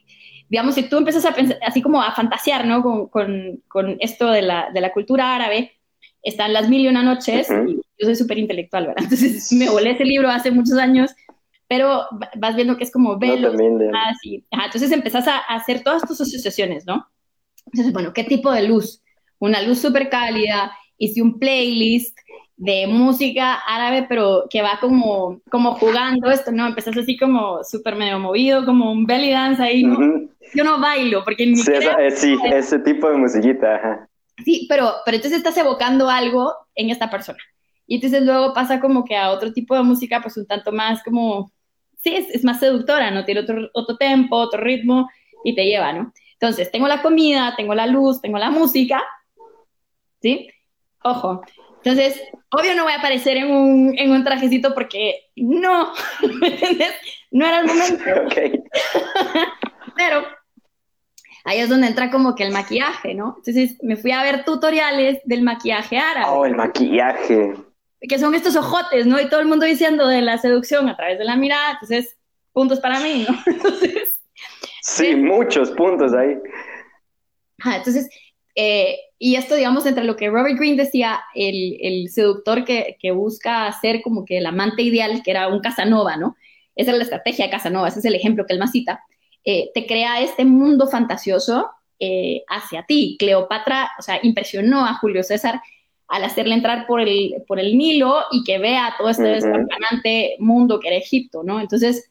digamos, 0.50 0.76
si 0.76 0.84
tú 0.84 0.98
empiezas 0.98 1.26
a 1.26 1.34
pensar, 1.34 1.58
así 1.66 1.82
como 1.82 2.00
a 2.00 2.12
fantasear, 2.12 2.68
¿no? 2.68 2.84
Con, 2.84 3.08
con, 3.08 3.64
con 3.68 3.98
esto 4.02 4.30
de 4.30 4.44
la, 4.44 4.70
de 4.72 4.82
la 4.82 4.92
cultura 4.94 5.34
árabe, 5.36 5.72
están 6.22 6.54
las 6.54 6.70
mil 6.70 6.82
y 6.82 6.90
una 6.90 7.02
noches. 7.02 7.50
Ujú. 7.50 7.70
y 7.70 7.76
yo 7.76 8.06
soy 8.06 8.16
súper 8.16 8.38
intelectual, 8.38 8.86
¿verdad? 8.86 9.04
Entonces 9.04 9.52
me 9.54 9.68
volé 9.68 9.92
ese 9.92 10.06
libro 10.06 10.30
hace 10.30 10.52
muchos 10.52 10.78
años, 10.78 11.10
pero 11.68 12.06
vas 12.38 12.56
viendo 12.56 12.78
que 12.78 12.84
es 12.84 12.92
como 12.92 13.14
No, 13.14 13.18
velos, 13.18 13.56
Ah, 13.96 14.14
sí. 14.22 14.46
Ajá, 14.52 14.66
entonces 14.66 14.92
empezás 14.92 15.28
a, 15.28 15.38
a 15.38 15.56
hacer 15.56 15.82
todas 15.82 16.04
tus 16.04 16.22
asociaciones, 16.22 16.86
¿no? 16.86 17.08
Entonces, 17.72 17.94
bueno, 17.94 18.14
¿qué 18.14 18.24
tipo 18.24 18.52
de 18.52 18.68
luz? 18.68 19.02
Una 19.40 19.62
luz 19.62 19.80
súper 19.80 20.10
cálida, 20.10 20.72
hice 20.98 21.22
un 21.22 21.40
playlist 21.40 22.18
de 22.58 22.86
música 22.88 23.56
árabe, 23.68 24.06
pero 24.08 24.46
que 24.50 24.62
va 24.62 24.78
como, 24.80 25.42
como 25.50 25.74
jugando 25.76 26.30
esto, 26.30 26.52
¿no? 26.52 26.68
Empezás 26.68 26.96
así 26.98 27.18
como 27.18 27.64
súper 27.64 27.96
medio 27.96 28.20
movido, 28.20 28.66
como 28.66 28.92
un 28.92 29.06
belly 29.06 29.32
dance 29.32 29.62
ahí, 29.64 29.84
¿no? 29.84 29.94
Ujú. 29.98 30.30
Yo 30.54 30.64
no 30.64 30.80
bailo, 30.80 31.24
porque 31.24 31.46
ni 31.48 31.56
Sí, 31.56 31.72
esa- 31.74 31.94
eh, 32.04 32.12
sí, 32.12 32.38
ese 32.54 32.80
tipo 32.80 33.10
de 33.10 33.18
musiquita. 33.18 33.76
ajá. 33.76 34.08
Sí, 34.46 34.66
pero, 34.70 34.94
pero 35.06 35.16
entonces 35.18 35.40
estás 35.40 35.58
evocando 35.58 36.10
algo 36.10 36.54
en 36.76 36.90
esta 36.90 37.10
persona. 37.10 37.40
Y 37.88 37.96
entonces 37.96 38.24
luego 38.24 38.54
pasa 38.54 38.80
como 38.80 39.06
que 39.06 39.16
a 39.16 39.32
otro 39.32 39.54
tipo 39.54 39.76
de 39.76 39.84
música, 39.84 40.22
pues 40.22 40.38
un 40.38 40.46
tanto 40.46 40.72
más 40.72 41.04
como, 41.04 41.52
sí, 41.98 42.16
es, 42.16 42.30
es 42.30 42.44
más 42.44 42.60
seductora, 42.60 43.12
¿no? 43.12 43.26
Tiene 43.26 43.42
otro, 43.42 43.70
otro 43.74 43.98
tempo, 43.98 44.36
otro 44.36 44.62
ritmo 44.62 45.10
y 45.44 45.56
te 45.56 45.66
lleva, 45.66 45.94
¿no? 45.94 46.14
Entonces, 46.42 46.72
tengo 46.72 46.88
la 46.88 47.04
comida, 47.04 47.54
tengo 47.56 47.76
la 47.76 47.86
luz, 47.86 48.20
tengo 48.20 48.40
la 48.40 48.50
música, 48.50 49.04
¿sí? 50.22 50.50
Ojo. 51.04 51.42
Entonces, 51.84 52.20
obvio 52.50 52.74
no 52.76 52.84
voy 52.84 52.94
a 52.94 52.98
aparecer 52.98 53.38
en 53.38 53.52
un, 53.52 53.98
en 53.98 54.12
un 54.12 54.24
trajecito 54.24 54.74
porque 54.74 55.30
no, 55.36 55.94
¿me 56.42 56.48
entiendes? 56.48 56.94
No 57.30 57.46
era 57.46 57.60
el 57.60 57.68
momento. 57.68 58.04
Ok. 58.26 58.36
Pero 59.96 60.24
ahí 61.44 61.60
es 61.60 61.70
donde 61.70 61.88
entra 61.88 62.10
como 62.10 62.34
que 62.36 62.44
el 62.44 62.52
maquillaje, 62.52 63.14
¿no? 63.14 63.36
Entonces 63.38 63.78
me 63.84 63.96
fui 63.96 64.12
a 64.12 64.24
ver 64.24 64.44
tutoriales 64.44 65.20
del 65.26 65.44
maquillaje 65.44 66.00
árabe, 66.00 66.26
Oh, 66.30 66.46
el 66.46 66.56
maquillaje. 66.56 67.54
que 68.02 68.18
son 68.20 68.34
estos 68.34 68.56
ojotes, 68.56 69.06
¿no? 69.06 69.20
Y 69.22 69.30
todo 69.30 69.42
el 69.42 69.48
mundo 69.48 69.66
diciendo 69.68 70.08
de 70.08 70.22
la 70.22 70.38
seducción 70.40 70.90
a 70.90 70.96
través 70.98 71.20
de 71.20 71.26
la 71.26 71.36
mirada, 71.36 71.74
entonces, 71.74 72.18
puntos 72.52 72.80
para 72.80 73.00
mí, 73.00 73.28
¿no? 73.30 73.36
Entonces, 73.46 74.11
Sí, 74.96 75.16
muchos 75.16 75.72
puntos 75.72 76.14
ahí. 76.14 76.38
ajá, 77.60 77.78
entonces 77.78 78.10
eh, 78.56 78.98
y 79.18 79.36
esto, 79.36 79.56
digamos, 79.56 79.86
entre 79.86 80.04
lo 80.04 80.16
que 80.16 80.30
Robert 80.30 80.58
Greene 80.58 80.84
decía, 80.84 81.22
el, 81.36 81.78
el 81.80 82.10
seductor 82.10 82.66
que, 82.66 82.98
que 83.00 83.12
busca 83.12 83.72
ser 83.80 84.02
como 84.02 84.26
que 84.26 84.40
el 84.40 84.46
amante 84.46 84.82
ideal, 84.82 85.22
que 85.24 85.32
era 85.32 85.48
un 85.48 85.60
Casanova, 85.60 86.18
¿no? 86.18 86.36
Esa 86.76 86.92
era 86.92 86.98
la 86.98 87.04
estrategia 87.04 87.46
de 87.46 87.52
Casanova, 87.52 87.88
ese 87.88 88.00
es 88.00 88.06
el 88.06 88.16
ejemplo 88.16 88.46
que 88.46 88.54
él 88.54 88.60
más 88.60 88.72
cita. 88.72 89.04
Eh, 89.44 89.72
te 89.74 89.86
crea 89.86 90.22
este 90.22 90.46
mundo 90.46 90.88
fantasioso 90.88 91.70
eh, 92.00 92.44
hacia 92.48 92.84
ti. 92.84 93.16
Cleopatra, 93.20 93.92
o 94.00 94.02
sea, 94.02 94.20
impresionó 94.22 94.86
a 94.86 94.96
Julio 94.96 95.24
César 95.24 95.62
al 96.08 96.24
hacerle 96.24 96.56
entrar 96.56 96.86
por 96.88 97.00
el, 97.00 97.36
por 97.48 97.60
el 97.60 97.78
Nilo 97.78 98.24
y 98.32 98.44
que 98.44 98.58
vea 98.58 98.96
todo 98.98 99.10
este 99.10 99.24
despampanante 99.24 100.36
mundo 100.40 100.80
que 100.80 100.90
era 100.90 100.98
Egipto, 100.98 101.42
¿no? 101.44 101.62
Entonces, 101.62 102.11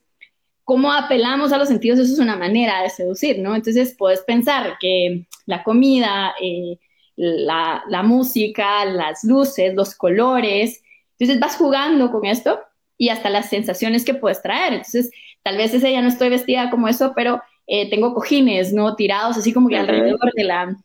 cómo 0.71 0.93
apelamos 0.93 1.53
a 1.53 1.59
los 1.59 1.67
sentidos, 1.67 1.99
eso 1.99 2.13
es 2.13 2.21
una 2.21 2.37
manera 2.37 2.81
de 2.83 2.91
seducir, 2.91 3.41
¿no? 3.41 3.57
Entonces, 3.57 3.93
puedes 3.99 4.21
pensar 4.21 4.77
que 4.79 5.27
la 5.45 5.65
comida, 5.65 6.33
eh, 6.41 6.79
la, 7.17 7.83
la 7.89 8.05
música, 8.05 8.85
las 8.85 9.25
luces, 9.25 9.75
los 9.75 9.97
colores, 9.97 10.81
entonces 11.19 11.41
vas 11.41 11.57
jugando 11.57 12.13
con 12.13 12.25
esto 12.25 12.61
y 12.97 13.09
hasta 13.09 13.31
las 13.31 13.49
sensaciones 13.49 14.05
que 14.05 14.15
puedes 14.15 14.43
traer. 14.43 14.75
Entonces, 14.75 15.11
tal 15.43 15.57
vez 15.57 15.75
ese 15.75 15.91
ya 15.91 16.03
no 16.03 16.09
estoy 16.09 16.29
vestida 16.29 16.71
como 16.71 16.87
eso, 16.87 17.15
pero 17.17 17.43
eh, 17.67 17.91
tengo 17.91 18.15
cojines, 18.15 18.73
¿no? 18.73 18.95
Tirados 18.95 19.39
así 19.39 19.53
como 19.53 19.69
que 19.69 19.77
alrededor 19.77 20.33
de 20.37 20.45
la, 20.45 20.77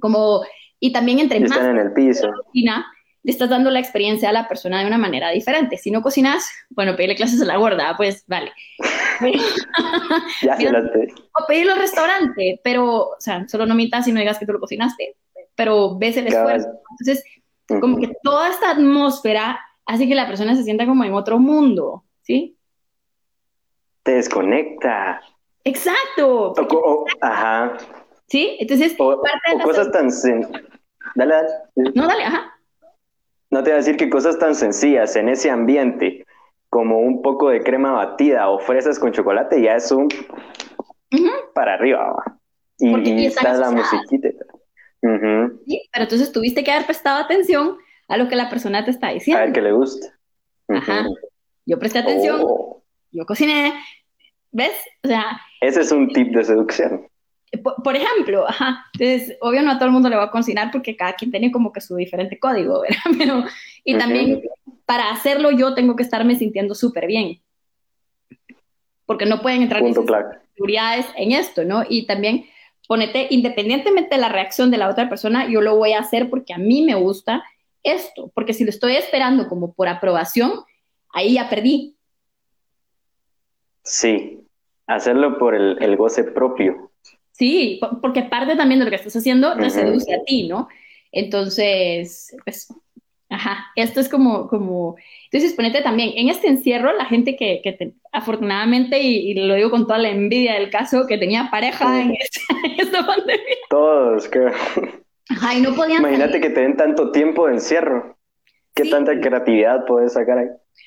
como, 0.00 0.40
y 0.80 0.92
también 0.92 1.18
entre 1.18 1.40
Y 1.40 1.42
más 1.42 1.50
están 1.50 1.78
en 1.78 1.88
el 1.88 1.92
piso. 1.92 2.26
cocina, 2.46 2.86
le 3.24 3.32
estás 3.32 3.48
dando 3.48 3.70
la 3.70 3.80
experiencia 3.80 4.28
a 4.28 4.32
la 4.32 4.46
persona 4.46 4.80
de 4.80 4.86
una 4.86 4.98
manera 4.98 5.30
diferente. 5.30 5.78
Si 5.78 5.90
no 5.90 6.02
cocinas, 6.02 6.46
bueno, 6.68 6.94
pedirle 6.94 7.16
clases 7.16 7.40
a 7.40 7.46
la 7.46 7.56
gorda, 7.56 7.94
pues 7.96 8.22
vale. 8.26 8.52
Ya 10.42 10.56
se 10.56 10.66
Mira. 10.66 10.80
las 10.80 10.90
pedí. 10.90 11.12
o 11.12 11.46
pedirlo 11.46 11.72
al 11.72 11.78
restaurante, 11.78 12.60
pero, 12.64 12.84
o 13.10 13.16
sea, 13.20 13.46
solo 13.48 13.66
no 13.66 13.74
mientas 13.74 14.06
y 14.08 14.12
no 14.12 14.20
digas 14.20 14.38
que 14.38 14.46
tú 14.46 14.52
lo 14.52 14.60
cocinaste, 14.60 15.16
pero 15.54 15.96
ves 15.98 16.16
el 16.16 16.28
Cabal. 16.32 16.56
esfuerzo. 16.56 16.80
Entonces, 16.98 17.24
como 17.80 17.98
que 17.98 18.12
toda 18.22 18.50
esta 18.50 18.70
atmósfera 18.70 19.58
hace 19.86 20.06
que 20.08 20.14
la 20.14 20.26
persona 20.26 20.54
se 20.56 20.62
sienta 20.64 20.86
como 20.86 21.04
en 21.04 21.14
otro 21.14 21.38
mundo, 21.38 22.04
¿sí? 22.22 22.56
Te 24.02 24.12
desconecta. 24.16 25.20
Exacto. 25.64 26.50
O, 26.52 26.68
co- 26.68 26.76
o- 26.78 27.04
ajá. 27.20 27.76
¿Sí? 28.26 28.56
Entonces, 28.60 28.94
O, 28.98 29.20
parte 29.22 29.50
de 29.50 29.54
o 29.54 29.58
la 29.58 29.64
cosas 29.64 29.90
tan... 29.90 30.08
sen- 30.10 30.48
Dale, 31.14 31.34
dale. 31.34 31.48
No, 31.94 32.06
dale, 32.06 32.24
ajá. 32.24 32.50
No 33.50 33.62
te 33.62 33.70
voy 33.70 33.74
a 33.74 33.76
decir 33.76 33.96
que 33.96 34.10
cosas 34.10 34.38
tan 34.38 34.54
sencillas 34.54 35.14
en 35.16 35.28
ese 35.28 35.48
ambiente 35.50 36.23
como 36.74 36.98
un 36.98 37.22
poco 37.22 37.50
de 37.50 37.60
crema 37.62 37.92
batida 37.92 38.48
o 38.50 38.58
fresas 38.58 38.98
con 38.98 39.12
chocolate 39.12 39.62
ya 39.62 39.76
es 39.76 39.92
un 39.92 40.08
para 41.54 41.74
arriba. 41.74 42.00
va. 42.12 42.38
Y, 42.78 43.10
y 43.10 43.26
está 43.26 43.54
la 43.54 43.70
musiquita. 43.70 44.30
Sí, 45.66 45.88
pero 45.92 46.02
entonces 46.02 46.32
tuviste 46.32 46.64
que 46.64 46.72
haber 46.72 46.84
prestado 46.84 47.22
atención 47.22 47.76
a 48.08 48.16
lo 48.16 48.26
que 48.26 48.34
la 48.34 48.50
persona 48.50 48.84
te 48.84 48.90
está 48.90 49.06
A 49.08 49.12
diciendo. 49.12 49.40
ver 49.44 49.52
qué 49.52 49.62
le 49.62 49.70
gusta. 49.72 50.18
Ajá. 50.66 51.06
Yo 51.64 51.78
presté 51.78 52.00
atención, 52.00 52.40
Oh, 52.42 52.82
yo 53.12 53.24
cociné, 53.24 53.72
¿ves? 54.50 54.72
O 55.04 55.06
sea, 55.08 55.40
ese 55.60 55.82
es 55.82 55.92
un 55.92 56.08
tip 56.08 56.34
de 56.34 56.42
seducción. 56.42 57.06
Por, 57.58 57.82
por 57.82 57.96
ejemplo, 57.96 58.48
ajá, 58.48 58.86
entonces, 58.94 59.36
obvio 59.40 59.62
no 59.62 59.72
a 59.72 59.74
todo 59.76 59.86
el 59.86 59.92
mundo 59.92 60.08
le 60.08 60.16
va 60.16 60.24
a 60.24 60.30
cocinar 60.30 60.70
porque 60.70 60.96
cada 60.96 61.14
quien 61.14 61.30
tiene 61.30 61.52
como 61.52 61.72
que 61.72 61.80
su 61.80 61.96
diferente 61.96 62.38
código, 62.38 62.80
¿verdad? 62.82 63.18
Pero, 63.18 63.44
y 63.84 63.96
también 63.96 64.42
para 64.86 65.10
hacerlo 65.10 65.50
yo 65.50 65.74
tengo 65.74 65.96
que 65.96 66.02
estarme 66.02 66.36
sintiendo 66.36 66.74
súper 66.74 67.06
bien. 67.06 67.40
Porque 69.06 69.26
no 69.26 69.42
pueden 69.42 69.62
entrar 69.62 69.82
Punto 69.82 70.00
mis 70.00 70.08
clave. 70.08 70.38
inseguridades 70.50 71.06
en 71.16 71.32
esto, 71.32 71.64
¿no? 71.64 71.84
Y 71.88 72.06
también 72.06 72.46
ponete, 72.88 73.26
independientemente 73.30 74.14
de 74.14 74.20
la 74.20 74.28
reacción 74.28 74.70
de 74.70 74.78
la 74.78 74.88
otra 74.88 75.08
persona, 75.08 75.48
yo 75.48 75.60
lo 75.60 75.76
voy 75.76 75.92
a 75.92 76.00
hacer 76.00 76.30
porque 76.30 76.54
a 76.54 76.58
mí 76.58 76.82
me 76.82 76.94
gusta 76.94 77.44
esto. 77.82 78.30
Porque 78.34 78.54
si 78.54 78.64
lo 78.64 78.70
estoy 78.70 78.96
esperando 78.96 79.48
como 79.48 79.74
por 79.74 79.88
aprobación, 79.88 80.52
ahí 81.12 81.34
ya 81.34 81.50
perdí. 81.50 81.96
Sí, 83.82 84.40
hacerlo 84.86 85.38
por 85.38 85.54
el, 85.54 85.82
el 85.82 85.96
goce 85.96 86.24
propio. 86.24 86.90
Sí, 87.36 87.78
po- 87.80 88.00
porque 88.00 88.22
parte 88.22 88.54
también 88.56 88.78
de 88.78 88.84
lo 88.86 88.90
que 88.90 88.96
estás 88.96 89.16
haciendo 89.16 89.56
te 89.56 89.68
seduce 89.70 90.14
a 90.14 90.22
ti, 90.24 90.46
¿no? 90.48 90.68
Entonces, 91.12 92.34
pues, 92.44 92.72
ajá, 93.28 93.66
esto 93.74 93.98
es 94.00 94.08
como, 94.08 94.46
como, 94.48 94.94
entonces 95.32 95.52
ponete 95.54 95.82
también, 95.82 96.12
en 96.14 96.28
este 96.28 96.46
encierro, 96.48 96.92
la 96.92 97.06
gente 97.06 97.34
que, 97.36 97.60
que 97.62 97.72
te- 97.72 97.94
afortunadamente, 98.12 99.00
y, 99.00 99.30
y 99.32 99.34
lo 99.34 99.54
digo 99.54 99.70
con 99.70 99.86
toda 99.86 99.98
la 99.98 100.10
envidia 100.10 100.54
del 100.54 100.70
caso, 100.70 101.06
que 101.08 101.18
tenía 101.18 101.48
pareja 101.50 102.00
en, 102.02 102.12
este- 102.14 102.40
en 102.64 102.80
esta 102.80 103.04
pandemia, 103.04 103.56
Todos, 103.68 104.28
que... 104.28 104.46
ajá, 105.30 105.54
y 105.54 105.60
no 105.60 105.74
podían 105.74 106.00
Imagínate 106.00 106.34
salir. 106.34 106.42
que 106.42 106.50
te 106.50 106.60
den 106.60 106.76
tanto 106.76 107.10
tiempo 107.10 107.46
de 107.48 107.54
encierro. 107.54 108.16
¿Qué 108.74 108.84
Sí. 108.84 108.90
tanta 108.90 109.18
creatividad 109.20 109.84
puedes 109.86 110.12
sacar 110.14 110.38
ahí? 110.38 110.46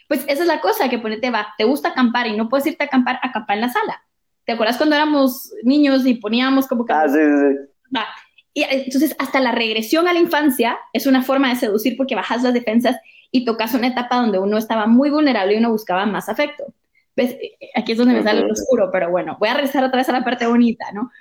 Pues 0.10 0.24
esa 0.28 0.42
es 0.44 0.48
la 0.48 0.60
cosa, 0.62 0.90
que 0.90 1.00
ponete, 1.00 1.30
va, 1.32 1.48
te 1.58 1.64
gusta 1.66 1.90
acampar 1.90 2.28
y 2.28 2.36
no 2.38 2.48
puedes 2.50 2.68
irte 2.68 2.84
a 2.84 2.88
acampar, 2.88 3.20
acampar 3.22 3.56
en 3.58 3.62
la 3.62 3.70
sala. 3.70 4.02
¿Te 4.48 4.54
acuerdas 4.54 4.78
cuando 4.78 4.96
éramos 4.96 5.52
niños 5.62 6.06
y 6.06 6.14
poníamos 6.14 6.68
como 6.68 6.86
que... 6.86 6.94
Ah, 6.94 7.06
sí, 7.10 7.20
sí. 7.20 8.00
Y 8.54 8.62
eh, 8.64 8.86
entonces, 8.86 9.14
hasta 9.20 9.42
la 9.42 9.52
regresión 9.52 10.08
a 10.08 10.14
la 10.14 10.20
infancia 10.20 10.80
es 10.94 11.06
una 11.06 11.22
forma 11.22 11.50
de 11.50 11.58
seducir 11.58 11.98
porque 11.98 12.16
bajas 12.16 12.44
las 12.44 12.54
defensas 12.54 12.96
y 13.30 13.44
tocas 13.44 13.74
una 13.74 13.88
etapa 13.88 14.16
donde 14.16 14.40
uno 14.40 14.58
estaba 14.58 14.88
muy 14.88 15.10
vulnerable 15.10 15.54
y 15.54 15.58
uno 15.58 15.70
buscaba 15.70 16.06
más 16.06 16.30
afecto. 16.30 16.64
¿Ves? 17.14 17.32
Eh, 17.32 17.58
Aquí 17.76 17.92
es 17.92 17.98
donde 17.98 18.14
me 18.14 18.24
sale 18.24 18.40
lo 18.40 18.54
oscuro, 18.54 18.90
pero 18.90 19.10
bueno, 19.10 19.36
voy 19.38 19.50
a 19.50 19.56
regresar 19.56 19.84
otra 19.84 19.98
vez 19.98 20.08
a 20.08 20.14
la 20.14 20.24
parte 20.24 20.48
bonita, 20.48 20.86
¿no? 20.94 21.12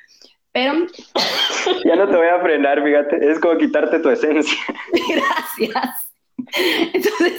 Pero, 0.52 0.72
Ya 1.84 1.96
no 1.96 2.08
te 2.08 2.16
voy 2.16 2.28
a 2.28 2.40
frenar, 2.40 2.84
fíjate. 2.84 3.28
Es 3.28 3.40
como 3.40 3.58
quitarte 3.58 3.98
tu 3.98 4.08
esencia. 4.08 4.56
gracias. 4.92 6.05
Entonces, 6.92 7.32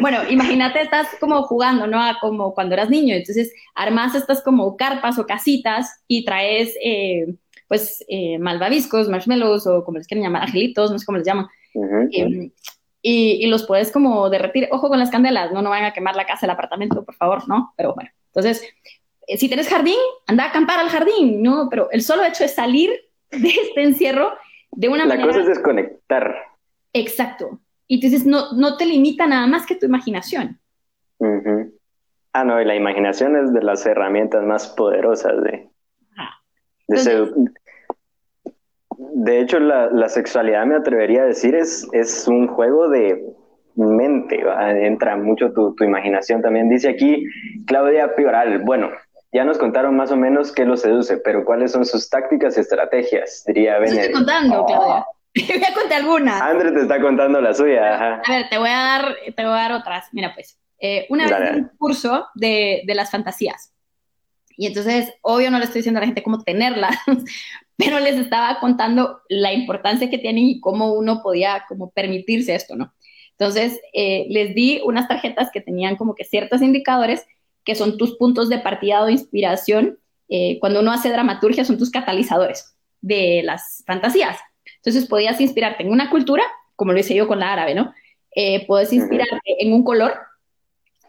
bueno, 0.00 0.18
imagínate, 0.28 0.82
estás 0.82 1.08
como 1.20 1.42
jugando, 1.42 1.86
¿no? 1.86 2.02
A 2.02 2.18
como 2.20 2.54
cuando 2.54 2.74
eras 2.74 2.90
niño. 2.90 3.14
Entonces, 3.14 3.52
armas 3.74 4.14
estas 4.14 4.42
como 4.42 4.76
carpas 4.76 5.18
o 5.18 5.26
casitas 5.26 6.02
y 6.08 6.24
traes, 6.24 6.74
eh, 6.84 7.34
pues, 7.68 8.04
eh, 8.08 8.38
malvaviscos, 8.38 9.08
marshmallows 9.08 9.66
o 9.66 9.84
como 9.84 9.98
les 9.98 10.06
quieren 10.06 10.24
llamar, 10.24 10.42
angelitos, 10.42 10.90
no 10.90 10.98
sé 10.98 11.06
cómo 11.06 11.18
les 11.18 11.26
llaman. 11.26 11.46
Ujú. 11.74 12.08
Eh, 12.12 12.52
y, 13.02 13.44
y 13.44 13.46
los 13.48 13.66
puedes 13.66 13.92
como 13.92 14.30
derretir. 14.30 14.68
Ojo 14.70 14.88
con 14.88 14.98
las 14.98 15.10
candelas, 15.10 15.52
no, 15.52 15.60
no 15.60 15.70
van 15.70 15.84
a 15.84 15.92
quemar 15.92 16.16
la 16.16 16.26
casa, 16.26 16.46
el 16.46 16.50
apartamento, 16.50 17.04
por 17.04 17.14
favor, 17.14 17.46
¿no? 17.48 17.74
Pero 17.76 17.94
bueno, 17.94 18.10
entonces, 18.28 18.66
eh, 19.26 19.36
si 19.36 19.48
tienes 19.48 19.68
jardín, 19.68 19.98
anda 20.26 20.44
a 20.44 20.48
acampar 20.48 20.78
al 20.78 20.88
jardín, 20.88 21.42
¿no? 21.42 21.68
Pero 21.70 21.90
el 21.90 22.02
solo 22.02 22.24
hecho 22.24 22.44
de 22.44 22.48
salir 22.48 22.90
de 23.30 23.48
este 23.48 23.82
encierro 23.82 24.32
de 24.72 24.88
una 24.88 25.04
La 25.04 25.16
manera... 25.16 25.26
cosa 25.28 25.40
es 25.40 25.46
desconectar. 25.46 26.34
Exacto. 26.92 27.60
Y 27.86 27.96
entonces 27.96 28.26
no, 28.26 28.52
no 28.52 28.76
te 28.76 28.86
limita 28.86 29.26
nada 29.26 29.46
más 29.46 29.66
que 29.66 29.74
tu 29.76 29.86
imaginación. 29.86 30.58
Ah, 32.32 32.44
no, 32.44 32.60
y 32.60 32.64
la 32.64 32.74
imaginación 32.74 33.36
es 33.36 33.52
de 33.52 33.62
las 33.62 33.86
herramientas 33.86 34.42
más 34.44 34.68
poderosas 34.68 35.42
de, 35.44 35.50
de 35.50 35.70
Entonces- 36.88 37.30
De 39.16 39.40
hecho, 39.40 39.60
la, 39.60 39.90
la 39.90 40.08
sexualidad, 40.08 40.66
me 40.66 40.76
atrevería 40.76 41.22
a 41.22 41.26
decir, 41.26 41.54
es, 41.54 41.86
es 41.92 42.26
un 42.28 42.46
juego 42.48 42.88
de 42.88 43.24
mente, 43.76 44.42
¿va? 44.44 44.70
entra 44.70 45.16
mucho 45.16 45.52
tu, 45.52 45.74
tu 45.74 45.84
imaginación 45.84 46.42
también. 46.42 46.68
Dice 46.68 46.88
aquí 46.90 47.24
Claudia 47.66 48.14
Pioral, 48.14 48.60
bueno, 48.60 48.90
ya 49.32 49.44
nos 49.44 49.58
contaron 49.58 49.96
más 49.96 50.12
o 50.12 50.16
menos 50.16 50.52
qué 50.52 50.64
lo 50.64 50.76
seduce, 50.76 51.16
pero 51.18 51.44
¿cuáles 51.44 51.72
son 51.72 51.84
sus 51.84 52.08
tácticas 52.08 52.56
y 52.56 52.60
estrategias? 52.60 53.42
Diría 53.46 53.78
Eso 53.78 53.94
estoy 53.96 54.12
contando, 54.12 54.64
Claudia. 54.64 55.04
Voy 55.48 55.64
a 55.64 55.74
contar 55.74 56.00
algunas. 56.00 56.40
Andrés 56.40 56.74
te 56.74 56.82
está 56.82 57.00
contando 57.00 57.40
la 57.40 57.52
suya, 57.54 57.94
ajá. 57.94 58.22
A 58.24 58.36
ver, 58.36 58.48
te 58.48 58.58
voy 58.58 58.68
a 58.68 58.78
dar, 58.78 59.16
te 59.36 59.42
voy 59.44 59.52
a 59.52 59.62
dar 59.62 59.72
otras. 59.72 60.06
Mira, 60.12 60.32
pues, 60.34 60.60
eh, 60.78 61.06
una 61.08 61.24
vez 61.24 61.32
Dale, 61.32 61.56
un 61.58 61.70
curso 61.76 62.26
de, 62.34 62.82
de 62.86 62.94
las 62.94 63.10
fantasías. 63.10 63.72
Y 64.56 64.66
entonces, 64.66 65.12
obvio, 65.22 65.50
no 65.50 65.58
le 65.58 65.64
estoy 65.64 65.80
diciendo 65.80 65.98
a 65.98 66.02
la 66.02 66.06
gente 66.06 66.22
cómo 66.22 66.42
tenerlas, 66.42 66.96
pero 67.76 67.98
les 67.98 68.14
estaba 68.16 68.60
contando 68.60 69.22
la 69.28 69.52
importancia 69.52 70.08
que 70.08 70.18
tienen 70.18 70.44
y 70.44 70.60
cómo 70.60 70.92
uno 70.92 71.22
podía 71.22 71.64
como 71.68 71.90
permitirse 71.90 72.54
esto, 72.54 72.76
¿no? 72.76 72.94
Entonces, 73.32 73.80
eh, 73.92 74.26
les 74.30 74.54
di 74.54 74.80
unas 74.84 75.08
tarjetas 75.08 75.50
que 75.52 75.60
tenían 75.60 75.96
como 75.96 76.14
que 76.14 76.24
ciertos 76.24 76.62
indicadores 76.62 77.26
que 77.64 77.74
son 77.74 77.98
tus 77.98 78.16
puntos 78.16 78.48
de 78.48 78.58
partida 78.58 79.02
o 79.02 79.06
de 79.06 79.12
inspiración. 79.12 79.98
Eh, 80.28 80.58
cuando 80.60 80.80
uno 80.80 80.92
hace 80.92 81.10
dramaturgia, 81.10 81.64
son 81.64 81.78
tus 81.78 81.90
catalizadores 81.90 82.76
de 83.00 83.42
las 83.42 83.82
fantasías. 83.86 84.38
Entonces, 84.84 85.08
podías 85.08 85.40
inspirarte 85.40 85.82
en 85.82 85.90
una 85.90 86.10
cultura, 86.10 86.44
como 86.76 86.92
lo 86.92 86.98
hice 86.98 87.14
yo 87.14 87.26
con 87.26 87.40
la 87.40 87.54
árabe, 87.54 87.74
¿no? 87.74 87.94
Eh, 88.36 88.66
puedes 88.66 88.92
inspirarte 88.92 89.56
en 89.58 89.72
un 89.72 89.82
color. 89.82 90.14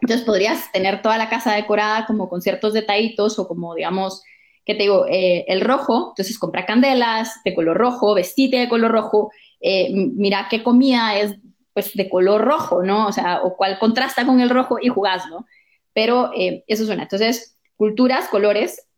Entonces, 0.00 0.24
podrías 0.24 0.72
tener 0.72 1.02
toda 1.02 1.18
la 1.18 1.28
casa 1.28 1.54
decorada 1.54 2.06
como 2.06 2.30
con 2.30 2.40
ciertos 2.40 2.72
detallitos 2.72 3.38
o 3.38 3.46
como, 3.46 3.74
digamos, 3.74 4.22
que 4.64 4.74
te 4.74 4.84
digo, 4.84 5.06
eh, 5.06 5.44
el 5.48 5.60
rojo, 5.60 6.08
entonces 6.10 6.38
compra 6.38 6.64
candelas 6.64 7.40
de 7.44 7.54
color 7.54 7.76
rojo, 7.76 8.14
vestite 8.14 8.58
de 8.58 8.68
color 8.68 8.90
rojo, 8.90 9.30
eh, 9.60 9.90
mira 9.92 10.48
qué 10.50 10.62
comida 10.62 11.16
es 11.18 11.36
pues 11.72 11.92
de 11.94 12.08
color 12.08 12.42
rojo, 12.42 12.82
¿no? 12.82 13.06
O 13.06 13.12
sea, 13.12 13.42
o 13.42 13.56
cuál 13.56 13.78
contrasta 13.78 14.24
con 14.24 14.40
el 14.40 14.48
rojo 14.48 14.78
y 14.80 14.88
jugás, 14.88 15.28
¿no? 15.28 15.46
Pero 15.92 16.32
eh, 16.34 16.64
eso 16.66 16.86
suena. 16.86 17.02
Entonces, 17.02 17.58
culturas, 17.76 18.28
colores, 18.28 18.88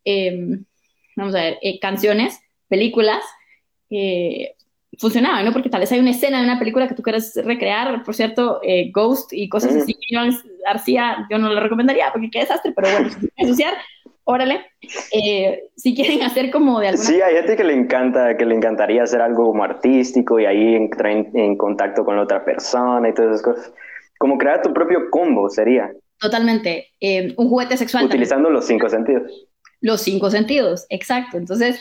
vamos 1.17 1.35
a 1.35 1.43
ver, 1.43 1.59
canciones, 1.81 2.41
películas, 2.69 3.23
eh, 3.91 4.55
funcionaban, 4.99 5.45
¿no? 5.45 5.53
Porque 5.53 5.69
tal 5.71 5.81
vez 5.81 5.93
hay 5.93 6.01
una 6.01 6.11
escena 6.11 6.39
de 6.39 6.45
una 6.45 6.59
película 6.59 6.89
que 6.89 6.95
tú 6.95 7.03
quieres 7.03 7.33
recrear, 7.45 8.03
por 8.05 8.15
cierto, 8.15 8.61
eh, 8.63 8.91
Ghost 8.93 9.33
y 9.33 9.49
cosas 9.49 9.75
Mm. 9.75 9.79
así. 9.79 9.97
Yo 10.11 10.21
García, 10.67 11.27
yo 11.31 11.39
no 11.39 11.53
lo 11.53 11.61
recomendaría 11.61 12.11
porque 12.13 12.31
qué 12.31 12.41
desastre, 12.41 12.73
pero 12.75 12.89
bueno, 12.91 13.09
si 13.09 13.17
quieren 13.17 13.47
asociar, 13.47 13.75
órale. 14.25 14.67
Eh, 15.13 15.63
si 15.77 15.95
quieren 15.95 16.23
hacer 16.23 16.51
como 16.51 16.81
de 16.81 16.89
alguna 16.89 17.09
Sí, 17.09 17.21
hay 17.23 17.35
gente 17.37 17.57
que 17.57 17.65
le 17.65 17.75
encanta, 17.75 18.37
que 18.37 18.45
le 18.45 18.55
encantaría 18.55 19.03
hacer 19.05 19.21
algo 19.23 19.47
como 19.47 19.65
artístico 19.65 20.39
y 20.41 20.47
ahí 20.47 20.75
entrar 20.75 21.13
en, 21.13 21.31
en 21.35 21.57
contacto 21.57 22.05
con 22.05 22.17
la 22.17 22.23
otra 22.23 22.45
persona 22.45 23.09
y 23.09 23.15
todas 23.15 23.31
esas 23.41 23.43
cosas. 23.43 23.73
Como 24.19 24.37
crear 24.37 24.61
tu 24.63 24.73
propio 24.75 25.09
combo 25.11 25.49
sería, 25.49 25.91
Totalmente. 26.21 26.89
eh, 27.01 27.33
un 27.37 27.49
juguete 27.49 27.77
sexual. 27.77 28.03
también. 28.03 28.19
utilizando 28.19 28.51
los 28.51 28.67
cinco 28.67 28.89
sentidos. 28.89 29.47
Los 29.81 30.01
cinco 30.03 30.29
sentidos, 30.31 30.87
exacto. 30.91 31.37
Entonces, 31.39 31.81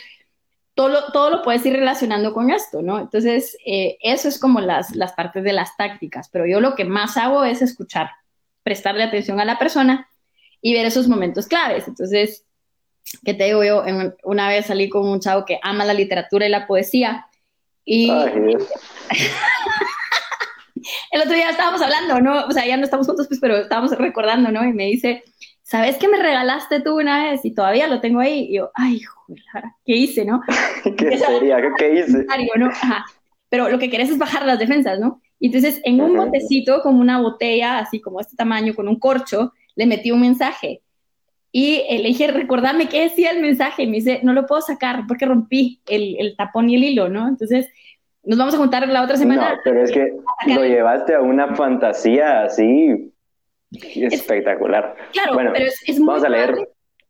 todo 0.78 0.90
lo, 0.90 1.12
todo 1.12 1.32
lo 1.32 1.42
puedes 1.42 1.66
ir 1.66 1.74
relacionando 1.74 2.34
con 2.34 2.52
esto, 2.52 2.84
¿no? 2.84 3.00
Entonces, 3.00 3.58
eh, 3.66 3.98
eso 4.00 4.30
es 4.30 4.38
como 4.40 4.62
las, 4.62 4.96
las 4.96 5.14
partes 5.14 5.44
de 5.44 5.52
las 5.52 5.76
tácticas, 5.76 6.30
pero 6.30 6.46
yo 6.46 6.62
lo 6.62 6.76
que 6.76 6.86
más 6.86 7.18
hago 7.18 7.44
es 7.44 7.64
escuchar, 7.64 8.12
prestarle 8.62 9.02
atención 9.04 9.40
a 9.40 9.46
la 9.46 9.58
persona 9.58 10.08
y 10.62 10.76
ver 10.76 10.86
esos 10.86 11.08
momentos 11.08 11.48
claves. 11.48 11.88
Entonces, 11.88 12.46
¿qué 13.26 13.34
te 13.34 13.46
digo 13.46 13.64
yo? 13.64 13.88
En- 13.88 14.16
una 14.24 14.50
vez 14.50 14.68
salí 14.68 14.88
con 14.88 15.10
un 15.10 15.20
chavo 15.20 15.46
que 15.46 15.60
ama 15.64 15.84
la 15.84 15.96
literatura 15.96 16.46
y 16.46 16.50
la 16.50 16.68
poesía 16.68 17.26
y 17.84 18.12
Ay, 18.12 18.56
el 21.12 21.22
otro 21.22 21.34
día 21.34 21.50
estábamos 21.50 21.82
hablando, 21.82 22.22
¿no? 22.22 22.46
O 22.46 22.52
sea, 22.52 22.68
ya 22.68 22.78
no 22.78 22.84
estamos 22.84 23.08
juntos, 23.08 23.28
pues, 23.28 23.40
pero 23.40 23.58
estábamos 23.58 23.98
recordando, 23.98 24.52
¿no? 24.52 24.64
Y 24.64 24.74
me 24.74 24.86
dice, 24.86 25.24
¿sabes 25.68 25.98
qué 25.98 26.08
me 26.08 26.18
regalaste 26.18 26.80
tú 26.80 26.98
una 26.98 27.26
vez? 27.26 27.44
Y 27.44 27.54
todavía 27.54 27.88
lo 27.88 28.00
tengo 28.00 28.22
ahí. 28.22 28.48
Y 28.50 28.56
yo, 28.56 28.72
ay, 28.74 29.02
joder, 29.02 29.44
¿qué 29.86 29.96
hice, 29.96 30.24
no? 30.24 30.42
¿Qué 30.98 31.18
sería? 31.18 31.58
¿Qué, 31.78 32.00
hice? 32.00 32.26
¿no? 32.58 32.68
Ajá. 32.68 33.06
Pero 33.50 33.70
lo 33.70 33.78
que 33.78 33.90
querés 33.90 34.10
es 34.10 34.18
bajar 34.18 34.46
las 34.46 34.60
defensas, 34.60 34.98
¿no? 35.00 35.22
Y 35.40 35.48
entonces, 35.48 35.82
en 35.84 36.02
un 36.02 36.16
Ajá. 36.16 36.26
botecito, 36.26 36.82
como 36.82 37.02
una 37.02 37.20
botella, 37.20 37.80
así 37.80 38.00
como 38.00 38.22
este 38.22 38.38
tamaño, 38.38 38.74
con 38.76 38.88
un 38.88 38.98
corcho, 38.98 39.54
le 39.76 39.86
metí 39.86 40.12
un 40.12 40.22
mensaje. 40.22 40.82
Y 41.52 41.84
eh, 41.90 42.00
le 42.00 42.10
dije, 42.10 42.28
recordame 42.28 42.88
qué 42.88 43.02
decía 43.02 43.32
el 43.32 43.42
mensaje. 43.42 43.84
Y 43.84 43.88
me 43.88 43.98
dice, 43.98 44.22
no 44.24 44.32
lo 44.32 44.46
puedo 44.46 44.62
sacar 44.62 45.04
porque 45.06 45.26
rompí 45.26 45.82
el, 45.88 46.16
el 46.18 46.36
tapón 46.38 46.70
y 46.70 46.76
el 46.76 46.84
hilo, 46.86 47.10
¿no? 47.10 47.28
Entonces, 47.28 47.68
nos 48.24 48.38
vamos 48.38 48.56
a 48.56 48.58
juntar 48.58 48.88
la 48.88 49.04
otra 49.04 49.18
semana. 49.18 49.56
No, 49.56 49.60
pero 49.66 49.84
es 49.84 49.92
que 49.92 50.14
lo 50.48 50.64
llevaste 50.64 51.14
a 51.14 51.22
una 51.22 51.56
fantasía 51.56 52.44
así 52.44 53.12
espectacular. 53.72 54.96
Claro, 55.14 55.34
Bueno, 55.34 55.52
pero 55.54 55.66
es, 55.66 55.82
es 55.88 56.00
muy 56.00 56.08
Vamos 56.08 56.24
a 56.24 56.30
leer. 56.30 56.56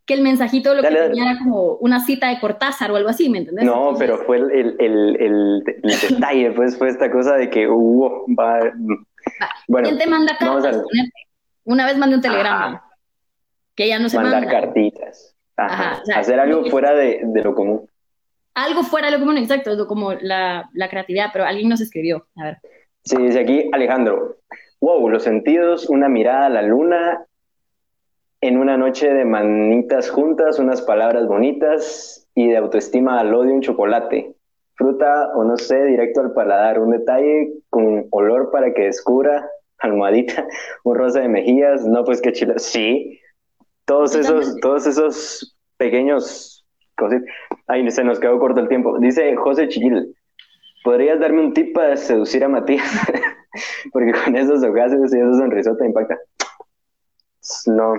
que 0.05 0.13
el 0.13 0.21
mensajito 0.21 0.73
lo 0.73 0.81
Dale, 0.81 0.95
que 0.95 1.01
dale. 1.01 1.13
tenía 1.13 1.31
era 1.31 1.39
como 1.39 1.73
una 1.75 1.99
cita 2.03 2.29
de 2.29 2.39
Cortázar 2.39 2.91
o 2.91 2.95
algo 2.95 3.09
así, 3.09 3.29
¿me 3.29 3.39
entendés? 3.39 3.65
No, 3.65 3.89
Entonces, 3.91 3.99
pero 4.07 4.17
fue 4.25 4.37
el, 4.37 4.75
el, 4.79 5.17
el, 5.19 5.63
detalle, 6.09 6.51
pues 6.51 6.77
fue 6.77 6.89
esta 6.89 7.11
cosa 7.11 7.35
de 7.35 7.49
que 7.49 7.67
hubo, 7.67 8.25
va, 8.39 8.59
bueno, 9.67 9.87
¿Quién 9.89 9.99
te 9.99 10.07
manda 10.07 10.37
cartas? 10.37 10.81
Una 11.65 11.85
vez 11.85 11.97
mandé 11.97 12.15
un 12.15 12.21
telegrama, 12.21 12.65
Ajá. 12.67 12.83
que 13.75 13.87
ya 13.89 13.99
no 13.99 14.07
se 14.07 14.17
mandar 14.17 14.45
manda. 14.45 14.61
cartitas, 14.61 15.35
Ajá, 15.57 15.91
Ajá, 15.91 16.01
o 16.01 16.05
sea, 16.05 16.19
hacer 16.19 16.39
algo 16.39 16.63
fuera 16.69 16.93
de, 16.93 17.19
de 17.23 17.41
lo 17.43 17.53
común. 17.53 17.89
Algo 18.53 18.83
fuera 18.83 19.07
de 19.11 19.13
lo 19.13 19.19
común, 19.19 19.37
exacto, 19.37 19.85
como 19.85 20.13
la, 20.13 20.69
la 20.73 20.89
creatividad, 20.89 21.29
pero 21.33 21.45
alguien 21.45 21.67
nos 21.69 21.81
escribió. 21.81 22.25
A 22.37 22.45
ver. 22.45 22.57
Sí, 23.03 23.17
dice 23.17 23.39
aquí 23.41 23.69
Alejandro, 23.73 24.37
wow, 24.79 25.09
los 25.09 25.23
sentidos, 25.23 25.89
una 25.89 26.09
mirada 26.09 26.45
a 26.47 26.49
la 26.49 26.61
luna, 26.61 27.25
en 28.41 28.57
una 28.57 28.77
noche 28.77 29.11
de 29.13 29.25
manitas 29.25 30.09
juntas, 30.09 30.59
unas 30.59 30.81
palabras 30.81 31.27
bonitas 31.27 32.27
y 32.35 32.47
de 32.47 32.57
autoestima 32.57 33.19
al 33.19 33.33
odio 33.33 33.53
un 33.53 33.61
chocolate. 33.61 34.35
Fruta 34.75 35.31
o 35.35 35.43
no 35.43 35.57
sé, 35.57 35.85
directo 35.85 36.21
al 36.21 36.33
paladar, 36.33 36.79
un 36.79 36.91
detalle 36.91 37.53
con 37.69 38.05
olor 38.11 38.51
para 38.51 38.73
que 38.73 38.83
descubra, 38.83 39.49
almohadita, 39.79 40.47
un 40.83 40.95
rosa 40.95 41.21
de 41.21 41.29
mejillas, 41.29 41.85
no 41.85 42.03
pues 42.03 42.21
qué 42.21 42.31
chilo, 42.31 42.53
sí, 42.57 43.19
todos 43.85 44.15
esos, 44.15 44.55
todos 44.59 44.85
esos 44.85 45.57
pequeños. 45.77 46.65
Ay, 47.67 47.89
se 47.91 48.03
nos 48.03 48.19
quedó 48.19 48.39
corto 48.39 48.59
el 48.59 48.67
tiempo. 48.67 48.99
Dice 48.99 49.35
José 49.35 49.67
Chiquil, 49.67 50.15
¿podrías 50.83 51.19
darme 51.19 51.41
un 51.41 51.53
tip 51.53 51.73
para 51.73 51.95
seducir 51.95 52.43
a 52.43 52.49
Matías? 52.49 52.83
Porque 53.91 54.11
con 54.13 54.35
esos 54.35 54.63
ojazos 54.63 55.13
y 55.13 55.19
esa 55.19 55.37
sonrisota 55.37 55.85
impacta. 55.85 56.17
No, 57.67 57.93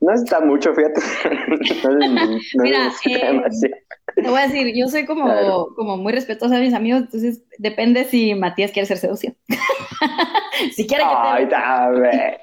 no 0.00 0.12
está 0.14 0.40
mucho, 0.40 0.74
fíjate. 0.74 1.00
No, 1.84 1.90
no- 1.98 2.38
Mira, 2.62 2.92
eh. 3.06 3.42
Te 4.14 4.28
voy 4.28 4.38
a 4.40 4.46
decir, 4.46 4.72
yo 4.76 4.88
soy 4.88 5.04
como, 5.06 5.68
como 5.74 5.96
muy 5.96 6.12
respetuosa 6.12 6.56
de 6.56 6.60
mis 6.62 6.74
amigos, 6.74 7.02
entonces 7.02 7.42
depende 7.58 8.04
si 8.04 8.34
Matías 8.34 8.70
quiere 8.72 8.86
ser 8.86 8.98
seducido. 8.98 9.34
si 10.74 10.86
quiere 10.86 11.02
que 11.04 11.10
Ay, 11.14 11.46
dame. 11.46 12.38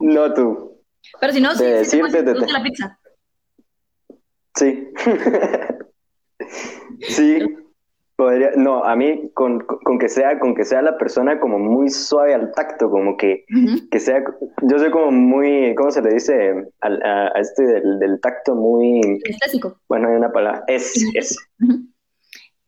No 0.00 0.32
tú. 0.34 0.80
Pero 1.20 1.32
si 1.32 1.40
no, 1.40 1.54
sí, 1.54 1.64
de 1.64 1.84
sí 1.84 1.92
te 1.92 1.98
puedes 1.98 2.12
decirte, 2.24 2.32
te- 2.32 2.38
seducir 2.46 2.52
la 2.52 2.62
pizza. 2.62 2.98
Sí. 4.54 4.88
Sí. 7.08 7.38
Podría, 8.18 8.50
no, 8.56 8.82
a 8.82 8.96
mí 8.96 9.30
con, 9.32 9.60
con 9.60 9.96
que 10.00 10.08
sea, 10.08 10.40
con 10.40 10.52
que 10.56 10.64
sea 10.64 10.82
la 10.82 10.98
persona 10.98 11.38
como 11.38 11.60
muy 11.60 11.88
suave 11.88 12.34
al 12.34 12.50
tacto, 12.50 12.90
como 12.90 13.16
que, 13.16 13.44
que 13.92 14.00
sea, 14.00 14.24
yo 14.62 14.76
soy 14.80 14.90
como 14.90 15.12
muy, 15.12 15.72
¿cómo 15.76 15.92
se 15.92 16.02
le 16.02 16.14
dice? 16.14 16.52
Al- 16.80 17.00
a, 17.04 17.28
a 17.28 17.38
este 17.38 17.62
del, 17.64 18.00
del 18.00 18.20
tacto 18.20 18.56
muy, 18.56 19.20
Estético. 19.24 19.78
bueno, 19.88 20.08
hay 20.08 20.16
una 20.16 20.32
palabra, 20.32 20.64
es, 20.66 21.00
es. 21.14 21.36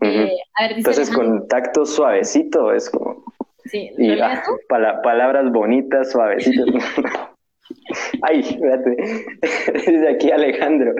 Eh, 0.03 0.36
a 0.55 0.62
ver, 0.62 0.76
dice 0.76 0.78
Entonces 0.78 1.09
Alejandro, 1.09 1.38
con 1.40 1.48
tacto 1.48 1.84
suavecito 1.84 2.72
es 2.72 2.88
como, 2.88 3.24
sí, 3.64 3.90
y 3.98 4.07
¿lo 4.07 4.14
lees 4.26 4.38
ah, 4.38 4.42
pala- 4.68 5.03
palabras 5.03 5.51
bonitas, 5.51 6.12
suavecitas. 6.12 6.64
Ay, 8.22 8.40
espérate. 8.40 8.96
Dice 9.74 10.08
aquí 10.08 10.30
Alejandro, 10.30 10.92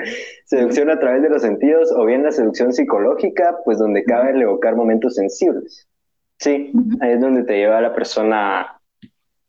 seducción 0.46 0.90
a 0.90 0.98
través 0.98 1.22
de 1.22 1.30
los 1.30 1.42
sentidos 1.42 1.92
o 1.96 2.04
bien 2.04 2.22
la 2.22 2.32
seducción 2.32 2.72
psicológica, 2.72 3.58
pues 3.64 3.78
donde 3.78 4.04
cabe 4.04 4.30
el 4.30 4.42
evocar 4.42 4.76
momentos 4.76 5.14
sensibles. 5.16 5.88
Sí, 6.38 6.72
ahí 7.00 7.12
es 7.12 7.20
donde 7.20 7.44
te 7.44 7.56
lleva 7.56 7.78
a 7.78 7.82
la 7.82 7.94
persona 7.94 8.80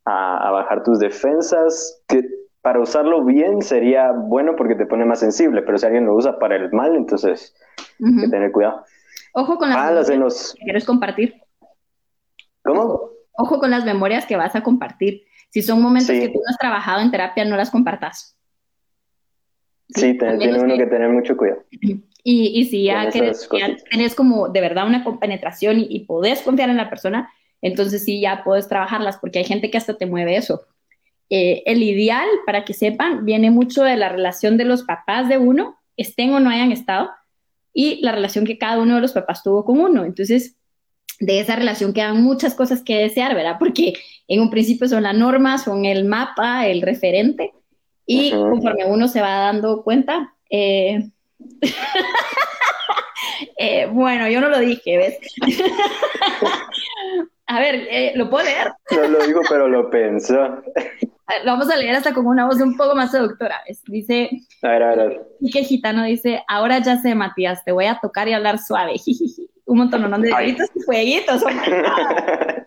a, 0.04 0.48
a 0.48 0.50
bajar 0.50 0.82
tus 0.82 0.98
defensas, 0.98 2.02
que 2.06 2.22
para 2.60 2.80
usarlo 2.80 3.24
bien 3.24 3.62
sería 3.62 4.12
bueno 4.12 4.54
porque 4.56 4.74
te 4.74 4.86
pone 4.86 5.04
más 5.04 5.20
sensible, 5.20 5.62
pero 5.62 5.78
si 5.78 5.86
alguien 5.86 6.06
lo 6.06 6.14
usa 6.14 6.38
para 6.38 6.56
el 6.56 6.70
mal, 6.72 6.94
entonces 6.94 7.54
hay 8.04 8.24
que 8.24 8.28
tener 8.28 8.52
cuidado. 8.52 8.84
Ojo 9.34 9.56
con 9.56 9.70
las 9.70 9.78
Ah, 9.78 9.90
memorias 9.90 10.18
los... 10.18 10.54
que 10.54 10.64
quieres 10.64 10.84
compartir. 10.84 11.34
¿Cómo? 12.62 13.10
Ojo 13.32 13.58
con 13.58 13.70
las 13.70 13.84
memorias 13.84 14.26
que 14.26 14.36
vas 14.36 14.54
a 14.54 14.62
compartir. 14.62 15.22
Si 15.52 15.62
son 15.62 15.82
momentos 15.82 16.14
Sí. 16.14 16.20
que 16.20 16.28
tú 16.28 16.38
no 16.38 16.44
has 16.48 16.58
trabajado 16.58 17.00
en 17.02 17.10
terapia, 17.10 17.44
no 17.44 17.56
las 17.56 17.70
compartas. 17.70 18.36
Sí, 19.88 20.16
al 20.22 20.38
tiene 20.38 20.58
uno 20.58 20.74
que- 20.74 20.80
que 20.84 20.86
tener 20.86 21.08
mucho 21.10 21.36
cuidado. 21.36 21.62
Y, 22.24 22.60
y 22.60 22.66
si 22.66 22.84
ya, 22.84 23.10
querés- 23.10 23.48
ya 23.58 23.76
tenés 23.90 24.14
como 24.14 24.48
de 24.48 24.60
verdad 24.60 24.86
una 24.86 25.02
compenetración 25.02 25.80
y, 25.80 25.88
y 25.90 26.00
podés 26.06 26.40
confiar 26.42 26.70
en 26.70 26.76
la 26.76 26.88
persona, 26.88 27.28
entonces 27.60 28.04
sí 28.04 28.20
ya 28.20 28.44
puedes 28.44 28.68
trabajarlas, 28.68 29.16
porque 29.18 29.40
hay 29.40 29.44
gente 29.44 29.72
que 29.72 29.76
hasta 29.78 29.98
te 29.98 30.06
mueve 30.06 30.36
eso. 30.36 30.62
Eh, 31.30 31.64
el 31.66 31.82
ideal, 31.82 32.28
para 32.46 32.64
que 32.64 32.74
sepan, 32.74 33.24
viene 33.24 33.50
mucho 33.50 33.82
de 33.82 33.96
la 33.96 34.08
relación 34.08 34.56
de 34.56 34.64
los 34.66 34.84
papás 34.84 35.28
de 35.28 35.38
uno, 35.38 35.80
estén 35.96 36.32
o 36.32 36.38
no 36.38 36.48
hayan 36.48 36.70
estado, 36.70 37.10
y 37.74 38.00
la 38.04 38.12
relación 38.12 38.44
que 38.44 38.56
cada 38.56 38.78
uno 38.80 38.94
de 38.94 39.00
los 39.00 39.12
papás 39.14 39.42
tuvo 39.42 39.64
con 39.64 39.80
uno. 39.80 40.04
Entonces, 40.04 40.54
de 41.22 41.38
esa 41.38 41.54
relación 41.54 41.92
quedan 41.92 42.22
muchas 42.22 42.54
cosas 42.54 42.82
que 42.82 42.96
desear, 42.96 43.34
¿verdad? 43.34 43.56
Porque 43.58 43.92
en 44.26 44.40
un 44.40 44.50
principio 44.50 44.88
son 44.88 45.04
la 45.04 45.12
norma, 45.12 45.58
son 45.58 45.84
el 45.84 46.04
mapa, 46.04 46.66
el 46.66 46.82
referente, 46.82 47.52
y 48.04 48.32
conforme 48.32 48.84
uno 48.86 49.06
se 49.06 49.20
va 49.20 49.38
dando 49.38 49.84
cuenta, 49.84 50.34
eh, 50.50 51.10
eh, 53.56 53.86
bueno, 53.86 54.28
yo 54.28 54.40
no 54.40 54.48
lo 54.48 54.58
dije, 54.58 54.96
¿ves? 54.96 55.18
A 57.46 57.60
ver, 57.60 57.86
eh, 57.90 58.12
¿lo 58.16 58.30
puedo 58.30 58.44
leer? 58.44 58.72
No 58.90 59.08
lo 59.08 59.26
digo, 59.26 59.40
pero 59.48 59.68
lo 59.68 59.90
pensó. 59.90 60.40
Ver, 60.40 60.74
Lo 61.44 61.52
vamos 61.52 61.70
a 61.70 61.76
leer 61.76 61.94
hasta 61.94 62.12
con 62.12 62.26
una 62.26 62.46
voz 62.46 62.60
un 62.60 62.76
poco 62.76 62.94
más 62.94 63.10
seductora. 63.10 63.60
¿ves? 63.68 63.82
Dice, 63.86 64.30
A 64.62 64.68
ver, 64.68 64.82
a 64.82 64.94
ver. 64.94 65.22
Quique 65.38 65.62
Gitano 65.62 66.04
dice, 66.04 66.42
ahora 66.48 66.80
ya 66.80 67.00
sé, 67.00 67.14
Matías, 67.14 67.64
te 67.64 67.72
voy 67.72 67.86
a 67.86 67.98
tocar 68.00 68.28
y 68.28 68.32
hablar 68.32 68.58
suave. 68.58 68.98
jijiji". 68.98 69.48
Un 69.66 69.78
montón 69.78 70.10
¿no? 70.10 70.18
de 70.18 70.28
deditos 70.30 70.68
y 70.74 70.80
fueguitos. 70.80 71.42
oh. 71.42 71.48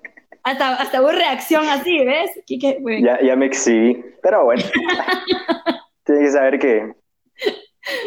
Hasta, 0.47 0.75
hasta 0.75 1.01
hubo 1.01 1.11
reacción 1.11 1.67
así, 1.67 2.05
¿ves? 2.05 2.29
Quique, 2.45 2.77
güey. 2.79 3.01
ya, 3.03 3.19
ya 3.19 3.35
me 3.35 3.47
exhibí, 3.47 4.05
pero 4.21 4.43
bueno. 4.45 4.61
Tienes 6.05 6.23
que 6.25 6.29
saber 6.31 6.59
que... 6.59 6.93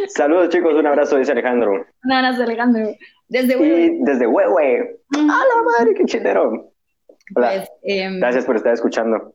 Saludos 0.06 0.48
chicos, 0.50 0.72
un 0.74 0.86
abrazo, 0.86 1.16
dice 1.18 1.32
Alejandro. 1.32 1.84
Un 2.04 2.12
abrazo, 2.12 2.44
Alejandro. 2.44 2.90
Desde 3.26 3.56
Huehue. 3.56 3.98
Desde 4.02 4.26
Huehue. 4.28 5.00
¡A 5.16 5.20
la 5.20 5.62
madre, 5.78 5.94
qué 5.96 6.04
chitero! 6.04 6.70
Hola, 7.34 7.50
Pues, 7.56 7.68
em, 7.82 8.20
gracias 8.20 8.44
por 8.44 8.54
estar 8.54 8.72
escuchando. 8.72 9.34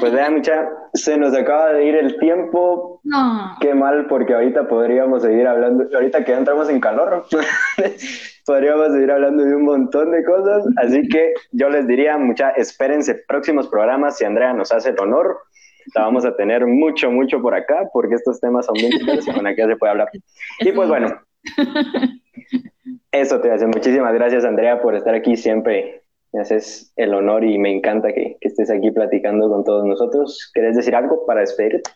Pues 0.00 0.10
vean, 0.12 0.34
mucha, 0.36 0.66
se 0.94 1.18
nos 1.18 1.34
acaba 1.36 1.72
de 1.74 1.84
ir 1.84 1.94
el 1.94 2.18
tiempo. 2.18 3.00
no. 3.04 3.54
Qué 3.60 3.74
mal, 3.74 4.06
porque 4.08 4.32
ahorita 4.32 4.66
podríamos 4.66 5.22
seguir 5.22 5.46
hablando, 5.46 5.84
ahorita 5.94 6.24
que 6.24 6.32
entramos 6.32 6.70
en 6.70 6.80
calor, 6.80 7.26
podríamos 8.44 8.92
seguir 8.92 9.10
hablando 9.10 9.44
de 9.44 9.54
un 9.54 9.64
montón 9.64 10.10
de 10.12 10.24
cosas. 10.24 10.64
Así 10.76 11.06
que 11.08 11.34
yo 11.52 11.68
les 11.68 11.86
diría, 11.86 12.18
mucha, 12.18 12.50
espérense 12.50 13.22
próximos 13.26 13.68
programas 13.68 14.18
si 14.18 14.24
Andrea 14.24 14.52
nos 14.52 14.72
hace 14.72 14.90
el 14.90 15.00
honor. 15.00 15.38
La 15.94 16.02
vamos 16.02 16.24
a 16.24 16.36
tener 16.36 16.66
mucho, 16.66 17.10
mucho 17.10 17.40
por 17.40 17.54
acá, 17.54 17.88
porque 17.92 18.14
estos 18.14 18.40
temas 18.40 18.66
son 18.66 18.74
bien 18.74 18.92
y 18.92 19.32
con 19.32 19.46
aquí 19.46 19.58
ya 19.58 19.66
se 19.66 19.76
puede 19.76 19.90
hablar. 19.90 20.08
Y 20.60 20.72
pues 20.72 20.88
bueno, 20.88 21.08
eso 23.12 23.40
te 23.40 23.50
hace. 23.50 23.66
Muchísimas 23.66 24.12
gracias, 24.14 24.44
Andrea, 24.44 24.80
por 24.80 24.94
estar 24.94 25.14
aquí 25.14 25.36
siempre. 25.36 26.02
Me 26.32 26.42
haces 26.42 26.92
el 26.94 27.12
honor 27.12 27.42
y 27.44 27.58
me 27.58 27.74
encanta 27.74 28.12
que, 28.12 28.36
que 28.40 28.48
estés 28.48 28.70
aquí 28.70 28.92
platicando 28.92 29.48
con 29.48 29.64
todos 29.64 29.84
nosotros. 29.84 30.50
¿Querés 30.54 30.76
decir 30.76 30.94
algo 30.94 31.26
para 31.26 31.40
despedirte? 31.40 31.90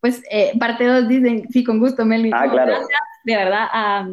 Pues 0.00 0.22
eh, 0.30 0.52
parte 0.58 0.86
2 0.86 1.08
dicen, 1.08 1.48
sí, 1.50 1.64
con 1.64 1.80
gusto, 1.80 2.04
Meli. 2.04 2.30
Ah, 2.32 2.48
claro. 2.50 2.72
Gracias 2.72 3.00
de 3.24 3.36
verdad 3.36 3.66
a, 3.72 4.08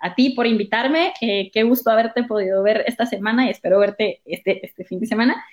a 0.00 0.14
ti 0.14 0.30
por 0.30 0.46
invitarme. 0.46 1.12
Eh, 1.20 1.50
qué 1.52 1.62
gusto 1.62 1.90
haberte 1.90 2.24
podido 2.24 2.62
ver 2.62 2.84
esta 2.86 3.06
semana 3.06 3.46
y 3.46 3.50
espero 3.50 3.78
verte 3.78 4.20
este, 4.24 4.64
este 4.64 4.84
fin 4.84 5.00
de 5.00 5.06
semana. 5.06 5.44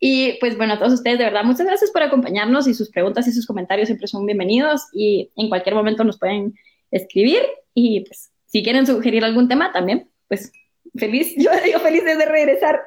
Y 0.00 0.38
pues 0.38 0.56
bueno, 0.56 0.74
a 0.74 0.78
todos 0.78 0.92
ustedes, 0.92 1.18
de 1.18 1.24
verdad, 1.24 1.44
muchas 1.44 1.66
gracias 1.66 1.90
por 1.90 2.02
acompañarnos 2.02 2.68
y 2.68 2.74
sus 2.74 2.90
preguntas 2.90 3.26
y 3.26 3.32
sus 3.32 3.46
comentarios 3.46 3.88
siempre 3.88 4.06
son 4.06 4.26
bienvenidos 4.26 4.88
y 4.92 5.30
en 5.36 5.48
cualquier 5.48 5.74
momento 5.74 6.04
nos 6.04 6.18
pueden 6.18 6.54
escribir 6.90 7.42
y 7.74 8.00
pues 8.00 8.30
si 8.46 8.62
quieren 8.62 8.86
sugerir 8.86 9.24
algún 9.24 9.48
tema 9.48 9.72
también, 9.72 10.08
pues 10.28 10.52
feliz, 10.96 11.34
yo 11.38 11.50
digo 11.64 11.78
felices 11.80 12.18
de 12.18 12.26
regresar. 12.26 12.80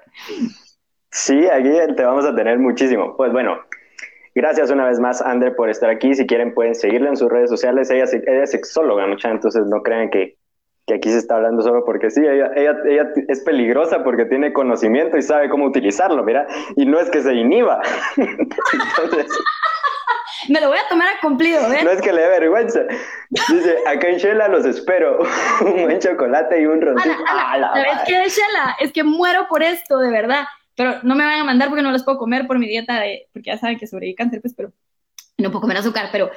Sí, 1.12 1.48
aquí 1.48 1.70
te 1.96 2.04
vamos 2.04 2.26
a 2.26 2.36
tener 2.36 2.58
muchísimo. 2.60 3.16
Pues 3.18 3.32
bueno, 3.34 3.60
gracias 4.34 4.72
una 4.72 4.88
vez 4.88 5.00
más, 5.00 5.22
Andre, 5.22 5.52
por 5.52 5.70
estar 5.70 5.90
aquí. 5.90 6.16
Si 6.16 6.26
quieren, 6.26 6.54
pueden 6.54 6.76
seguirla 6.76 7.10
en 7.10 7.18
sus 7.18 7.30
redes 7.30 7.50
sociales. 7.50 7.92
Ella, 7.92 8.06
ella 8.06 8.44
es 8.44 8.52
sexóloga, 8.52 9.06
mucha, 9.08 9.30
entonces 9.30 9.66
no 9.68 9.84
crean 9.84 10.10
que, 10.10 10.38
que 10.88 10.96
aquí 10.96 11.10
se 11.10 11.18
está 11.18 11.36
hablando 11.36 11.62
solo 11.62 11.84
porque 11.86 12.10
sí. 12.10 12.22
Ella, 12.22 12.52
ella, 12.56 12.76
ella 12.86 13.12
es 13.28 13.42
peligrosa 13.42 14.04
porque 14.04 14.26
tiene 14.26 14.52
conocimiento 14.54 15.18
y 15.18 15.22
sabe 15.22 15.50
cómo 15.50 15.66
utilizarlo, 15.66 16.24
mira. 16.24 16.48
Y 16.76 16.86
no 16.86 17.00
es 17.00 17.10
que 17.10 17.22
se 17.22 17.34
inhiba. 17.34 17.82
Entonces, 18.18 19.28
Me 20.50 20.60
lo 20.60 20.70
voy 20.70 20.78
a 20.78 20.88
tomar 20.90 21.08
a 21.08 21.20
cumplido, 21.22 21.70
¿ves? 21.70 21.84
no 21.84 21.92
es 21.92 22.02
que 22.02 22.12
le 22.12 22.22
dé 22.22 22.28
vergüenza. 22.30 22.82
Dice, 23.30 23.78
acá 23.88 24.08
en 24.08 24.18
Shela 24.18 24.48
los 24.48 24.66
espero. 24.66 25.20
un 25.62 25.84
buen 25.84 26.00
chocolate 26.00 26.62
y 26.62 26.66
un 26.66 26.82
roncito. 26.82 27.16
Ana, 27.30 27.52
¡A 27.52 27.58
la 27.58 27.68
Ana, 27.68 27.84
¿sabes 27.84 27.96
madre! 27.96 28.04
qué, 28.08 28.30
Shela? 28.30 28.76
Es 28.80 28.92
que 28.92 29.04
muero 29.04 29.48
por 29.48 29.62
esto, 29.64 30.00
de 30.00 30.10
verdad. 30.10 30.46
Pero 30.76 30.96
no 31.04 31.16
me 31.16 31.24
van 31.26 31.42
a 31.42 31.44
mandar 31.44 31.70
porque 31.70 31.84
no 31.84 31.92
los 31.92 32.04
puedo 32.04 32.18
comer 32.18 32.48
por 32.48 32.58
mi 32.58 32.68
dieta, 32.68 33.00
de, 33.00 33.28
porque 33.34 33.52
ya 33.52 33.58
saben 33.58 33.78
que 33.78 33.88
sobreviví 33.88 34.16
cáncer, 34.16 34.42
pues, 34.42 34.54
pero 34.56 34.72
no 35.38 35.52
puedo 35.52 35.62
comer 35.62 35.78
azúcar, 35.78 36.10
pero 36.12 36.32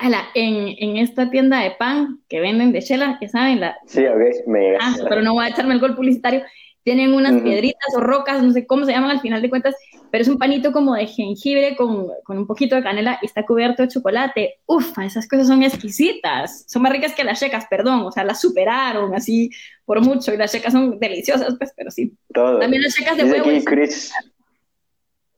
ala, 0.00 0.24
en, 0.34 0.74
en 0.78 0.96
esta 0.96 1.30
tienda 1.30 1.60
de 1.60 1.72
pan 1.72 2.20
que 2.28 2.40
venden 2.40 2.72
de 2.72 2.82
chela, 2.82 3.18
que 3.20 3.28
saben, 3.28 3.60
la, 3.60 3.76
Sí, 3.86 4.04
ok, 4.06 4.46
me 4.46 4.76
Ah, 4.80 4.96
pero 5.08 5.22
no 5.22 5.34
voy 5.34 5.44
a 5.46 5.48
echarme 5.50 5.74
el 5.74 5.80
gol 5.80 5.94
publicitario. 5.96 6.42
Tienen 6.82 7.12
unas 7.12 7.32
Ujú. 7.34 7.44
piedritas 7.44 7.94
o 7.94 8.00
rocas, 8.00 8.42
no 8.42 8.52
sé 8.52 8.66
cómo 8.66 8.86
se 8.86 8.92
llaman 8.92 9.10
al 9.10 9.20
final 9.20 9.42
de 9.42 9.50
cuentas, 9.50 9.74
pero 10.10 10.22
es 10.22 10.28
un 10.28 10.38
panito 10.38 10.72
como 10.72 10.94
de 10.94 11.06
jengibre 11.06 11.76
con, 11.76 12.08
con 12.24 12.38
un 12.38 12.46
poquito 12.46 12.74
de 12.74 12.82
canela 12.82 13.18
y 13.20 13.26
está 13.26 13.44
cubierto 13.44 13.82
de 13.82 13.88
chocolate. 13.88 14.54
Ufa, 14.66 15.04
esas 15.04 15.28
cosas 15.28 15.46
son 15.46 15.62
exquisitas. 15.62 16.64
Son 16.66 16.80
más 16.80 16.90
ricas 16.90 17.14
que 17.14 17.22
las 17.22 17.38
checas, 17.38 17.66
perdón. 17.68 18.00
O 18.06 18.10
sea, 18.10 18.24
las 18.24 18.40
superaron 18.40 19.14
así 19.14 19.50
por 19.84 20.00
mucho 20.00 20.32
y 20.32 20.38
las 20.38 20.50
checas 20.52 20.72
son 20.72 20.98
deliciosas, 20.98 21.54
pues, 21.58 21.72
pero 21.76 21.90
sí. 21.90 22.12
todo. 22.32 22.58
También 22.58 22.82
las 22.82 22.94
checas 22.94 23.16
de 23.18 23.24
Dice 23.24 23.36
huevo. 23.42 23.50
aquí 23.56 23.64
Chris. 23.66 24.12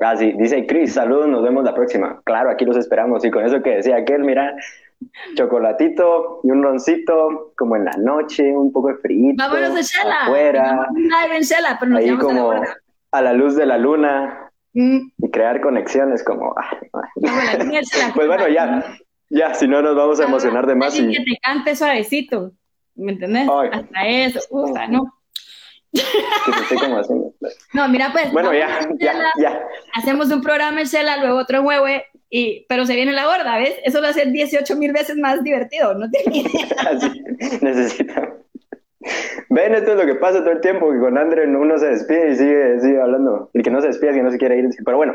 Ah, 0.04 0.16
sí, 0.16 0.32
dice 0.32 0.66
Chris, 0.66 0.94
saludos, 0.94 1.28
nos 1.28 1.42
vemos 1.42 1.64
la 1.64 1.74
próxima. 1.74 2.20
Claro, 2.24 2.50
aquí 2.50 2.64
los 2.64 2.76
esperamos. 2.76 3.24
Y 3.24 3.30
con 3.30 3.44
eso 3.44 3.62
que 3.62 3.76
decía 3.76 3.96
aquel, 3.96 4.24
mira, 4.24 4.54
chocolatito 5.34 6.40
y 6.44 6.50
un 6.50 6.62
roncito, 6.62 7.52
como 7.56 7.76
en 7.76 7.84
la 7.84 7.96
noche, 7.98 8.56
un 8.56 8.72
poco 8.72 8.88
de 8.88 8.96
frío. 8.96 9.32
Vámonos 9.36 9.74
de 9.74 9.82
chela. 9.82 10.24
Afuera, 10.24 10.88
en 10.94 11.42
pero 11.80 11.90
nos 11.90 12.00
ahí 12.00 12.06
llevamos 12.06 12.30
a 12.30 12.34
la 12.34 12.40
como 12.40 12.64
a 13.12 13.22
la 13.22 13.32
luz 13.32 13.56
de 13.56 13.66
la 13.66 13.78
luna 13.78 14.42
Mm, 14.74 15.10
y 15.18 15.30
crear 15.30 15.60
conexiones 15.60 16.24
como... 16.24 16.54
ah. 16.56 17.08
Pues 18.14 18.26
bueno, 18.26 18.48
ya, 18.48 18.96
ya, 19.28 19.54
si 19.54 19.68
no 19.68 19.82
nos 19.82 19.94
vamos 19.94 20.20
a 20.20 20.24
emocionar 20.24 20.66
de 20.66 20.74
más. 20.74 20.98
Y... 20.98 21.10
que 21.10 21.18
te 21.18 21.38
cante 21.42 21.76
suavecito, 21.76 22.52
¿me 22.94 23.12
entendés? 23.12 23.48
Ay. 23.50 23.68
Hasta 23.72 24.06
eso, 24.06 24.40
ufa, 24.50 24.86
no. 24.88 25.12
No, 27.74 27.88
mira, 27.88 28.10
pues. 28.12 28.32
Bueno, 28.32 28.52
ya, 28.52 28.88
ya, 28.98 29.14
ya. 29.38 29.60
Hacemos 29.94 30.30
un 30.30 30.40
programa 30.40 30.80
en 30.80 30.86
Shela, 30.86 31.18
luego 31.18 31.38
otro 31.38 31.58
en 31.58 31.66
Huehue, 31.66 32.04
y, 32.30 32.64
pero 32.68 32.86
se 32.86 32.96
viene 32.96 33.12
la 33.12 33.26
gorda, 33.26 33.58
¿ves? 33.58 33.74
Eso 33.84 34.00
va 34.00 34.08
a 34.08 34.12
ser 34.12 34.32
18 34.32 34.76
mil 34.76 34.92
veces 34.92 35.16
más 35.16 35.42
divertido, 35.42 35.94
no 35.94 36.10
te 36.10 36.18
Así, 36.78 37.22
necesitamos. 37.60 38.42
Ven, 39.48 39.74
esto 39.74 39.92
es 39.92 39.96
lo 39.98 40.06
que 40.06 40.14
pasa 40.14 40.40
todo 40.40 40.52
el 40.52 40.60
tiempo, 40.60 40.90
que 40.92 40.98
con 40.98 41.18
Andre 41.18 41.46
uno 41.46 41.76
se 41.76 41.88
despide 41.88 42.30
y 42.30 42.36
sigue, 42.36 42.80
sigue 42.80 43.00
hablando. 43.00 43.50
El 43.52 43.62
que 43.62 43.70
no 43.70 43.80
se 43.80 43.88
despide 43.88 44.10
es 44.10 44.16
que 44.16 44.22
no 44.22 44.30
se 44.30 44.38
quiere 44.38 44.58
ir. 44.58 44.68
Pero 44.84 44.96
bueno, 44.96 45.14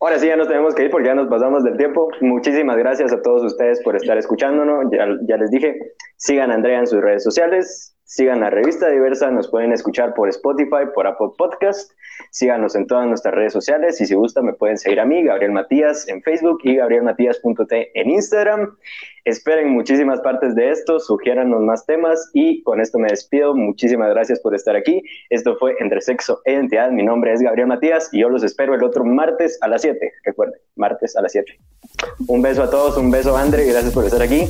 ahora 0.00 0.18
sí 0.18 0.28
ya 0.28 0.36
nos 0.36 0.48
tenemos 0.48 0.74
que 0.74 0.84
ir 0.84 0.90
porque 0.90 1.08
ya 1.08 1.14
nos 1.14 1.28
pasamos 1.28 1.64
del 1.64 1.76
tiempo. 1.76 2.08
Muchísimas 2.20 2.76
gracias 2.76 3.12
a 3.12 3.20
todos 3.20 3.42
ustedes 3.44 3.82
por 3.82 3.96
estar 3.96 4.16
escuchándonos. 4.16 4.86
Ya, 4.92 5.08
ya 5.28 5.36
les 5.36 5.50
dije, 5.50 5.76
sigan 6.16 6.50
a 6.50 6.54
Andrea 6.54 6.78
en 6.78 6.86
sus 6.86 7.00
redes 7.00 7.24
sociales, 7.24 7.95
sigan 8.06 8.40
la 8.40 8.50
revista 8.50 8.88
Diversa, 8.88 9.30
nos 9.30 9.48
pueden 9.48 9.72
escuchar 9.72 10.14
por 10.14 10.28
Spotify, 10.28 10.86
por 10.94 11.06
Apple 11.06 11.30
Podcast. 11.36 11.92
Síganos 12.30 12.74
en 12.76 12.86
todas 12.86 13.06
nuestras 13.06 13.34
redes 13.34 13.52
sociales 13.52 14.00
y 14.00 14.06
si 14.06 14.14
gustan 14.14 14.46
me 14.46 14.52
pueden 14.52 14.78
seguir 14.78 15.00
a 15.00 15.04
mí, 15.04 15.24
Gabriel 15.24 15.52
Matías, 15.52 16.08
en 16.08 16.22
Facebook 16.22 16.60
y 16.62 16.76
gabrielmatías.t 16.76 17.90
en 17.94 18.10
Instagram. 18.10 18.76
Esperen 19.24 19.70
muchísimas 19.70 20.20
partes 20.20 20.54
de 20.54 20.70
esto, 20.70 21.00
sugiéranos 21.00 21.60
más 21.62 21.84
temas 21.84 22.30
y 22.32 22.62
con 22.62 22.80
esto 22.80 22.98
me 22.98 23.08
despido. 23.08 23.54
Muchísimas 23.56 24.10
gracias 24.10 24.38
por 24.38 24.54
estar 24.54 24.76
aquí. 24.76 25.02
Esto 25.28 25.56
fue 25.56 25.74
Entre 25.80 26.00
Sexo 26.00 26.40
e 26.44 26.52
Identidad. 26.52 26.92
Mi 26.92 27.02
nombre 27.02 27.32
es 27.32 27.42
Gabriel 27.42 27.66
Matías 27.66 28.08
y 28.12 28.20
yo 28.20 28.28
los 28.28 28.44
espero 28.44 28.74
el 28.74 28.84
otro 28.84 29.04
martes 29.04 29.58
a 29.62 29.68
las 29.68 29.82
7. 29.82 30.12
Recuerden, 30.24 30.60
martes 30.76 31.16
a 31.16 31.22
las 31.22 31.32
7. 31.32 31.58
Un 32.28 32.40
beso 32.40 32.62
a 32.62 32.70
todos, 32.70 32.96
un 32.96 33.10
beso 33.10 33.36
a 33.36 33.42
Andre, 33.42 33.66
gracias 33.66 33.92
por 33.92 34.04
estar 34.04 34.22
aquí. 34.22 34.46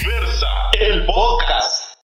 Diversa, 0.00 0.48
el 0.80 1.04
podcast. 1.04 1.89